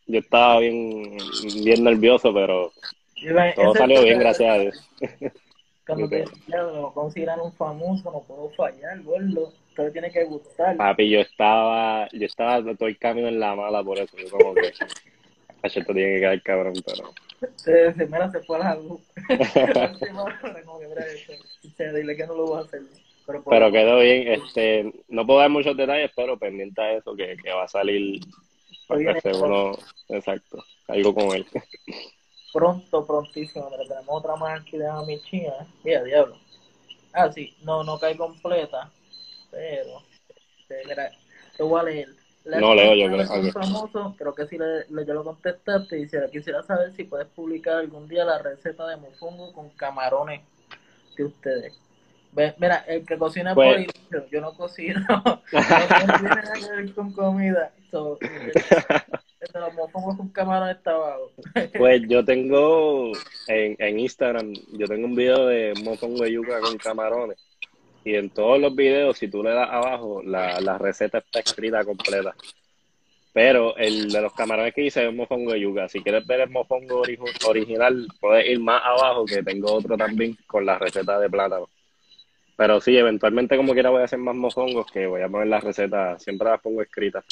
yo 0.08 0.20
estaba 0.20 0.60
bien, 0.60 1.18
bien 1.64 1.84
nervioso, 1.84 2.34
pero 2.34 2.72
todo 3.56 3.74
salió 3.76 4.04
bien, 4.04 4.20
gracias 4.20 4.50
a 4.50 4.60
Dios. 4.60 4.90
Cuando 5.86 6.08
te 6.08 6.26
consideran 6.94 7.40
un 7.42 7.52
famoso, 7.54 8.12
no 8.12 8.22
puedo 8.22 8.50
fallar, 8.52 9.02
gordo. 9.02 9.52
Todo 9.76 9.92
tiene 9.92 10.12
que 10.12 10.24
gustar. 10.26 10.78
Papi, 10.78 11.10
yo 11.10 11.20
estaba, 11.20 12.08
yo 12.12 12.26
estaba 12.26 12.62
todo 12.76 12.88
el 12.88 12.98
camino 12.98 13.28
en 13.28 13.40
la 13.40 13.56
mala 13.56 13.84
por 13.84 13.98
eso. 13.98 14.16
Yo 14.18 14.30
como 14.30 14.54
que, 14.54 14.72
esto 15.64 15.94
tiene 15.94 16.16
que 16.16 16.20
quedar 16.20 16.42
cabrón, 16.44 16.74
pero 16.86 17.14
se, 17.56 17.94
se, 17.94 18.06
mira, 18.06 18.32
se 18.32 18.42
fue 18.42 18.58
a 18.58 18.60
la 18.60 18.76
luz. 18.76 19.02
dile 21.78 22.16
que 22.16 22.28
no 22.28 22.36
lo 22.36 22.46
voy 22.46 22.60
a 22.60 22.62
hacer. 22.62 22.82
Pero, 23.26 23.44
pero 23.44 23.72
quedó 23.72 24.00
bien. 24.00 24.28
Este, 24.28 24.92
no 25.10 25.26
puedo 25.26 25.40
dar 25.40 25.50
muchos 25.50 25.76
detalles, 25.76 26.12
pero 26.16 26.38
pendiente 26.38 26.82
a 26.82 26.94
eso, 26.94 27.16
que, 27.16 27.38
que 27.38 27.52
va 27.52 27.64
a 27.64 27.68
salir. 27.68 28.22
Porque 28.88 29.32
uno, 29.42 29.78
exacto, 30.10 30.64
algo 30.88 31.14
con 31.14 31.36
él. 31.36 31.46
Pronto, 32.54 33.08
prontísimo. 33.08 33.70
Pero 33.70 33.84
tenemos 33.84 34.10
otra 34.10 34.36
más 34.36 34.60
aquí 34.60 34.78
de 34.78 34.90
mi 35.08 35.22
china. 35.22 35.54
Mira, 35.86 36.04
diablo. 36.04 36.38
Ah, 37.14 37.32
sí, 37.32 37.56
no, 37.64 37.82
no 37.84 37.98
cae 37.98 38.18
completa. 38.18 38.92
Pero, 39.50 40.02
este, 40.28 40.86
mira, 40.86 41.12
te 41.56 41.64
voy 41.64 41.80
a 41.80 41.84
leer 41.84 42.10
no 42.46 42.74
leo 42.76 42.96
yo 42.96 43.08
creo. 43.08 43.52
famoso, 43.52 44.16
creo 44.18 44.34
que 44.34 44.48
sí 44.48 44.58
le, 44.58 44.86
le, 44.90 45.06
yo 45.06 45.14
lo 45.14 45.24
contestaste 45.24 46.00
y 46.00 46.08
quisiera 46.32 46.64
saber 46.64 46.92
si 46.94 47.04
puedes 47.04 47.28
publicar 47.28 47.76
algún 47.76 48.08
día 48.08 48.26
la 48.26 48.40
receta 48.40 48.88
de 48.88 48.98
mofongo 48.98 49.54
con 49.54 49.70
camarones 49.72 50.42
de 51.16 51.26
ustedes. 51.26 51.80
mira, 52.58 52.84
el 52.88 53.06
que 53.06 53.18
cocina 53.18 53.54
pues, 53.54 53.88
por 54.10 54.30
yo 54.30 54.42
no 54.42 54.54
cocino, 54.54 55.00
no, 55.08 55.42
tiene 55.52 56.36
nada 56.36 56.54
que 56.54 56.76
ver 56.76 56.94
con 56.94 57.12
comida. 57.14 57.72
So, 57.92 58.18
los 59.54 59.74
mofongos 59.74 60.18
con 60.18 60.30
camarones 60.30 60.78
está 60.78 60.92
abajo. 60.92 61.32
pues 61.78 62.02
yo 62.08 62.26
tengo 62.26 63.12
en, 63.48 63.76
en 63.78 64.00
Instagram, 64.00 64.54
yo 64.74 64.88
tengo 64.88 65.06
un 65.06 65.16
video 65.16 65.46
de 65.46 65.74
mofongo 65.84 66.24
de 66.24 66.32
yuca 66.32 66.60
con 66.60 66.78
camarones 66.78 67.38
y 68.04 68.16
en 68.16 68.30
todos 68.30 68.60
los 68.60 68.76
videos, 68.76 69.18
si 69.18 69.28
tú 69.28 69.44
le 69.44 69.52
das 69.52 69.70
abajo, 69.70 70.22
la, 70.24 70.60
la 70.62 70.78
receta 70.78 71.20
está 71.20 71.40
escrita 71.40 71.84
completa. 71.84 72.36
Pero 73.34 73.78
el 73.78 74.12
de 74.12 74.22
los 74.22 74.34
camarones 74.34 74.74
que 74.74 74.86
hice 74.86 75.08
es 75.08 75.14
mofongo 75.14 75.54
de 75.54 75.62
yuca. 75.62 75.88
Si 75.88 76.02
quieres 76.02 76.26
ver 76.28 76.42
el 76.42 76.50
mofongo 76.50 77.04
original, 77.48 78.08
puedes 78.20 78.50
ir 78.50 78.60
más 78.60 78.82
abajo, 78.84 79.26
que 79.26 79.42
tengo 79.44 79.72
otro 79.72 79.96
también 79.96 80.38
con 80.48 80.66
la 80.66 80.78
receta 80.78 81.18
de 81.20 81.30
plátano. 81.30 81.70
Pero 82.58 82.82
sí, 82.82 82.98
eventualmente 82.98 83.56
como 83.56 83.74
quiera 83.74 83.90
voy 83.90 84.02
a 84.02 84.06
hacer 84.06 84.20
más 84.20 84.36
mofongos, 84.36 84.92
que 84.92 85.08
voy 85.08 85.22
a 85.22 85.30
poner 85.30 85.48
las 85.48 85.64
recetas, 85.64 86.22
siempre 86.22 86.50
las 86.50 86.60
pongo 86.60 86.82
escritas. 86.82 87.24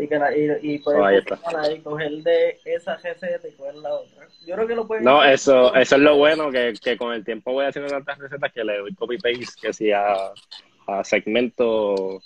Y, 0.00 0.06
que 0.06 0.16
la, 0.16 0.36
y, 0.36 0.48
y 0.62 0.78
puedes 0.78 1.24
Oh, 1.24 1.82
coger 1.82 2.12
de 2.22 2.58
esa 2.64 2.96
receta 2.96 3.48
y 3.48 3.52
coger 3.52 3.74
la 3.74 3.94
otra. 3.94 4.28
Yo 4.46 4.54
creo 4.54 4.66
que 4.68 4.74
lo 4.76 4.86
pueden 4.86 5.04
No, 5.04 5.24
eso, 5.24 5.74
eso 5.74 5.96
es 5.96 6.00
lo 6.00 6.16
bueno, 6.16 6.52
que, 6.52 6.74
que 6.80 6.96
con 6.96 7.12
el 7.12 7.24
tiempo 7.24 7.52
voy 7.52 7.66
haciendo 7.66 7.90
tantas 7.90 8.16
recetas 8.18 8.52
que 8.52 8.62
le 8.62 8.78
doy 8.78 8.94
copy-paste, 8.94 9.60
que 9.60 9.72
si 9.72 9.90
a, 9.90 10.14
a 10.86 11.02
segmento, 11.02 12.22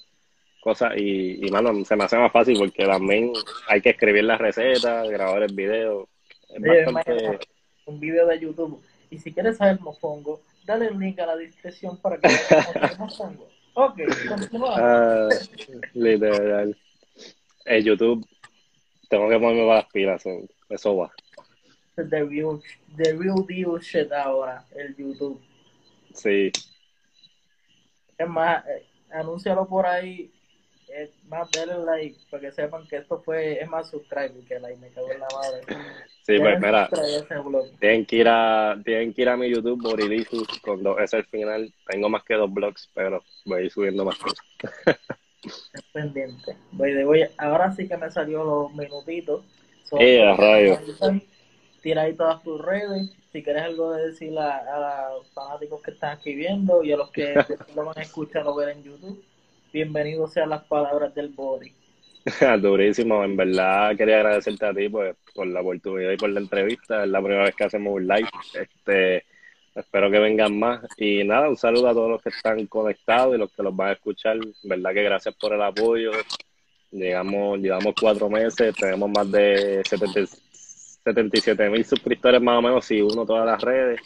cosas, 0.60 0.92
y, 0.96 1.46
y 1.46 1.50
mano, 1.50 1.84
se 1.84 1.96
me 1.96 2.04
hace 2.04 2.18
más 2.18 2.30
fácil 2.30 2.58
porque 2.58 2.84
también 2.84 3.32
hay 3.68 3.80
que 3.80 3.90
escribir 3.90 4.24
las 4.24 4.38
recetas, 4.38 5.08
grabar 5.08 5.42
el 5.42 5.54
video. 5.54 6.08
Es 6.50 6.92
bastante... 6.92 7.38
un 7.86 7.98
video 7.98 8.26
de 8.26 8.38
YouTube. 8.38 8.82
Y 9.10 9.18
si 9.18 9.32
quieres 9.32 9.56
saber 9.56 9.80
mofongo, 9.80 10.42
dale 10.66 10.88
el 10.88 10.98
link 10.98 11.18
a 11.20 11.26
la 11.26 11.36
descripción 11.36 11.96
para 11.96 12.18
que 12.18 12.28
veas 12.28 12.98
mofongo. 12.98 13.48
Ok, 13.74 14.00
continuamos. 14.28 14.78
Ah, 14.78 15.28
literal. 15.94 16.76
El 17.64 17.84
YouTube, 17.84 18.26
tengo 19.08 19.28
que 19.28 19.38
ponerme 19.38 19.62
para 19.66 19.76
las 19.80 19.86
pilas, 19.92 20.24
eso- 20.26 20.48
eso 20.68 20.96
va. 20.96 21.12
The 21.96 22.24
real, 22.24 22.60
the 22.96 23.12
real 23.12 23.44
deal 23.46 23.78
shit 23.80 24.10
ahora, 24.12 24.64
el 24.74 24.96
YouTube. 24.96 25.40
Sí, 26.14 26.50
Es 28.18 28.28
más, 28.28 28.64
eh, 28.66 28.86
anúncialo 29.10 29.66
por 29.66 29.86
ahí. 29.86 30.30
Es 30.88 31.10
más, 31.24 31.50
denle 31.50 31.78
like 31.84 32.18
para 32.30 32.42
que 32.42 32.52
sepan 32.52 32.86
que 32.86 32.96
esto 32.96 33.20
fue, 33.22 33.60
es 33.62 33.68
más 33.68 33.88
subscribe 33.90 34.44
que 34.46 34.58
like, 34.60 34.78
me 34.78 34.90
cago 34.90 35.10
en 35.10 35.20
la 35.20 35.26
madre. 35.32 35.60
sí, 36.22 36.38
pues 36.38 36.60
mira, 36.60 36.90
tienen 37.80 38.04
que 38.04 38.16
ir 38.16 38.28
a, 38.28 38.78
tienen 38.84 39.14
que 39.14 39.22
ir 39.22 39.28
a 39.28 39.36
mi 39.36 39.48
YouTube, 39.48 39.80
Borilisus, 39.82 40.46
con 40.60 40.82
dos 40.82 41.00
S 41.00 41.16
al 41.16 41.24
final. 41.26 41.72
Tengo 41.86 42.08
más 42.10 42.24
que 42.24 42.34
dos 42.34 42.52
blogs, 42.52 42.90
pero 42.94 43.22
voy 43.46 43.60
a 43.60 43.64
ir 43.64 43.70
subiendo 43.70 44.04
más 44.04 44.18
cosas. 44.18 44.44
Pendiente. 45.92 46.56
Voy 46.72 47.04
voy, 47.04 47.24
ahora 47.38 47.72
sí 47.72 47.88
que 47.88 47.96
me 47.96 48.10
salió 48.10 48.44
los 48.44 48.74
minutitos. 48.74 49.44
Eh, 49.98 50.22
a 50.22 50.34
rayos. 50.36 50.80
Tira 51.82 52.02
ahí 52.02 52.14
todas 52.14 52.42
tus 52.42 52.60
redes. 52.60 53.10
Si 53.32 53.42
quieres 53.42 53.62
algo 53.62 53.92
de 53.92 54.08
decir 54.08 54.38
a, 54.38 54.58
a 54.58 55.14
los 55.14 55.30
fanáticos 55.32 55.82
que 55.82 55.90
están 55.90 56.18
aquí 56.18 56.34
viendo 56.34 56.84
y 56.84 56.92
a 56.92 56.96
los 56.96 57.10
que 57.10 57.34
lo 57.74 57.84
van 57.84 57.98
a 57.98 58.02
escuchar 58.02 58.46
o 58.46 58.54
ver 58.54 58.70
en 58.70 58.84
YouTube, 58.84 59.22
bienvenidos 59.72 60.32
sean 60.32 60.50
las 60.50 60.64
palabras 60.64 61.14
del 61.14 61.30
body. 61.30 61.72
Durísimo, 62.62 63.24
en 63.24 63.36
verdad 63.36 63.96
quería 63.96 64.16
agradecerte 64.16 64.66
a 64.66 64.74
ti 64.74 64.88
pues, 64.88 65.16
por 65.34 65.46
la 65.46 65.60
oportunidad 65.60 66.12
y 66.12 66.16
por 66.16 66.30
la 66.30 66.40
entrevista. 66.40 67.02
Es 67.02 67.10
la 67.10 67.20
primera 67.20 67.44
vez 67.44 67.54
que 67.54 67.64
hacemos 67.64 67.94
un 67.94 68.06
live. 68.06 68.28
Este, 68.54 69.24
espero 69.74 70.10
que 70.10 70.18
vengan 70.18 70.58
más. 70.58 70.84
Y 70.96 71.24
nada, 71.24 71.48
un 71.48 71.56
saludo 71.56 71.88
a 71.88 71.92
todos 71.92 72.10
los 72.10 72.22
que 72.22 72.30
están 72.30 72.66
conectados 72.66 73.34
y 73.34 73.38
los 73.38 73.52
que 73.52 73.62
los 73.62 73.74
van 73.74 73.90
a 73.90 73.92
escuchar. 73.92 74.38
Verdad 74.62 74.92
que 74.94 75.02
gracias 75.02 75.34
por 75.36 75.52
el 75.52 75.62
apoyo. 75.62 76.12
Llegamos, 76.90 77.58
llevamos 77.58 77.94
cuatro 77.98 78.28
meses, 78.28 78.74
tenemos 78.74 79.10
más 79.10 79.30
de 79.30 79.82
70 79.84 80.26
77 81.04 81.68
mil 81.68 81.84
suscriptores 81.84 82.40
más 82.40 82.58
o 82.58 82.62
menos, 82.62 82.84
si 82.84 83.00
uno 83.00 83.26
todas 83.26 83.44
las 83.44 83.60
redes, 83.60 84.00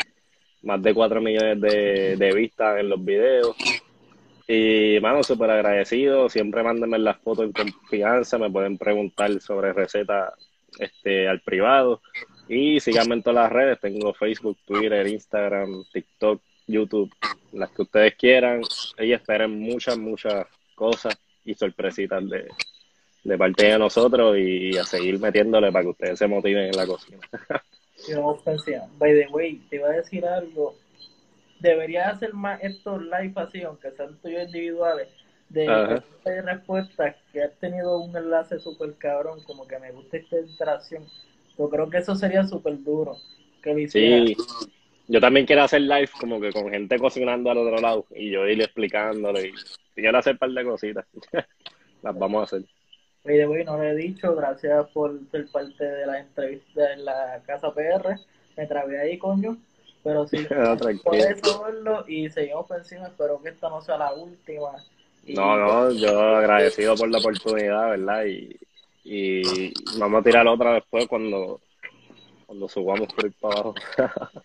más 0.62 0.82
de 0.82 0.94
4 0.94 1.20
millones 1.20 1.60
de, 1.60 2.16
de 2.16 2.34
vistas 2.34 2.80
en 2.80 2.88
los 2.88 3.04
videos. 3.04 3.54
Y, 4.48 4.98
mano, 5.00 5.22
súper 5.22 5.50
agradecido. 5.50 6.28
Siempre 6.28 6.62
mándenme 6.62 6.98
las 6.98 7.18
fotos 7.18 7.46
en 7.46 7.52
confianza. 7.52 8.38
Me 8.38 8.50
pueden 8.50 8.78
preguntar 8.78 9.40
sobre 9.40 9.72
recetas 9.72 10.32
este, 10.78 11.28
al 11.28 11.40
privado. 11.40 12.00
Y 12.48 12.80
síganme 12.80 13.14
en 13.14 13.22
todas 13.22 13.44
las 13.44 13.52
redes. 13.52 13.80
Tengo 13.80 14.14
Facebook, 14.14 14.58
Twitter, 14.66 15.06
Instagram, 15.06 15.84
TikTok, 15.92 16.40
YouTube, 16.66 17.12
las 17.52 17.70
que 17.70 17.82
ustedes 17.82 18.14
quieran. 18.14 18.62
Y 18.98 19.12
esperen 19.12 19.58
muchas, 19.58 19.98
muchas 19.98 20.46
cosas 20.74 21.18
y 21.44 21.54
sorpresitas 21.54 22.28
de, 22.28 22.48
de 23.24 23.38
parte 23.38 23.66
de 23.66 23.78
nosotros 23.78 24.36
y 24.38 24.76
a 24.76 24.84
seguir 24.84 25.18
metiéndole 25.18 25.72
para 25.72 25.82
que 25.82 25.90
ustedes 25.90 26.18
se 26.18 26.26
motiven 26.26 26.66
en 26.66 26.76
la 26.76 26.86
cocina. 26.86 27.18
Y 28.08 28.14
vamos 28.14 28.42
por 28.42 28.52
encima. 28.52 28.86
By 28.98 29.12
the 29.14 29.26
way, 29.32 29.56
te 29.68 29.76
iba 29.76 29.88
a 29.88 29.92
decir 29.92 30.24
algo. 30.26 30.76
Debería 31.60 32.10
hacer 32.10 32.34
más 32.34 32.62
estos 32.62 33.02
live 33.02 33.32
así, 33.36 33.62
aunque 33.62 33.90
sean 33.92 34.16
tuyos 34.18 34.44
individuales, 34.44 35.08
de 35.48 35.66
Ajá. 35.66 36.04
y 36.26 36.40
respuestas, 36.40 37.16
que 37.32 37.42
has 37.42 37.58
tenido 37.58 37.98
un 37.98 38.14
enlace 38.14 38.58
súper 38.60 38.94
cabrón, 38.94 39.42
como 39.44 39.66
que 39.66 39.78
me 39.78 39.90
gusta 39.92 40.18
esta 40.18 40.38
interacción. 40.38 41.04
Yo 41.58 41.68
creo 41.68 41.88
que 41.88 41.98
eso 41.98 42.14
sería 42.14 42.44
súper 42.44 42.82
duro. 42.82 43.16
Que 43.62 43.74
lo. 43.74 43.88
Sí, 43.88 44.36
yo 45.08 45.20
también 45.20 45.46
quiero 45.46 45.62
hacer 45.62 45.82
live 45.82 46.10
como 46.20 46.40
que 46.40 46.52
con 46.52 46.70
gente 46.70 46.98
cocinando 46.98 47.50
al 47.50 47.58
otro 47.58 47.78
lado 47.78 48.06
y 48.14 48.30
yo 48.30 48.46
ir 48.46 48.60
explicándole 48.60 49.48
y 49.48 49.52
quiero 49.94 50.18
hacer 50.18 50.32
un 50.34 50.38
par 50.38 50.50
de 50.50 50.64
cositas. 50.64 51.06
Las 52.02 52.18
vamos 52.18 52.40
a 52.40 52.44
hacer. 52.44 52.68
The 53.24 53.46
way, 53.48 53.64
no 53.64 53.76
lo 53.76 53.82
he 53.82 53.94
dicho, 53.96 54.34
gracias 54.36 54.86
por 54.90 55.18
ser 55.30 55.48
parte 55.48 55.84
de 55.84 56.06
la 56.06 56.20
entrevista 56.20 56.92
en 56.92 57.04
la 57.04 57.42
Casa 57.44 57.72
PR. 57.74 58.16
Me 58.56 58.66
trabé 58.66 59.00
ahí, 59.00 59.18
coño. 59.18 59.56
Pero 60.04 60.26
sí, 60.28 60.46
No, 60.50 60.76
puedes 61.02 61.40
verlo 61.42 62.04
y 62.06 62.30
seguimos 62.30 62.66
por 62.66 62.78
encima. 62.78 63.08
Espero 63.08 63.42
que 63.42 63.48
esta 63.48 63.68
no 63.68 63.80
sea 63.80 63.98
la 63.98 64.12
última. 64.14 64.70
Y- 65.24 65.34
No, 65.34 65.56
no, 65.56 65.90
yo 65.90 66.36
agradecido 66.36 66.94
por 66.94 67.08
la 67.08 67.18
oportunidad, 67.18 67.90
¿verdad? 67.90 68.24
Y, 68.26 68.56
y 69.08 69.72
vamos 70.00 70.20
a 70.20 70.24
tirar 70.24 70.48
otra 70.48 70.74
después 70.74 71.06
cuando, 71.06 71.60
cuando 72.44 72.68
subamos 72.68 73.06
por 73.14 73.26
ir 73.26 73.34
para 73.40 73.60
abajo. 73.60 73.74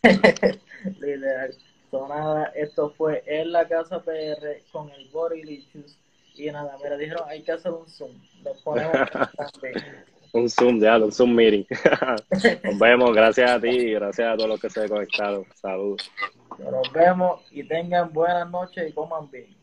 Literal. 1.00 1.56
So, 1.90 2.08
nada, 2.08 2.52
esto 2.56 2.94
fue 2.96 3.24
en 3.26 3.52
la 3.52 3.68
Casa 3.68 4.04
PR 4.04 4.62
con 4.72 4.92
el 4.92 5.10
Borilicious. 5.10 5.98
Y 6.36 6.52
nada, 6.52 6.78
mira, 6.82 6.96
dijeron 6.96 7.24
hay 7.28 7.42
que 7.42 7.54
hacer 7.54 7.72
un 7.72 7.88
Zoom. 7.88 8.12
Lo 8.44 8.54
ponemos 8.64 8.94
un 10.34 10.48
Zoom, 10.48 10.80
ya, 10.80 10.98
un 10.98 11.12
Zoom 11.12 11.34
meeting. 11.34 11.66
Nos 12.64 12.78
vemos, 12.78 13.16
gracias 13.16 13.50
a 13.50 13.60
ti 13.60 13.68
y 13.68 13.94
gracias 13.94 14.32
a 14.32 14.38
todos 14.38 14.50
los 14.50 14.62
que 14.62 14.70
se 14.70 14.88
conectaron. 14.88 15.44
Saludos. 15.56 16.10
Nos 16.60 16.94
vemos 16.94 17.42
y 17.50 17.64
tengan 17.64 18.14
buenas 18.14 18.50
noches 18.52 18.88
y 18.88 18.94
coman 18.94 19.30
bien. 19.32 19.61